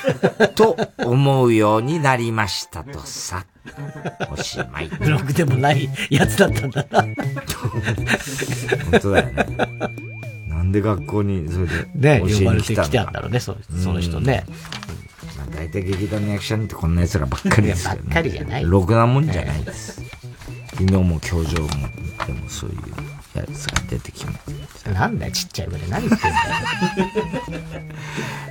[0.54, 3.46] と思うようになりましたとさ。
[4.30, 4.88] おしまい。
[4.88, 7.00] ブログでもないやつだったんだな。
[8.90, 9.46] 本当だよね。
[10.48, 14.44] なんで学校にそれでね、呼ばれてきたんだろうね、そその人ね。
[14.46, 15.03] まあ、
[15.50, 18.00] 大体劇団の役者ってこんな奴らばっかりですよね。
[18.04, 18.64] ばっかりじゃない。
[18.64, 20.02] ろくなもんじゃないです。
[20.70, 21.68] 昨日も教場も、
[22.26, 22.78] でもそういう
[23.38, 24.92] やつが出てきます。
[24.92, 26.44] なんだよ、ちっちゃい声で何言ってんだよ。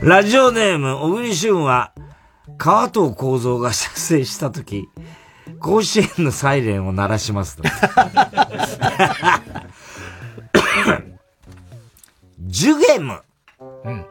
[0.02, 1.94] ラジオネーム、小栗旬は、
[2.58, 4.90] 川藤幸三が射精したとき、
[5.60, 7.64] 甲子園のサイレンを鳴らしますと。
[12.40, 13.22] ジュゲム。
[13.86, 14.06] うん。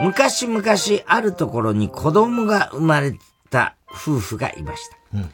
[0.00, 0.62] 昔々
[1.06, 3.18] あるところに子供が生まれ
[3.50, 4.96] た夫婦がいました。
[5.14, 5.30] うん、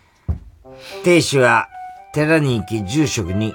[1.05, 1.69] 亭主は
[2.15, 3.55] 寺に行き住職に、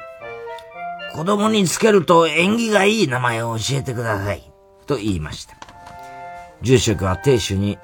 [1.14, 4.44] 子供につけると縁起がいい名前を教えてください。
[4.86, 5.56] と言いました。
[6.62, 7.80] 住職は亭主に、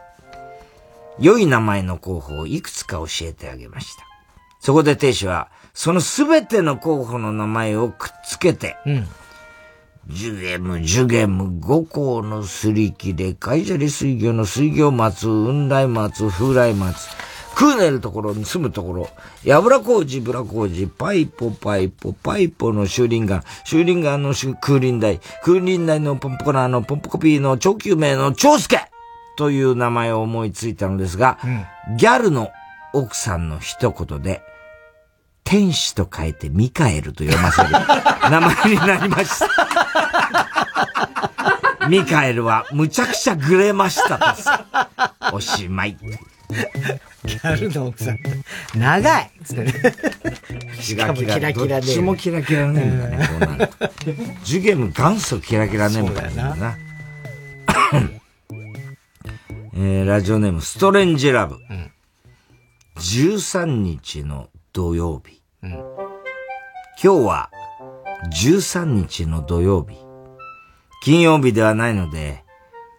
[1.18, 4.04] 良い名前の候補をいくつか教えてあげました。
[4.60, 9.08] そこで亭主は、そのすべての候補の名前をくっつけて、うん、
[10.08, 17.10] ジュゲム、ジュゲム、五校のすり切れ、カイジャリ水魚の水魚松、雲来松、風来松、
[17.56, 19.10] クーネルところに住むところ、
[19.44, 28.92] ヤブラ工事、ブラ工事、パイポ、パイポ、パイポの修林岩、修林岩の空林台、空林台のポンポコナーのポンポコピーの長久名の長介
[29.38, 31.40] という名前を思いついたのですが、
[31.90, 32.52] うん、ギャルの
[32.94, 34.44] 奥さんの一言で、
[35.46, 39.48] 天使と書いてミカエルと読ませる名前になりました。
[41.88, 44.18] ミカエルはむちゃくちゃグレました
[45.30, 45.36] と。
[45.36, 45.96] おしまい。
[47.26, 48.20] ギャルの奥さん。
[48.76, 49.74] 長いつってね。
[50.82, 51.36] キラキラ。
[51.36, 53.70] キラキラどっちもキラキラネームだね、こうなる
[54.44, 56.76] ジュゲム元祖キラキラネームだよな。
[59.78, 61.56] えー、ラジオネーム、ストレンジラブ。
[61.56, 61.92] うん、
[62.98, 65.42] 13日の土曜日。
[65.64, 65.80] うん、今
[67.02, 67.50] 日は
[68.42, 69.96] 13日の土曜日。
[71.02, 72.44] 金曜日ではないので、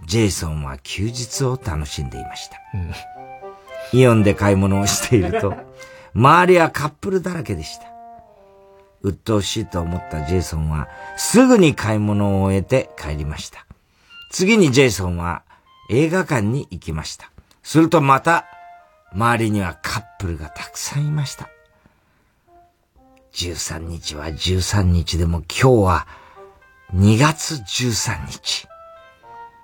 [0.07, 2.57] ジェイソンは休日を楽しんでいました。
[2.73, 2.93] うん
[3.93, 5.55] イオンで買い物をしていると、
[6.13, 7.85] 周りはカップルだらけでした。
[9.03, 13.65] 鬱陶しいと思ったジェイソンは、すぐに買い物を終えて帰りました。
[14.31, 15.43] 次にジェイソンは
[15.91, 17.31] 映画館に行きました。
[17.63, 18.47] するとまた、
[19.13, 21.49] 周りにはカップルがたくさんいました。
[23.37, 26.07] 13日は13日でも今日は
[26.95, 28.67] 2月13日。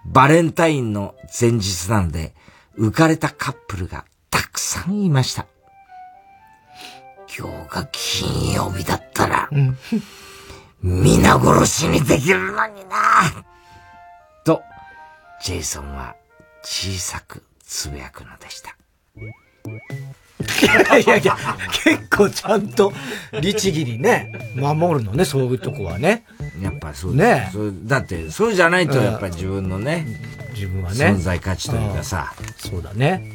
[0.04, 2.34] バレンタインの前日なので
[2.78, 5.46] 浮かれたカップルがたくさんいました。
[7.34, 9.48] 今日が金曜日だったら、
[10.82, 12.96] 皆殺しにできるのにな
[14.44, 14.60] と、
[15.42, 16.14] ジェイソンは
[16.62, 18.76] 小さくつぶやくのでした。
[20.42, 21.36] いやいやいや、
[21.84, 22.92] 結構ちゃんと、
[23.40, 26.24] 律儀にね、守るのね、そういうとこはね。
[26.60, 30.06] やっぱそうねそだって、そうじゃないとやっぱり自分のね、
[30.54, 31.06] 自分はね。
[31.06, 32.32] 存在価値というかさ。
[32.58, 33.32] そうだね。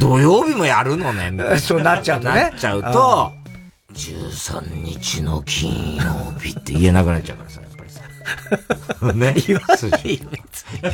[0.00, 2.34] 土曜日もやるのね、 そうなっちゃうとね。
[2.42, 3.32] なっちゃうと、
[3.92, 6.02] 13日の金曜
[6.40, 7.60] 日って言えなくなっちゃうからさ。
[9.14, 9.34] ね。
[9.46, 10.22] 言わないよ、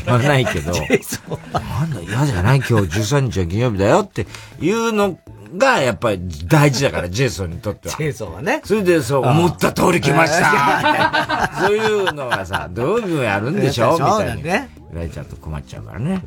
[0.05, 4.27] 言わないけど、なんだ嫌じゃない今日13日は金曜日だよって
[4.61, 5.19] いうの
[5.57, 7.97] がやっぱり大事だから、ジェイソンにとっては。
[7.97, 8.61] ジェイソンはね。
[8.65, 11.51] それでそう、思った通り来ました。
[11.67, 14.43] そういうのがさ、土曜日もやるんでしょみたいに。
[14.43, 16.23] 言われちゃうと困っちゃうからね。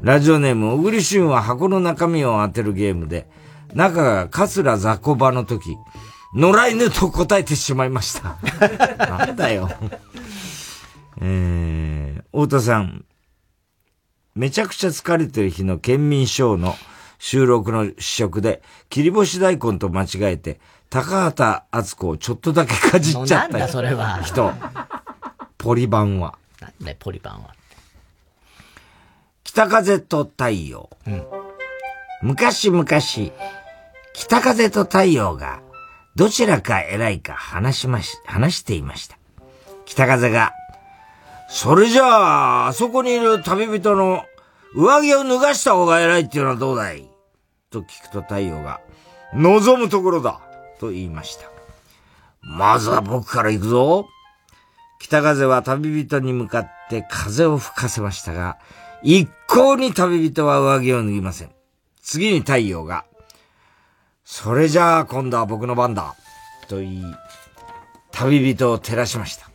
[0.00, 3.28] ラジオネーム、小栗旬は箱の中身を当てるゲームで、
[3.74, 5.76] 中が桂雑魚場の時、
[6.34, 8.38] 野良犬と答えてしまいました。
[9.06, 9.68] なんだよ。
[11.20, 13.04] えー、太田さん。
[14.34, 16.74] めちゃくちゃ疲れてる日の県民ショーの
[17.18, 24.22] 収録の試食で、切り干し大根と間違えて、高畑敦子をちょっとだけかじっちゃったなんだそれは。
[24.22, 24.52] 人。
[25.58, 26.38] ポリバンは。
[26.60, 27.54] なんだポリバンは。
[29.44, 30.88] 北風と太陽。
[31.06, 31.26] うん、
[32.22, 32.86] 昔々、
[34.14, 35.60] 北風と太陽が
[36.14, 39.16] どちらか偉いか話しまし、話していました。
[39.86, 40.52] 北風が、
[41.48, 44.24] それじゃあ、あそこにいる旅人の
[44.74, 47.08] 上着を脱がした方が偉いっていうのはどうだい？
[47.70, 48.80] と聞くと太陽が、
[49.34, 50.40] 望むところだ
[50.80, 51.50] と言いました。
[52.42, 54.08] まずは僕から行くぞ。
[55.00, 58.58] 北風は旅人に向かって風を吹かせましたが、
[59.02, 61.50] 一向に旅人は上着を脱ぎません。
[62.02, 63.04] 次に太陽が、
[64.34, 66.16] それじゃあ今度は僕の番だ。
[66.66, 67.04] と言い、
[68.12, 69.50] 旅人を照らしました。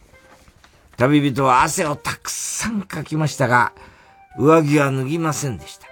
[0.97, 3.73] 旅人は汗をたくさんかきましたが、
[4.37, 5.87] 上着は脱ぎませんでした。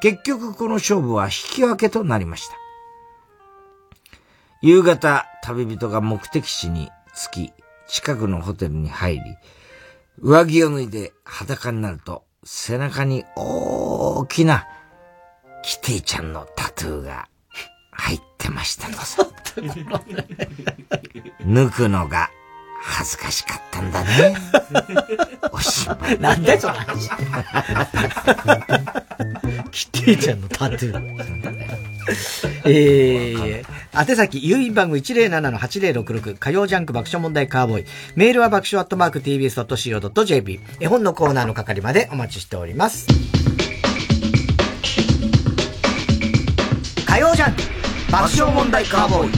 [0.00, 2.54] 結局この勝負は引き分けとなりました。
[4.62, 7.52] 夕方、旅人が目的地に着き、
[7.88, 9.20] 近くのホテルに入り、
[10.20, 14.68] 上着を脱いで裸になると、背中に大きな
[15.64, 17.28] キティちゃんのタトゥーが
[17.96, 19.26] 入ってましたのさ。
[21.46, 22.30] 抜くのが
[22.82, 24.36] 恥ずかしかったんだね。
[25.52, 26.18] おしまい。
[26.18, 27.10] なんでその話？
[29.72, 31.16] キティちゃんのタトゥー。
[32.64, 37.84] えー、宛先、郵便番号107-8066、火曜ジャンク爆笑問題カーボーイ。
[38.14, 40.60] メールは爆笑アットマーク tbs.co.jp。
[40.80, 43.06] 絵本のコーナーの係までお待ちしております。
[47.06, 47.75] 火曜ジャンク
[48.16, 49.28] 爆笑問題カーボーイ。
[49.28, 49.32] イ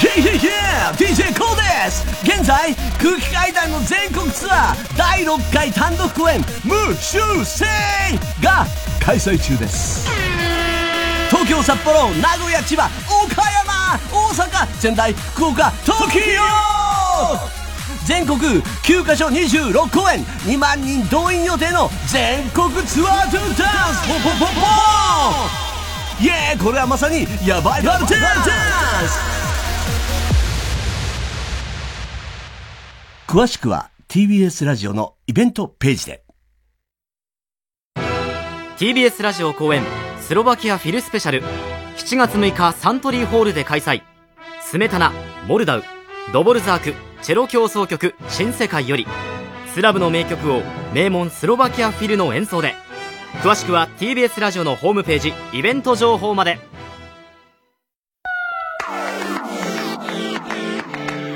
[0.00, 0.40] ェイイェイイェイ
[0.96, 2.06] DJ コーです。
[2.22, 7.66] 現在空気階段の全国ツアー第6回単独公演「無修正」
[8.42, 8.66] が
[9.04, 10.08] 開催中です。
[11.28, 12.88] 東京札幌名古屋千葉
[13.26, 16.20] 岡山大阪仙台福岡東京
[18.04, 20.24] 全国9カ所26公演。
[20.44, 28.14] 2万人動員予定の全国ツアートゥーダンスポポポポーイエーこれはまさにヤバいバルダンス
[33.28, 36.22] 詳しくは TBS ラジオのイベントページで。
[38.76, 39.82] TBS ラジオ公演
[40.20, 41.42] スロバキアフィルスペシャル。
[41.96, 44.02] 7月6日サントリーホールで開催。
[44.60, 45.12] スメタナ
[45.46, 45.84] モルダウ。
[46.32, 49.06] ドボルザークチェロ協奏曲新世界より。
[49.72, 50.62] スラブの名曲を
[50.92, 52.74] 名門スロバキアフィルの演奏で。
[53.42, 56.58] 詳しくは TBS ラジオのホームページイベント情報まで。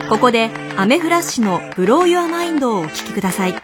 [0.09, 3.55] ここでアメフラッシュの「ブロー・ユア・マインド」をお聴きください。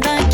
[0.00, 0.33] ん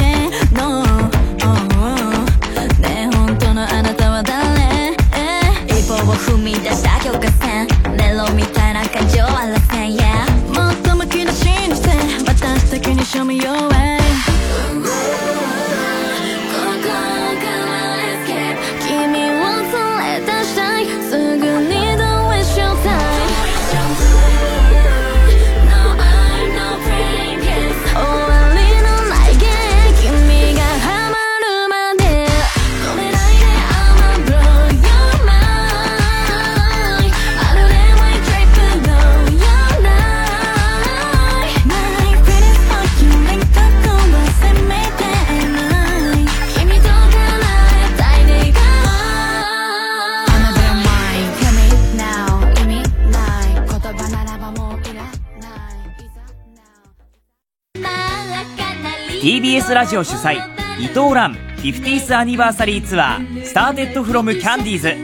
[59.91, 60.37] ジオ主催
[60.79, 64.95] 伊藤蘭 50th アニバーサリーツアースターテッドフロムキャンディーズ。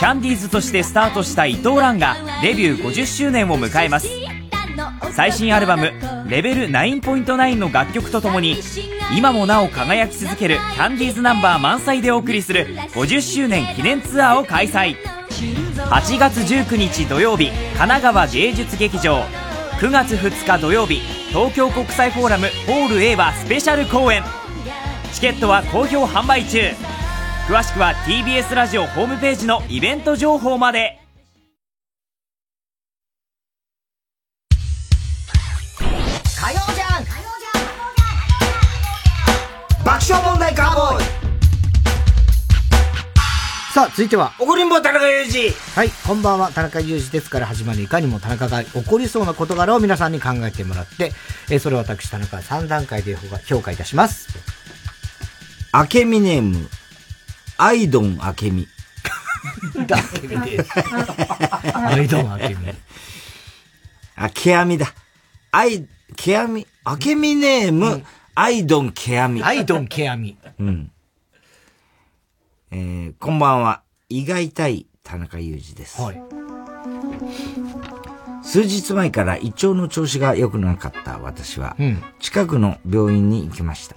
[0.00, 4.08] キャンディーズとしてスタートした伊藤蘭がデビュー50周年を迎えます。
[5.12, 5.92] 最新アルバム
[6.30, 8.56] 「レベル9.9」の楽曲とともに
[9.14, 14.96] 今もなお輝き続けるキャンディーズナンバー満載でお送りする50周年記念ツアーを開催。
[15.76, 19.24] 8月19日土曜日神奈川芸術劇場。
[19.78, 21.02] 9月2日土曜日
[21.34, 24.22] 東京国際フォーラムホール A はスペシャル公演。
[25.12, 26.60] チケットは好評販売中。
[27.48, 31.03] 詳しくは TBS ラジオホームページのイベント情報まで。
[43.74, 44.32] さあ、続いては。
[44.38, 45.50] 怒りんぼ田中裕二。
[45.74, 51.10] はい、こんばんは、田中裕二ですから始まるいかにも田中が起こりそうな事柄を皆さんに考えてもらって、
[51.50, 53.16] えーそれを私、田中は3段階で
[53.48, 54.28] 評価いたします。
[55.72, 56.68] あけみネーム、
[57.58, 58.68] アイドンあけみ。
[59.88, 60.64] だけみで。
[61.74, 62.56] アイドンあけみ。
[64.14, 64.86] あ、けあみだ。
[65.50, 65.84] アイ、
[66.14, 68.04] けあみ、あけみネーム、
[68.36, 69.42] アイドンけあみ。
[69.42, 70.38] アイドンけあみ。
[70.60, 70.92] うん。
[72.76, 73.82] えー、こんばんは。
[74.08, 76.02] 胃が痛い田中裕二です。
[78.42, 83.94] 数日前から胃腸の調子が良くなかった私は、うん近くの病院に行きました。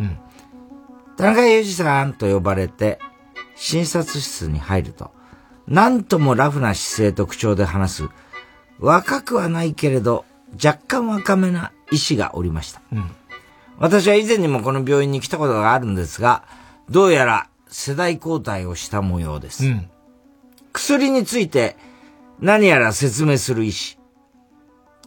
[1.18, 3.00] 田中裕二さんと呼ばれて、
[3.56, 5.10] 診察室に入ると、
[5.68, 8.10] なんともラフな姿勢と口調で話す、
[8.78, 10.24] 若くはないけれど、
[10.64, 12.82] 若干若めな医師がおりました。
[13.80, 16.44] 私は以前にもこの病院に来たことがあるんですが、
[16.92, 19.66] どうやら世代交代をした模様です。
[19.66, 19.90] うん。
[20.74, 21.76] 薬について
[22.40, 24.00] 何やら説明する医師。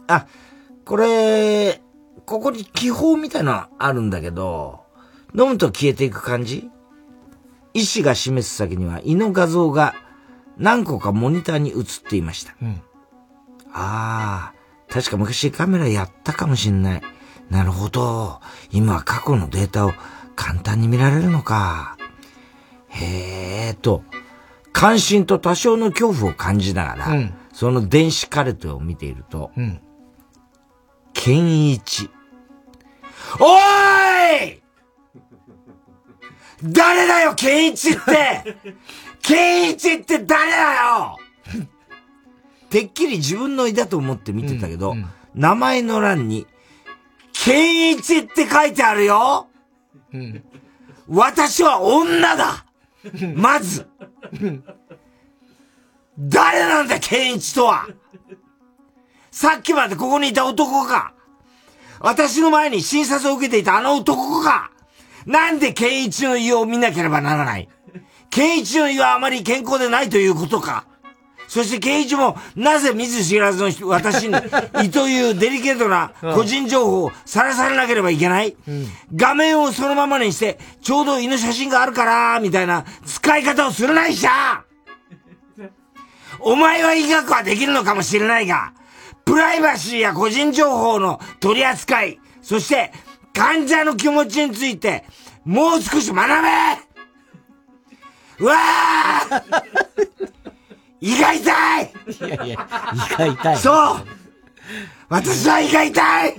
[0.07, 0.27] あ、
[0.85, 1.81] これ、
[2.25, 4.83] ここに気泡みたいなのあるんだけど、
[5.33, 6.69] 飲むと消えていく感じ？
[7.73, 9.95] 医師が示す先には胃の画像が
[10.57, 12.53] 何個かモニターに映っていました。
[12.61, 12.81] うん。
[13.71, 14.53] ああ、
[14.89, 17.01] 確か昔カメラやったかもしんない。
[17.49, 18.41] なるほど。
[18.71, 19.93] 今は過去のデータを
[20.35, 21.97] 簡単に見られるのか。
[22.91, 24.03] へえと、
[24.73, 27.33] 関心と多少の恐怖を感じながら、うん。
[27.53, 29.81] その電子カルテを見ていると、うん。
[31.13, 32.09] ケンイチ。
[33.39, 34.61] おーい！
[36.63, 38.57] 誰だよ、ケンイチって！
[39.21, 41.17] ケンイチって誰だよ！
[42.69, 44.95] てっきり自分の胃だと思って見てたけど、
[45.33, 46.47] 名前の欄に、
[47.33, 49.47] ケンイチって書いてあるよ！
[50.13, 50.43] うん。
[51.07, 52.65] 私は女だ
[53.35, 53.87] まず
[56.17, 57.87] 誰なんだ、健一とは。
[59.31, 61.13] さっきまでここにいた男か
[62.01, 64.71] 私の前に診察を受けていたあの男か
[65.25, 67.69] なんで健一の胃を見なければならない。
[68.29, 70.85] 健一の胃はあまり健康でないということか。
[71.51, 74.35] そしてケンイチもなぜ見ず知らずの人私に
[74.85, 78.55] 胃というデリケートな 個人情報をさらされなければいけない、
[79.13, 84.29] 画面をそのままにして、ちょうど胃の写真があるから、みたいな使い方をするな医者
[86.39, 88.71] お前は医学はできるのかもしれないが、
[89.25, 92.93] プライバシーや個人情報の取り扱い、そして
[93.33, 95.03] 患者の気持ちについて、
[95.43, 96.33] もう少し学べ。
[98.39, 100.31] うわー
[101.01, 101.91] 胃が痛い
[102.27, 103.57] いやいや、胃が痛い。
[103.57, 104.05] そう
[105.09, 106.33] 私は胃が痛い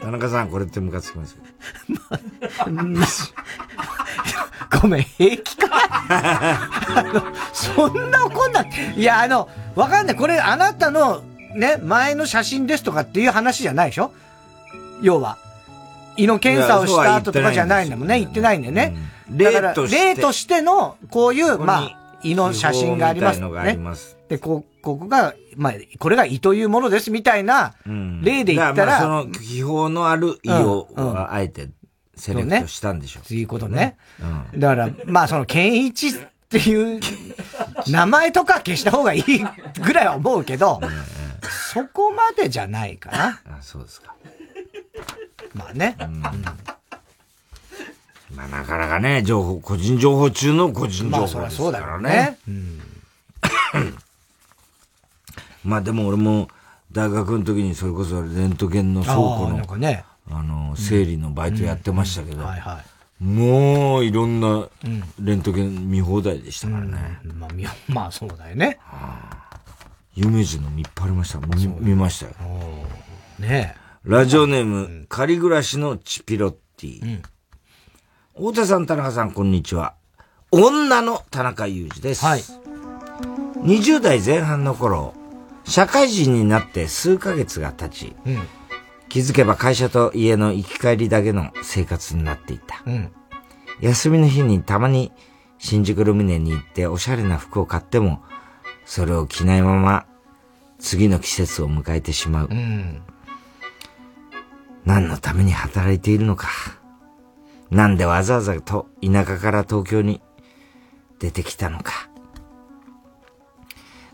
[0.00, 1.42] 田中さん、これってムカつきますよ。
[4.80, 5.68] ごめん、平気か
[6.08, 7.22] あの
[7.52, 8.92] そんな怒んなくて。
[8.96, 10.16] いや、あの、わかんない。
[10.16, 11.22] これ、あなたの、
[11.54, 14.12] ね、前の写真ですとかっていう話じゃないでしょ？
[15.02, 15.36] 要は。
[16.16, 18.18] 胃の検査をした後とかじゃないんだもんね。
[18.20, 18.94] 言ってないんだよね。
[19.30, 23.78] だから、例としての、こういう、まあ、胃の写真がありますね。
[24.28, 27.74] で、こ、ここが、まあ、これが胃というものですみたいな、
[28.22, 29.00] 例で言ったら。
[29.00, 31.68] その、気泡のある胃を、あえて、
[32.16, 33.20] セレクトしたんでしょ。
[33.20, 33.96] ということね。
[34.56, 36.12] だから、まあ、その、健一っ
[36.48, 37.00] ていう、
[37.88, 39.22] 名前とか消した方がいい
[39.82, 40.80] ぐらいは思うけど、
[41.72, 43.40] そこまでじゃないかな。
[43.46, 44.14] あ、そうですか。
[45.54, 45.96] まあね。
[48.34, 51.42] まあなかなかね、情報、個人情報中の個人情報ですからね。
[51.42, 52.38] まあそうだよね。
[52.48, 52.80] うん、
[55.64, 56.48] まあでも俺も
[56.92, 62.44] 大学の時にそれこそレントゲンの倉庫の、あ,、ね、あの、整理のバイトやってましたけど、
[63.20, 64.68] もういろんな
[65.20, 67.20] レントゲン見放題でしたからね。
[67.24, 67.50] うん、まあ、
[67.88, 68.78] まあそうだよね。
[70.14, 71.38] 有名人の見っぱいありました。
[71.38, 72.32] 見見ましたよ。
[73.38, 77.02] ねラジオネーム、仮暮らしのチピロッティ。
[77.02, 77.22] うん
[78.34, 79.92] 太田さん、田中さん、こんにちは。
[80.50, 82.24] 女の田中裕二です。
[82.24, 82.40] はい。
[83.60, 85.12] 20代前半の頃、
[85.64, 88.38] 社会人になって数ヶ月が経ち、うん、
[89.10, 92.82] 気づけば会社と家の行き帰りだけの生活になっていた。
[92.86, 93.12] うん、
[93.82, 95.12] 休みの日にたまに
[95.58, 98.22] 新宿ルミネに行っておしゃれな服を買っても、
[98.86, 100.06] それを着ないまま
[100.78, 102.48] 次の季節を迎えてしまう。
[102.50, 103.02] うん、
[104.86, 106.48] 何のために働いているのか。
[107.72, 110.20] なんでわざわざと田舎から東京に
[111.18, 112.10] 出てきたのか。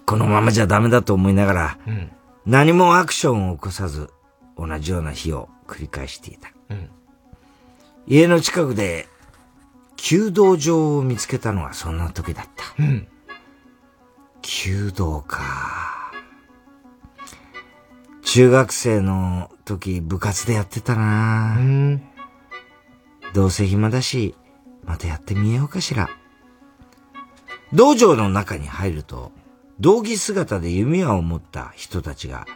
[0.07, 2.13] このままじゃダメだと思いながら、うん、
[2.47, 4.11] 何もアクションを起こさず、
[4.57, 6.53] 同じような日を繰り返していた。
[6.71, 6.89] うん、
[8.07, 9.09] 家の近くで、
[9.97, 12.65] 弓道場を見つけたのはそんな時だった。
[12.81, 13.09] うん、
[14.41, 16.13] 弓道か。
[18.23, 22.08] 中学生の時部活でやってたな、うん
[23.35, 24.35] どうせ暇だし、
[24.85, 26.09] またやってみようかしら。
[27.73, 29.33] 道場の中に入ると、
[29.79, 32.47] 道着姿で弓矢を持った人たちが、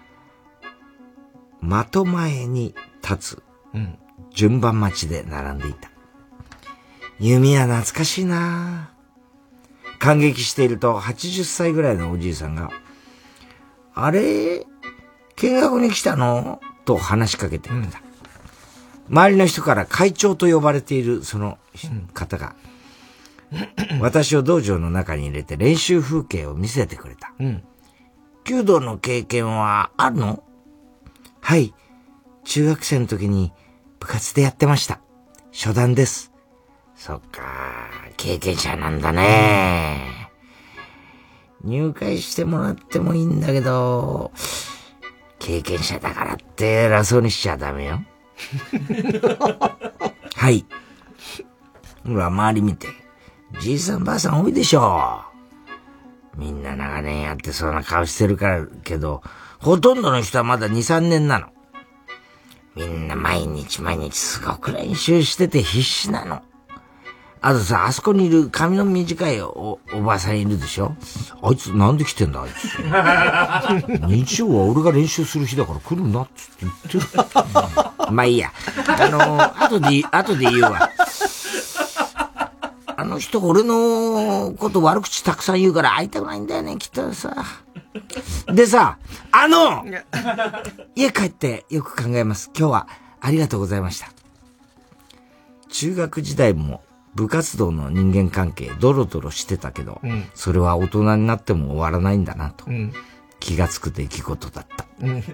[1.60, 3.42] 的前に立つ、
[4.34, 5.90] 順番待ちで並んでいた。
[7.20, 8.90] 弓矢懐かしいな
[9.98, 12.70] 感激していると、80歳ぐらいのおじいさんが、
[13.94, 14.66] あれ
[15.36, 16.60] 見学に来たの？
[16.84, 18.00] と話しかけてくれた。
[18.04, 18.11] うん
[19.08, 21.58] 周りの人から会長と呼ばれているその
[22.14, 22.54] 方が、
[24.00, 27.34] 私を道場の中に入れて練習風景を見せてくれた。
[27.38, 27.62] うん、
[28.44, 30.42] 弓道の経験はあるの？
[31.40, 31.74] はい。
[32.44, 33.52] 中学生の時に
[34.00, 35.00] 部活でやってました。
[35.52, 36.32] 初段です。
[36.96, 37.42] そっか、
[38.16, 40.30] 経験者なんだね。
[41.64, 44.32] 入会してもらってもいいんだけど、
[45.38, 48.02] 経験者だからって偉そうにしちゃダメよ。
[50.34, 50.64] はい。
[52.04, 52.88] ほら、周り見て。
[53.60, 55.22] じいさんばあさん多いでしょ。
[56.36, 59.22] みんな長年やってそうな顔してるからけど、
[59.58, 61.48] ほとんどの人はまだ2、3年なの。
[62.74, 66.42] みんな毎日毎日すごく練習してて必死なの。
[67.44, 70.94] あとさ、あそこにいる髪の短いおおばさんいるでしょ
[71.42, 72.78] あいつなんで来てんだあいつ。
[74.06, 77.22] 日曜は俺が練習する日だから来るなっつって言ってる。
[78.12, 78.52] まあいいや。
[78.86, 80.90] あの後で、後で言うわ。
[82.96, 87.34] あの人俺のこと悪口たくさん言うから会いたくないんだよね、きっとさ。
[88.46, 88.98] でさ、
[89.32, 89.84] あの
[90.94, 92.50] 家帰ってよく考えます。
[92.56, 92.88] 今日は
[93.20, 94.12] ありがとうございました。
[95.68, 96.82] 中学時代も
[97.14, 102.92] 部活動の人間関係ドロドロしてたけど、うん、それは大人になっても終わらないんだなと、うん、
[103.40, 104.86] 気がつく出来事だった。
[105.00, 105.24] うん、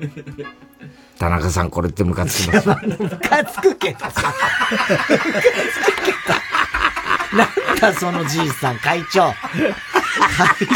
[1.19, 2.74] 田中さんこれってムカつきますム
[3.11, 4.09] カつくけどさ。
[4.09, 7.36] ムカつくけど。
[7.36, 9.32] なんだそのじいさん、会長。
[9.32, 9.35] 会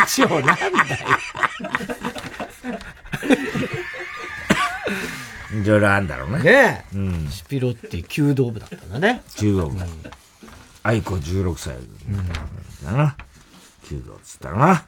[0.07, 0.69] 長なんだよ。
[5.63, 6.43] いろいろあるんだろうね。
[6.43, 6.97] ねえ。
[6.97, 7.29] うん。
[7.29, 9.23] シピロって弓道部だったんだね。
[9.37, 9.79] 弓道部。
[9.79, 9.87] うん
[10.85, 11.77] 愛子16歳
[12.85, 13.17] だな。
[13.89, 14.85] 弓道っつったらな。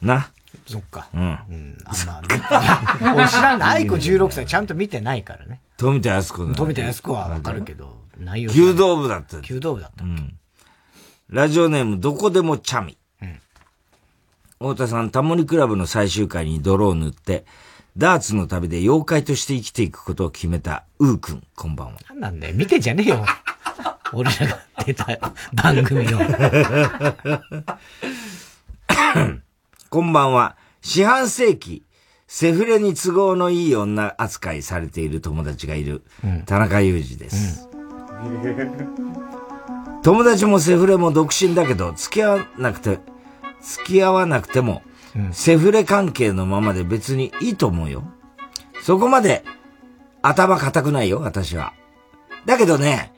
[0.00, 0.30] な。
[0.66, 1.08] そっか。
[1.14, 1.20] うん。
[1.20, 1.78] うん。
[1.84, 2.22] あ、まあ、
[3.14, 5.60] 俺知らん愛子16歳ちゃんと見てないからね。
[5.76, 8.52] 富田康子富田康子はわかるけど、内容。
[8.52, 9.38] 弓道部だった。
[9.40, 10.04] 弓道部だった。
[10.04, 10.34] うん。
[11.28, 12.96] ラジオネーム、どこでもチャミ。
[13.22, 13.40] うん。
[14.58, 17.44] 太田さん、タモリクラブの最終回に泥を塗って、
[17.96, 22.00] ダーツの旅で妖怪として生きていくことを決めた、ウー君、こんばんは。
[22.10, 23.24] なんなんだよ、見てんじゃねえよ。
[24.14, 25.06] 俺らが出た
[25.52, 26.18] 番組の。
[29.92, 30.56] こんばんは。
[30.80, 31.84] 四半世紀、
[32.26, 36.02] セフレに都合のいい女扱いされている友達がいる、
[36.46, 37.68] 田中裕二です。
[40.02, 43.00] 友達もセフレも独身だけど、付き合わなくて、
[43.60, 44.80] 付き合わなくても、
[45.30, 48.02] セフレ関係のままで別にいいと思うよ。
[48.82, 49.44] そこまで
[50.22, 51.74] 頭固くないよ、私は。
[52.46, 53.12] だけどね、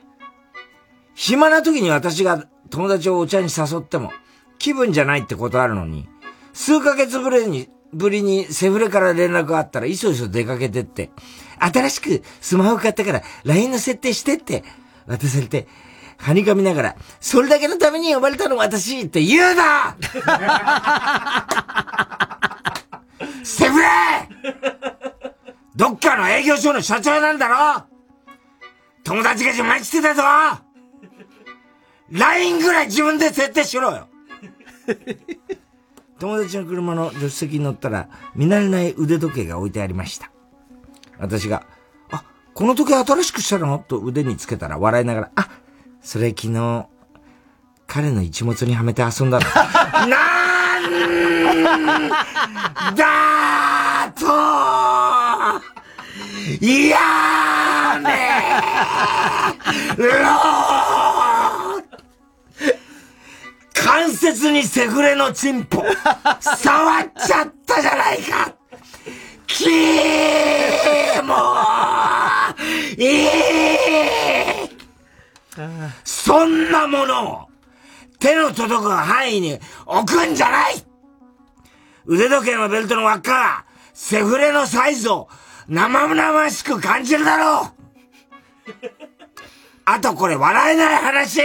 [1.13, 4.11] 暇な時に私が友達をお茶に誘っても、
[4.59, 6.09] 気分じゃないってことあるのに、
[6.55, 11.11] 数ヶ月ぶりに、ぶりにセフレから連絡があったら、いそいそ出かけてって、
[11.59, 14.63] 新しくスマホ買ったから LINE の設定してって。
[15.07, 15.67] 渡されて、
[16.17, 19.95] はにかみながら、それだけのために呼ばれたの私って言うな!
[23.43, 23.85] セフレ!
[25.75, 27.83] どっかの営業所の社長なんだろ!
[29.03, 30.23] 友達が自慢してたぞ
[32.09, 34.07] !LINE ぐらい自分で設定しろよ!
[36.25, 40.31] 友達の車の助手席に乗ったら、見慣れない腕時計が置いてありました。
[41.19, 41.67] 私が、
[42.09, 42.23] あ、
[42.55, 43.77] この時計新しくしたの？
[43.77, 45.49] と腕につけたら笑いながら、あ、
[46.01, 46.87] それ昨日、
[47.85, 49.45] 彼の一物にはめて遊んだの。
[50.09, 50.17] な
[51.61, 54.25] んだと
[56.65, 56.97] や
[58.01, 58.09] め
[59.95, 60.94] ろ
[64.25, 65.83] 関節にセフレのチンポ、
[66.41, 68.55] 触っちゃったじゃないか。
[69.45, 71.35] きーも
[72.97, 73.29] ういい。
[76.03, 77.45] そんなものを
[78.17, 80.83] 手の届く範囲に置くんじゃない。
[82.07, 85.29] 腕時計のベルトの輪っかはセフレのサイズを
[85.67, 88.71] 生々しく感じるだろう。
[89.85, 91.41] あとこれ笑えない話。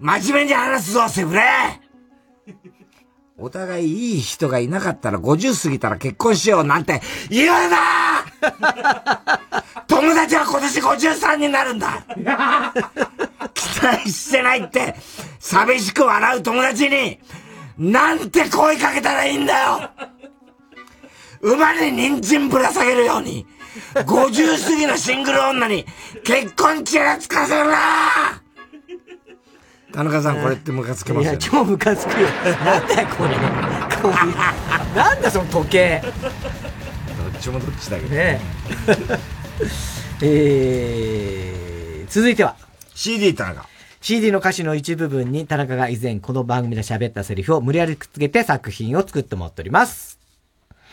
[0.00, 1.42] 真面目に話すぞ、セフレ
[3.36, 7.00] お互いいい人がいなかったら50過ぎたら結婚しようなんて
[7.30, 8.24] 言うな!
[9.86, 12.04] 友達は今年53になるんだ!
[13.54, 14.96] 期待してないって
[15.38, 17.20] 寂しく笑う友達に
[17.76, 19.90] なんて声かけたらいいんだよ!
[21.40, 23.46] 馬に人参ぶら下げるように
[23.94, 25.86] 50過ぎのシングル女に
[26.24, 28.42] 結婚ちらつかせるな!
[29.92, 32.28] 田中さん、これってムカつけますよ、ね、いや、超ムカつくよ。
[32.64, 33.30] なんだよ、これ。
[34.02, 34.96] こういう。
[34.96, 36.02] なんだ、その時計。
[36.02, 36.08] ど
[37.38, 38.14] っちもどっちだけど。
[38.14, 38.40] ね
[40.22, 42.56] えー、続いては。
[42.94, 43.66] CD 田中。
[44.00, 50.18] CD の歌詞の一部分に田中が以前この番組で喋ったセリフを無理やりくっつけて作品を作ってもらっております。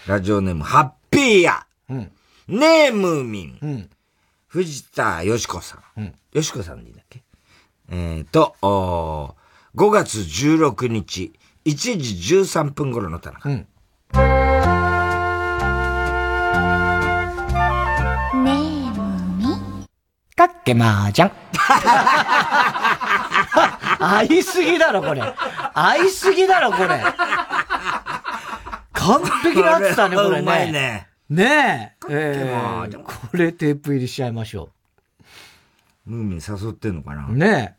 [0.08, 1.66] ラジオネーム、ハッピーや。
[1.90, 2.12] うん。
[2.48, 3.58] ねえ、ムーミン。
[3.62, 3.90] うん。
[4.48, 6.02] 藤田よしこさん。
[6.02, 6.14] うん。
[6.32, 7.22] よしこさんでいいんだっけ？
[7.90, 9.36] えーと、お
[9.76, 11.34] 5月16日、
[11.66, 13.50] 1時13分頃の田中。
[13.50, 13.56] うん。
[13.58, 13.68] ね
[18.44, 19.06] え、む
[19.38, 19.46] み？
[20.36, 21.32] かっけまーじゃん。
[24.00, 25.22] 合いすぎだろ、これ。
[25.74, 27.04] 合いすぎだろ、これ。
[28.94, 30.40] 完璧なやつだね、これね。
[30.42, 31.08] うまいね。
[31.30, 32.10] ねえ。
[32.10, 34.70] えまーー、これテープ入りしちゃいましょ
[36.06, 37.28] ムーミン誘ってんのかな？
[37.28, 37.34] う。
[37.36, 37.76] ね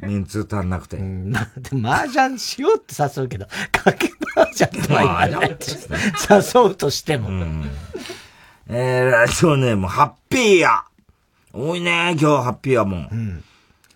[0.00, 0.98] メンツ足んなくて。
[0.98, 1.00] え。
[1.00, 5.64] なんで、麻雀しようって誘うけど、かけ麻雀とは言わないって。
[5.70, 7.28] 誘うとしても。
[8.68, 10.84] えー、ラジオネーム、ハッピーや。
[11.52, 13.42] 多いね、今日ハッピーやもん。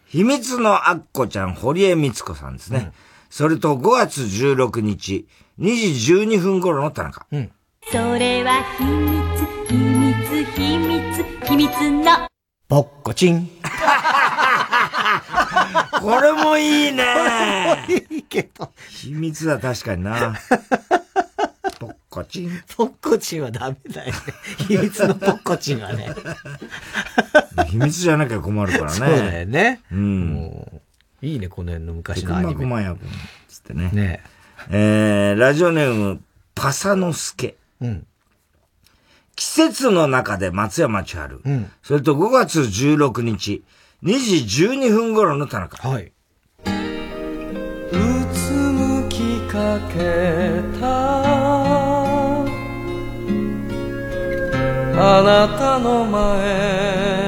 [0.06, 2.92] 秘密のアッコちゃん、堀江光子さんですね。
[3.30, 5.28] それと5月16日、
[5.60, 7.26] 2時12分頃の田中。
[7.30, 12.28] それは秘密、秘密、秘密、秘密の。
[12.68, 13.48] ぼっこちん。
[16.02, 17.86] これもいいね。
[18.10, 18.70] いいけど。
[18.90, 20.38] 秘密だ、確かにな。
[21.80, 22.62] ぽっこちん。
[22.76, 24.18] ぽっこちんはダメだよね。
[24.68, 26.14] 秘密のぽっこちんはね。
[27.68, 28.96] 秘密じゃなきゃ困るからね。
[28.98, 29.80] そうだよね。
[29.90, 30.82] うん。
[31.22, 32.52] いいね、この辺の昔くのアニメ。
[32.52, 33.08] まくまやくん。
[33.48, 33.88] つってね。
[33.94, 34.22] ね
[34.68, 36.20] えー、ラジオネーム、
[36.54, 37.56] パサノスケ。
[37.80, 38.06] うん。
[39.38, 41.40] 季節の中で松山千春。
[41.44, 41.70] うん。
[41.84, 43.62] それと5月16日、
[44.02, 45.88] 2時12分頃の田中。
[45.88, 46.06] はい。
[46.06, 46.12] う
[48.34, 50.88] つむきかけた
[55.00, 57.27] あなたの前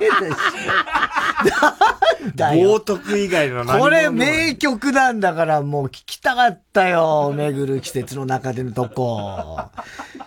[2.36, 7.32] 冒涜以外の何これ名曲なんだからもう聞きたかったよ。
[7.36, 9.60] 巡る季節の中でのとこ。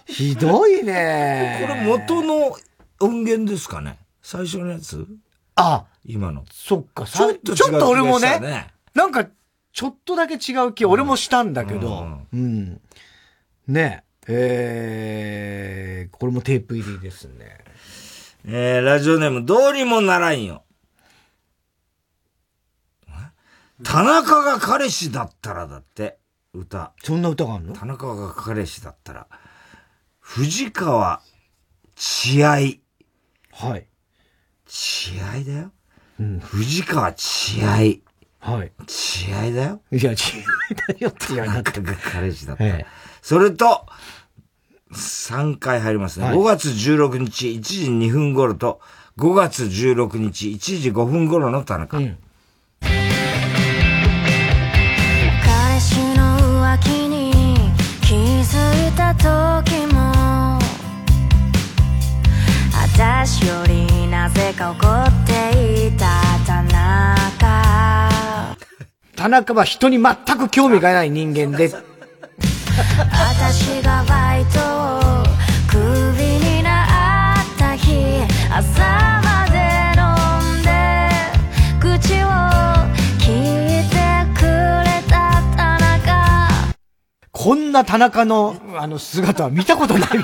[0.05, 1.65] ひどいね。
[1.67, 2.55] これ元の
[2.99, 3.97] 音源ですかね？
[4.21, 5.05] 最初のやつ？
[5.55, 6.45] あ今の。
[6.51, 9.25] そっか、ちょっとちょっと俺もねなんか、
[9.71, 12.79] ちょっとだけ違う気、俺もしたんだけど、うん。
[13.67, 17.62] ねえ、えー、これもテープ入りですね。
[18.45, 20.63] えー、ラジオネーム、どうにもならんよ。
[23.83, 26.17] 田中が彼氏だったらだって、
[26.53, 26.93] 歌。
[27.03, 27.73] そんな歌があるの？
[27.73, 29.27] 田中が彼氏だったら、
[30.19, 31.21] 藤川、
[31.95, 32.81] 血合い。
[33.51, 33.87] はい。
[34.65, 35.71] 血合いだよ。
[36.19, 36.39] うん。
[36.39, 38.01] 藤川血合い。
[38.39, 38.71] はい。
[38.87, 39.81] 血合いだよ。
[39.91, 40.43] いや、血合い
[40.75, 42.69] だよって言われ田中が彼氏だったら。
[42.69, 43.85] ええそれと、
[44.93, 46.25] 3回入りますね。
[46.27, 48.79] はい5月16日1時2分頃と、
[49.17, 51.97] 5月16日1時5分頃の田中。
[51.97, 52.13] 彼
[55.79, 57.55] 氏の浮気に
[58.01, 60.59] 気づいた時も
[62.95, 66.05] 私よりなぜか怒っていた
[66.45, 68.13] 田中
[69.15, 71.71] 田中は人に全く興味がない人間で、
[73.11, 74.72] 私がバイト
[87.43, 90.07] こんな田中の、あの、姿は見たことない。
[90.07, 90.23] 私より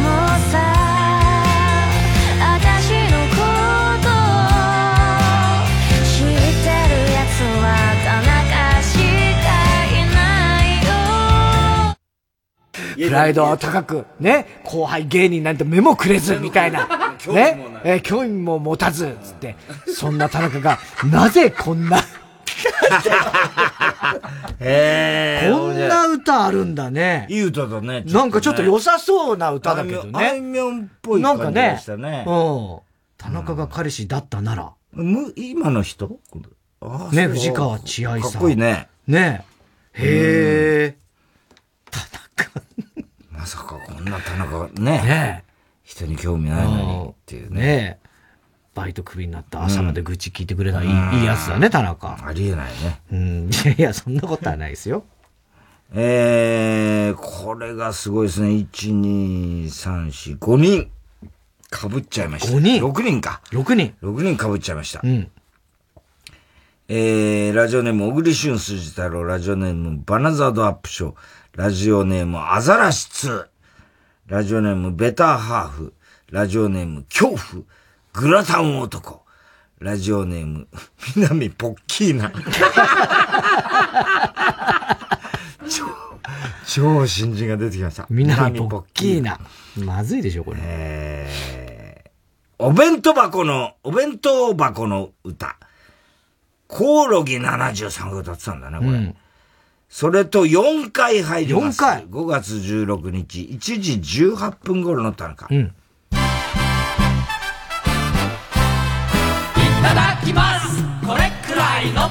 [0.00, 0.08] も
[0.50, 0.56] さ
[2.40, 3.44] 私のこ
[4.02, 4.16] とを
[6.06, 7.66] 知ってるやつは
[8.02, 8.96] 田中し
[9.44, 9.46] か
[9.92, 10.16] いな
[10.64, 10.80] い
[13.04, 13.08] よ。
[13.08, 16.88] プライドは高く、ね、後輩芸人なんて目もくれず、みたいな、
[17.28, 19.54] ね、えー興味も持たず、つって、
[19.94, 22.02] そんな田中が、なぜこんな、
[24.60, 27.26] へこんな歌あるんだね。
[27.30, 28.02] いい歌だね。
[28.06, 30.10] なんかちょっと良さそうな歌だけどね。
[30.14, 32.24] あいみょんっぽいなんか感じでねしたね。
[32.26, 32.78] うん。
[33.16, 34.72] 田中が彼氏だったなら。
[34.92, 36.18] む、今の人？
[36.80, 38.32] あね、藤川千愛さん。
[38.32, 38.88] かっこいいね。
[39.06, 39.44] ね
[39.92, 40.96] へえ。
[43.30, 45.02] まさかこんな田中がね。
[45.02, 45.44] ね
[45.84, 47.60] 人に興味ないのにっていうね。
[47.60, 47.98] ね
[48.78, 52.16] バイトクビになった朝まで愚痴聞いてくれたいい,、いいやつだね、田中。
[52.24, 53.00] ありえないね。
[53.10, 53.50] うん。
[53.50, 55.04] いやいや、そんなことはないですよ。
[55.92, 58.50] えー、これがすごいですね。
[58.50, 60.90] 1、2、3、4、5人。
[61.70, 62.56] 被っちゃいました。
[62.56, 63.40] 5人 ?6 人か。
[63.50, 63.94] 6人。
[64.00, 65.00] 6人被っちゃいました。
[65.02, 65.28] うん。
[66.86, 71.14] えー、ラジオネーム、小栗旬筋太郎、ラジオネーム、バナザードアップショー、
[71.54, 73.46] ラジオネーム、アザラシ2、
[74.28, 75.94] ラジオネーム、ベターハーフ、
[76.30, 77.64] ラジオネーム、恐怖、
[78.18, 79.22] グラタン男、
[79.78, 80.66] ラジオネーム、
[81.14, 82.32] 南ポッキーナ。
[85.70, 85.84] 超、
[86.66, 88.08] 超新人が出てきました。
[88.10, 89.38] 南ポッキーナ。
[89.76, 90.58] まずいでしょ、これ。
[90.60, 95.56] えー、お弁当箱の、お弁当箱の歌。
[96.66, 98.90] コオロギ73が歌ってたんだね、これ。
[98.90, 99.16] うん
[99.90, 101.80] それと4回入ります。
[101.82, 105.46] 4回 ?5 月16日、1時18分頃の田中。
[105.50, 105.74] うん。
[110.28, 110.84] きます。
[111.06, 112.10] これくらいの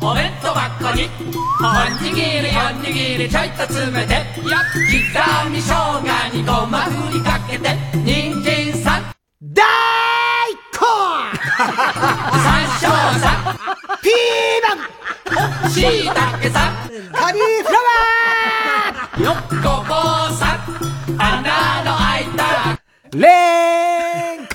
[0.00, 1.10] お弁当箱に。
[1.58, 4.14] おにぎりおにぎりちょいと詰めて。
[4.14, 7.76] よ刻み生姜にごまふりかけて。
[7.94, 9.02] 人参さん。
[9.40, 9.64] 大
[10.54, 10.78] 根。
[12.38, 12.48] 山
[12.78, 12.86] 椒
[13.18, 13.58] さん。
[14.00, 14.14] ピー
[14.62, 15.70] マン。
[15.70, 16.72] しいたけさん。
[17.12, 17.78] カリフラ
[19.20, 19.94] ワよっごぼ
[20.30, 20.58] うさん。
[21.18, 22.42] 穴の開いた。
[23.10, 24.54] ーレンコ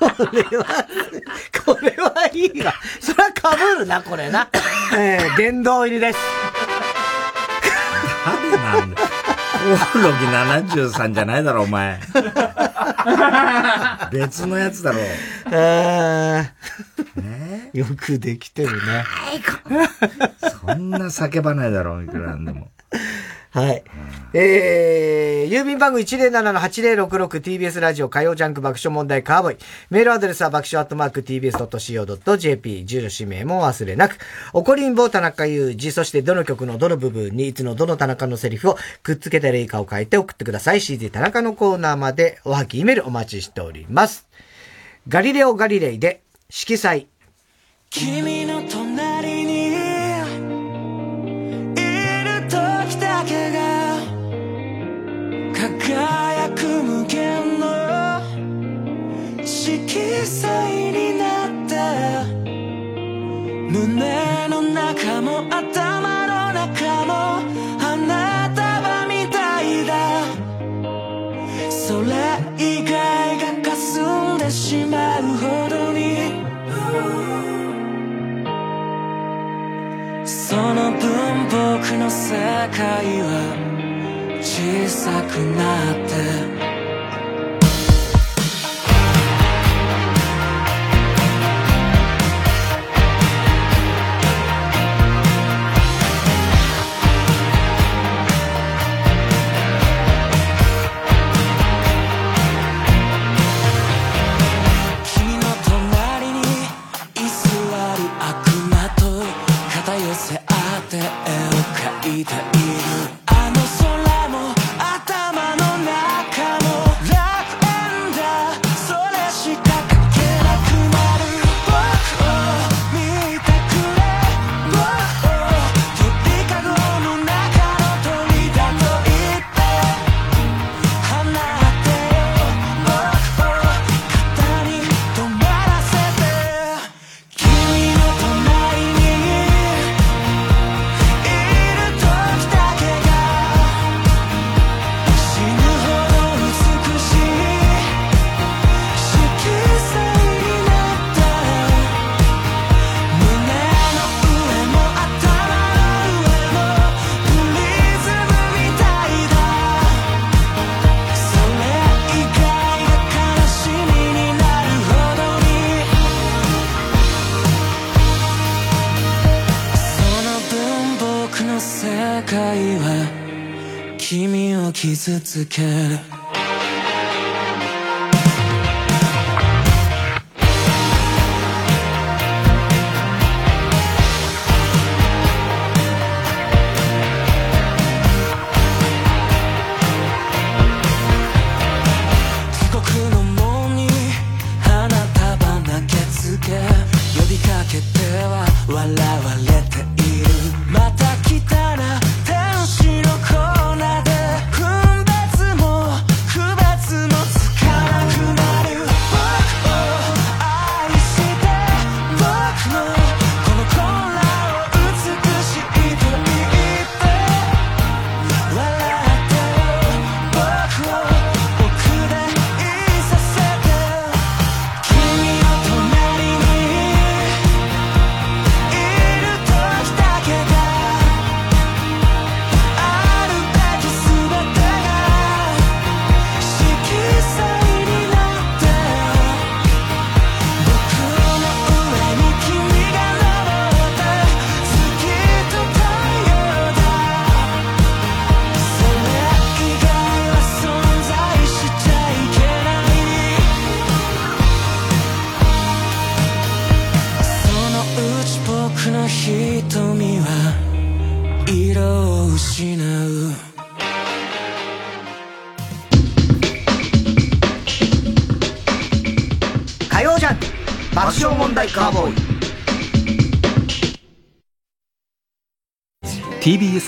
[0.00, 0.64] これは、
[1.64, 2.74] これはいいわ。
[3.00, 4.48] それは被るな、これな。
[4.96, 6.18] えー、殿堂入りです。
[8.24, 9.20] 誰なんだ
[9.92, 12.00] コオロギ73じゃないだろ、お前。
[14.10, 14.98] 別のやつだろ。
[15.46, 19.04] あーよくできてるね。
[20.66, 22.68] そんな叫ばないだろ、いくらなんでも。
[23.50, 23.82] はい。
[24.32, 29.56] えー、郵便番号 107-8066TBS ラジオ火曜ジャンク爆笑問題カーボイ。
[29.90, 32.84] メールアドレスは爆笑アットマーク TBS.CO.JP。
[32.84, 34.18] 住所氏名も忘れなく。
[34.52, 40.80] おこりんぼ田中裕二、そしてどの曲のどの部分にいつのどの田中のセリフをくっつけたらいいかを書いて送ってください。
[40.80, 44.28] CD 田中のコーナーまでおはぎメールお待ちしております。
[45.08, 47.08] ガリレオ・ガリレイで色彩。
[47.90, 48.89] 君の隣
[55.92, 57.66] 輝く無限の
[59.44, 61.74] 色彩になって
[63.72, 67.12] 胸の中も頭の中も
[67.80, 69.92] 花束みたいだ。
[71.68, 72.08] それ
[72.56, 76.00] 以外がかすんでしまうほどに。
[80.24, 82.36] その分僕の世
[82.70, 83.79] 界は
[84.42, 86.79] 小さくなって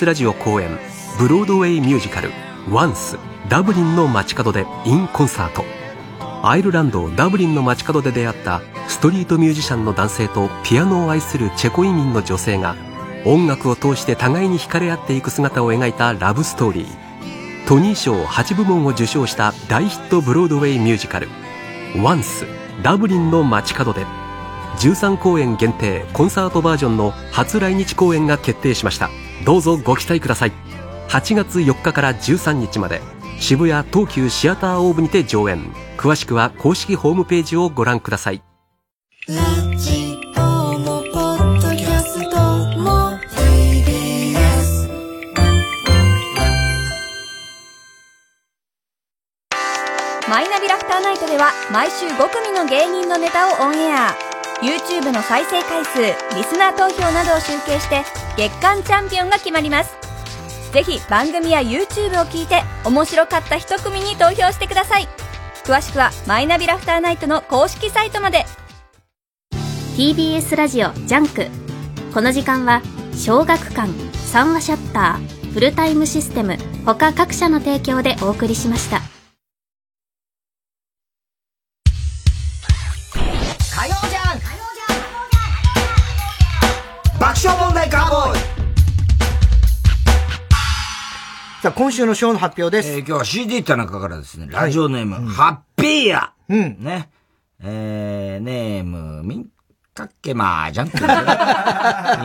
[0.02, 0.80] スラジオ公演
[1.16, 2.32] ブロードウェイミュージカル
[2.68, 3.18] 「ワンス
[3.48, 5.64] ダブリンの街角で in コンサート」
[6.42, 12.74] アイルランドダブリンの街角で出会ったストリートミュージシャンの男性とピアノを愛するチェコ移民の女性が
[13.24, 17.68] 音楽を通して互いに惹かれ合っていく姿を描いたラブストーリー。
[17.68, 21.28] トニー賞8部門を受賞した大ヒットブロードウェイミュージカル
[22.02, 22.44] 「ワンス
[22.82, 24.04] ダブリンの街角で」
[24.80, 29.08] 13公演限定コンサートバージョンの初来日公演が決定しました。
[29.44, 30.52] どうぞご期待ください。
[31.08, 33.00] 8月4日から13日まで
[33.38, 35.72] 渋谷東急シアターオーブにて上演。
[35.96, 38.42] 詳しくは公式ホームページをご覧ください。
[50.28, 54.14] マイナビラフターナイトでは毎週5組の芸人のネタをオンエア。
[54.62, 55.98] YouTube の再生回数
[56.36, 58.02] リスナー投票などを集計して
[58.36, 59.94] 月間チャンピオンが決まります。
[60.72, 65.08] ぜひ番組や YouTube を聞いて面白かった一組に投票してください。
[65.64, 68.46] 詳しくはマイナビラフターナイトの公式サイトまで。
[69.96, 71.46] TBS ラジオジャンク。
[72.14, 72.80] この時間は
[73.14, 76.56] 小学館三和シャッターフルタイムシステム
[76.86, 79.01] 他各社の提供でお送りしました。
[91.62, 92.90] さあ、今週の賞の発表です。
[92.90, 96.76] えー、今日は CD 田中からですね、ラジオネーム、はい、ハッピーやうん。
[96.80, 97.08] ね。
[97.62, 99.46] えー、ネーム、みん
[99.94, 100.98] かっけまーじゃんって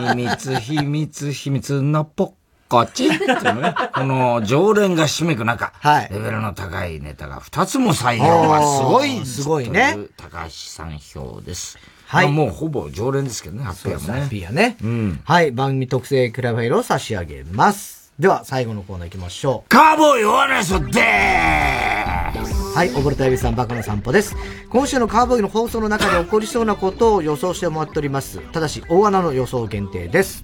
[0.08, 2.32] 秘密、秘密、秘密のポッ
[2.68, 3.76] コチっていうね。
[3.94, 9.96] この常連がひめく中、はい、レベルの高いネタが2つも採用はすごい、すごいね。
[10.16, 11.78] 高橋さん票です。
[12.08, 12.32] はい。
[12.32, 14.20] もうほぼ常連ですけどね、ハッピーもね。
[14.20, 14.76] ハッピーやね。
[14.82, 15.20] うん。
[15.22, 15.52] はい。
[15.52, 17.97] 番組特製クラブファイルを差し上げます。
[18.18, 19.68] では、最後のコーナー行きましょう。
[19.68, 24.34] カーボーイオアナソでーすはい、溺れたエビさんバカの散歩です。
[24.70, 28.40] 今週のカーボーイの放送の中で起こりそうなことを予想してもらっております。
[28.50, 30.42] ただし、大穴の予想限定です。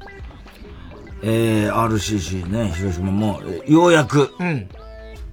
[1.25, 4.69] えー、RCC ね、広島も、ようやく、うん。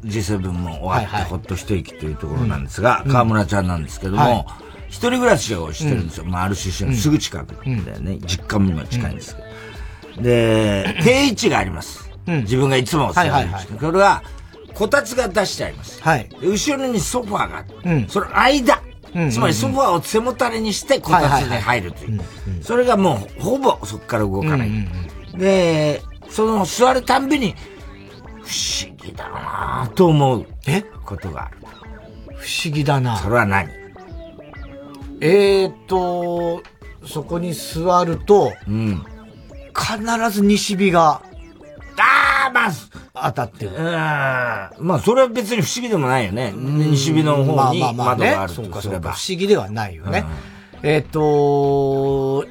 [0.04, 4.48] G7 も終わって、ほっと一息というところなんですが、河村ちゃんなんですけども、
[4.88, 6.26] 一人暮らしをしてるんですよ。
[6.26, 7.54] まあ、RCC のすぐ近く
[7.86, 8.18] だよね。
[8.26, 9.42] 実家にも近いんですけ
[10.18, 10.24] ど。
[10.24, 12.11] で、定位置があります。
[12.26, 13.68] 自分がいつも座る位置。
[13.80, 14.24] これは、
[14.74, 16.02] こたつが出してあります。
[16.02, 16.30] はい。
[16.42, 18.82] 後ろにソファーがあって、その間、
[19.30, 22.22] つまりソファーを背もたれにしてこたつに入るという。
[22.62, 24.72] それがもう、ほぼそこから動かない。
[25.36, 27.56] で、その座るたんびに、
[28.44, 30.46] 不思議だなと思う。
[30.66, 30.82] え？
[31.06, 31.58] ことがある。
[32.38, 33.70] 不思議だなそれは何？
[35.20, 36.64] えーと、
[37.06, 39.06] そこに座ると、うん。
[39.78, 41.22] 必ず西日が、
[42.02, 43.72] ああ、まあ、当たってる。
[43.72, 43.86] うん。
[43.86, 46.54] まあ、それは別に不思議でもないよね。
[46.56, 49.12] 西日の方に窓があるとすれば。
[49.12, 50.26] 不思議ではないよね。
[50.84, 52.46] えっと、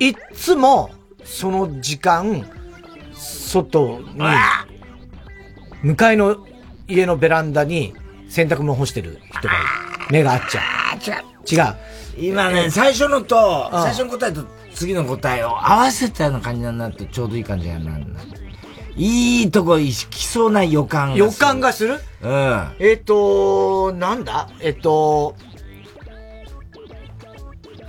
[0.00, 0.90] いつも、
[1.24, 2.48] その時間、
[3.12, 4.20] 外に、
[5.82, 6.46] 向かいの
[6.88, 7.94] 家のベランダに
[8.28, 9.64] 洗濯物干してる人がいる。
[10.10, 11.28] 目が合っちゃう。
[11.50, 11.74] 違う。
[12.20, 14.44] 今ね、最初のと、最初の答えと
[14.74, 18.06] 次の答えを合わせたような感じになってちょうどいい感じになる。
[18.98, 22.00] いいとこ行きそうな予感が予感がする？
[22.22, 22.68] うん。
[22.80, 24.48] えっ、と、なんだ？
[24.60, 25.36] えっ、と、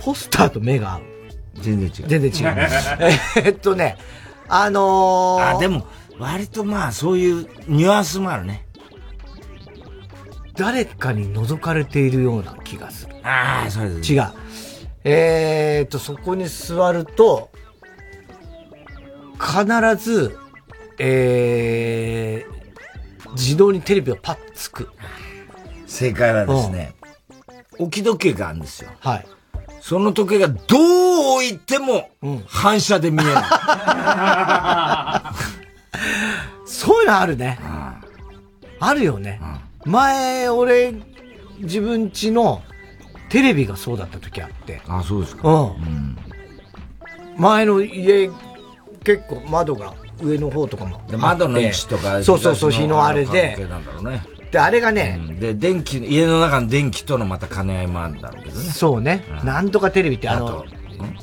[0.00, 1.02] ポスターと目が合う。
[1.56, 2.08] 全然違う。
[2.08, 3.10] 全然違う。
[3.44, 3.98] えっとね、
[4.48, 5.86] あのー、あ、でも、
[6.18, 8.66] 割とまあ、そういうニュアンスもあるね。
[10.56, 13.14] 誰かに覗かれているような気がする。
[13.22, 13.94] ああ、それで。
[14.00, 14.24] 違う。
[15.04, 17.50] えー、っと、そこに座ると、
[19.38, 19.64] 必
[19.96, 20.36] ず、
[21.02, 24.90] えー、自動にテレビがパッとつく。
[25.86, 26.94] 正解はですね、
[27.78, 28.90] 置き時計があるんですよ。
[29.00, 29.26] はい。
[29.80, 30.60] その時計がどう
[31.36, 32.10] 置いても、
[32.46, 33.44] 反射で見えない。
[36.68, 37.58] そういうのあるね。
[38.78, 39.40] あるよね。
[39.86, 40.94] 前、俺、
[41.60, 42.62] 自分家の
[43.30, 44.82] テレビがそうだった時あって。
[44.86, 45.48] あ、そうですか。
[45.48, 46.16] うん。
[47.38, 48.30] 前の家、
[49.02, 51.00] 結構窓が上の方とかも。
[51.18, 53.56] 窓の位置とか、そうそうそう、日のあれで。
[53.68, 54.22] なんだろうね。
[54.50, 58.64] で、あれがね、うん、で、電気、家の中の電気とのまた兼ね合いもあるんだろうけどね。
[58.70, 59.24] そうね。
[59.40, 60.64] うん、なんとかテレビってあの、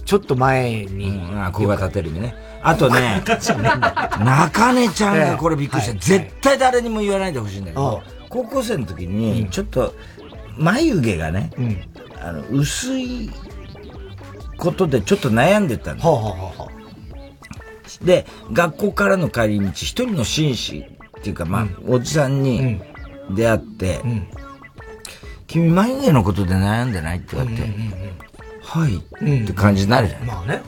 [0.06, 1.10] ちょっと前に。
[1.10, 2.36] うん、あ小型テレビね。
[2.64, 3.22] あとね、
[4.20, 6.00] 中根ちゃんがこれびっくりした。
[6.00, 9.94] 絶対誰にも言わないでほしいんだけど、高校生の時に、ちょっと、
[10.58, 11.52] 眉毛がね、
[12.22, 13.30] あの、薄い
[14.58, 16.04] ことでちょっと悩んでたんだ。
[18.02, 20.86] で、学校からの帰り道、一人の紳士
[21.20, 22.82] っていうか、まあ、おじさんに
[23.32, 24.02] 出会って、
[25.48, 27.64] 君眉毛のことで悩んでないって言われて、
[28.62, 28.98] はい、
[29.44, 30.24] って感じになるじゃん。
[30.24, 30.62] まあね。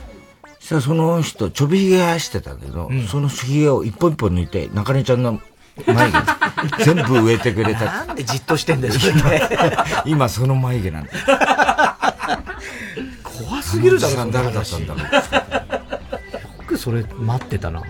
[0.58, 5.40] そしたらその人、ちょびひげ生やしてたけど、そのひげを一本一本抜いて、中根ちゃんの
[5.86, 7.84] 眉毛 全部植えてくれた。
[7.84, 8.94] なんでじっとしてんだよ、
[10.04, 11.10] 今その眉毛なんだ。
[13.22, 15.80] 怖すぎるだろ、誰だったんだろう。
[16.70, 17.82] よくそれ待ってたな。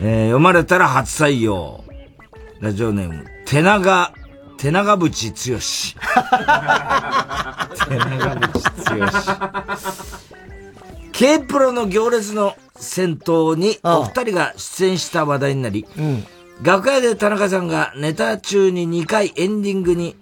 [0.00, 1.84] えー、読まれたら初採用。
[2.60, 4.14] ラジオネーム、手長、
[4.56, 5.58] 手長渕剛。
[7.86, 9.78] 手長渕剛。
[11.12, 16.24] K プロの行列の先頭にお二人が出演した話題になり、うん、
[16.62, 20.16] 楽屋で田中さんがネタ中に2回エンディングに、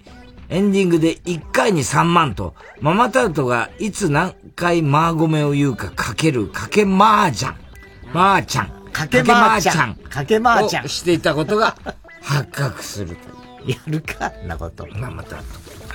[0.48, 7.69] エンディングで1回に3万と、ママタルトがいつ何回マーゴメを言うかかけるかけマージャン。
[8.12, 8.70] マーちゃん。
[8.92, 9.94] かけマーちゃん。
[9.94, 10.88] かけマーちゃん。
[10.88, 11.76] していたことが
[12.22, 14.86] 発覚するとやるか、なこと。
[14.88, 15.42] ママタル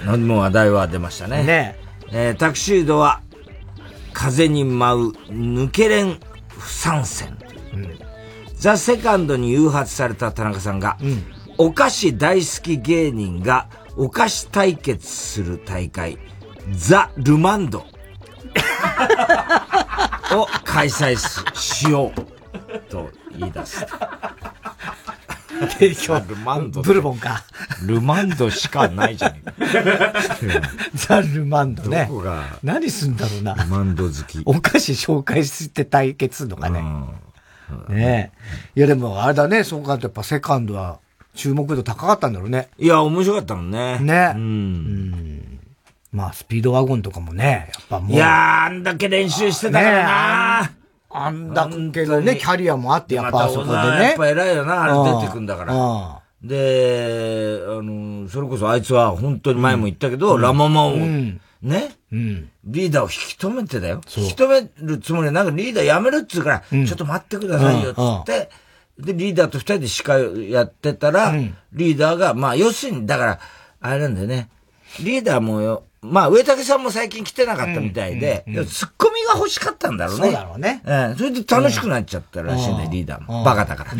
[0.05, 0.17] ト。
[0.17, 1.43] もう話題は出ましたね。
[1.43, 1.79] ね
[2.11, 3.21] えー、タクシードは、
[4.13, 7.37] 風に舞う抜けれん不参戦。
[7.73, 7.99] うん、
[8.55, 11.23] ザ・セカンドに誘発された田中さんが、うん、
[11.57, 13.67] お菓子大好き芸人が
[13.97, 16.17] お菓子対決する大会、
[16.71, 17.85] ザ・ルマンド
[20.33, 21.15] を開催
[21.55, 23.85] しようと言い出す。
[25.79, 26.19] 提供。
[26.27, 26.81] ルマンド。
[26.81, 27.43] ブルボンか。
[27.85, 30.13] ルマンドしかないじゃねえか。
[30.95, 32.07] ザ・ルマンドね。
[32.09, 33.55] どこが何すんだろうな。
[33.55, 34.41] ルマンド好き？
[34.45, 36.83] お菓子紹介して対決するのかね。
[37.89, 38.31] ね
[38.75, 38.79] え。
[38.79, 40.99] いやでもあれだね、そうかとやっぱセカンドは
[41.33, 42.69] 注目度高かったんだろうね。
[42.77, 43.99] いや、面白かったもんね。
[43.99, 44.33] ね。
[44.35, 45.59] うん。
[46.15, 48.11] まあ、スピードワゴンとかもね、やっぱもう。
[48.13, 48.29] いやー、
[48.67, 50.71] あんだけ練習してたからな。
[51.09, 53.75] あんだけのね、キャリアもあって、やっぱあそこでね。
[53.75, 56.21] やっぱ偉いよな、あれ出てくんだから。
[56.41, 63.99] で、あの、それこそあいつは本当に前も言ったけど、ラママを、ね、リーダーを引き止めてだよ。
[64.15, 68.49] 引き止めるつもりは、なんかリーダー辞めるっつうから、ちょっと待ってくださいよ、つって、
[68.97, 71.35] で、リーダーと二人で司会をやってたら、
[71.73, 73.39] リーダーが、まあ、要するに、だから、
[73.81, 74.49] あれなんだよね。
[75.01, 80.23] リーダーもよ、まあ、上竹さんも最近来てなかったみたいで、ツッコミが欲しかったんだろうね。
[80.23, 80.81] そうだろうね。
[80.85, 83.43] ええ、それで楽しくなっちゃったらしいね、リーダーも。
[83.43, 83.91] バカだから。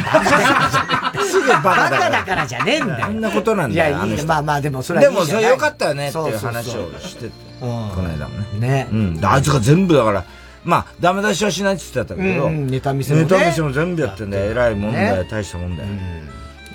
[1.23, 1.89] すぐバカだから。
[1.89, 3.05] バカだからじゃねえんだよ。
[3.07, 3.95] そんなことなんだよ。
[3.95, 7.31] いや、いいまあまあ、でもそれでも、それ良かったよねっていう話をしてて。
[7.59, 8.59] この間もね。
[8.59, 8.87] ね。
[8.91, 9.19] うん。
[9.23, 10.23] あいつが全部だから、
[10.63, 14.51] まあ、ダメ出しはしないって言ってたけど、ネタ見せもネタ見せも全部やってんだよ。
[14.51, 15.23] 偉いもんだよ。
[15.29, 15.89] 大したもんだよ。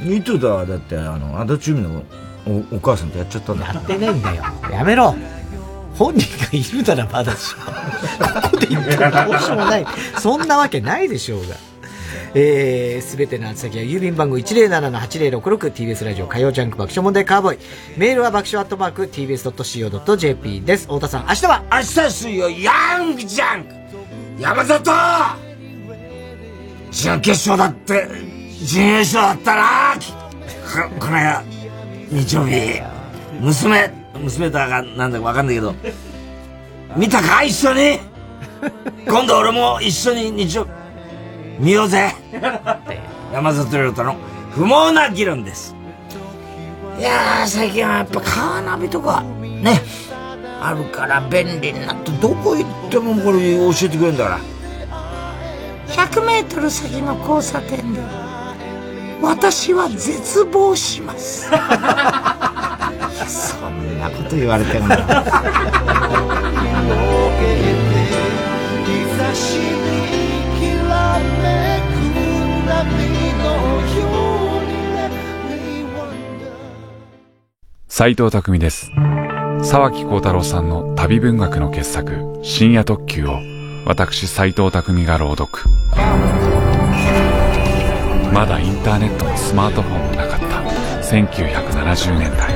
[0.02, 2.02] ニトだ、だって、あの、足立由美の
[2.46, 4.44] おお母さんとやっちゃったんだやってねえんだよ。
[4.70, 5.14] やめろ。
[5.96, 7.62] 本人がいるならまだしも。
[8.42, 9.86] ここで言ってもどうしようもない。
[10.18, 11.56] そんなわけないでしょうが。
[12.34, 17.58] えー、すべての宛先は郵便番号 107-8066TBS ラジオ火曜ジャンク爆笑問題カーボーイ。
[17.96, 20.84] メールは爆笑アットマーク TBS.CO.JP です。
[20.84, 21.64] 太田さん、明日は？
[21.70, 23.74] 明日水曜、ヤングジャンク
[24.38, 24.90] 山里
[26.92, 28.08] 準決勝だって、
[28.64, 31.42] 準優勝だったなここの間、
[32.10, 32.82] 日曜日、
[33.40, 35.74] 娘、娘だかなんだかわかんないけど、
[36.96, 38.00] 見たか一緒に？
[39.06, 40.66] 今度俺も一緒に日曜、
[41.58, 42.12] 見ようぜ。
[43.32, 44.16] 山里亮太の
[44.50, 45.76] 不毛な議論です。
[46.98, 49.80] いやー、最近はやっぱカーナビとか、ね、
[50.60, 54.40] あるから便利になって、どこ行ってもこれ教えてくれるんだから。
[56.06, 58.00] 100メートル先の交差点で、
[59.22, 61.48] 私は絶望します。
[61.50, 61.56] そ
[63.68, 64.88] んなこと言われても。
[78.00, 78.90] 斉藤匠です。
[79.62, 83.40] 沢木幸太郎さんの旅文学の傑作、深夜特急を、
[83.84, 85.64] 私斉藤匠が朗読。
[88.32, 90.46] まだインターネットもスマートフォンもなかった
[91.04, 92.54] 1970年代。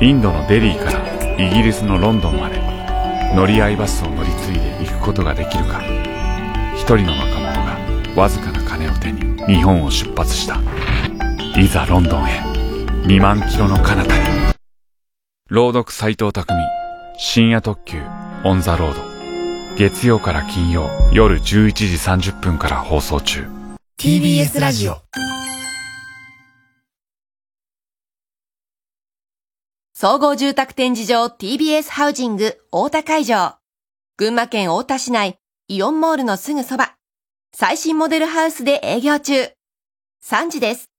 [0.00, 2.60] インドのデリーからイギリスのロンドンまで、
[3.34, 5.82] 乗り合いバスを乗り継いで行くことができるか。
[6.74, 7.52] 一人の若者
[8.14, 10.60] がわずかな金を手に日本を出発した。
[11.60, 12.40] いざロンドンへ。
[13.06, 14.54] 2万キロの彼方に。
[15.50, 16.54] 朗読斎藤匠
[17.18, 18.00] 深夜特急
[18.44, 21.42] オンザロード月曜から金曜夜11
[21.72, 23.46] 時30分から放送中
[23.98, 24.98] TBS ラジオ
[29.94, 33.56] 総合住宅展示場 TBS ハウジング大田会場。
[34.18, 35.38] 群馬県大田市内
[35.68, 36.96] イオンモールのすぐそば。
[37.54, 39.48] 最新モデルハウスで営業中。
[40.22, 40.93] 3時です。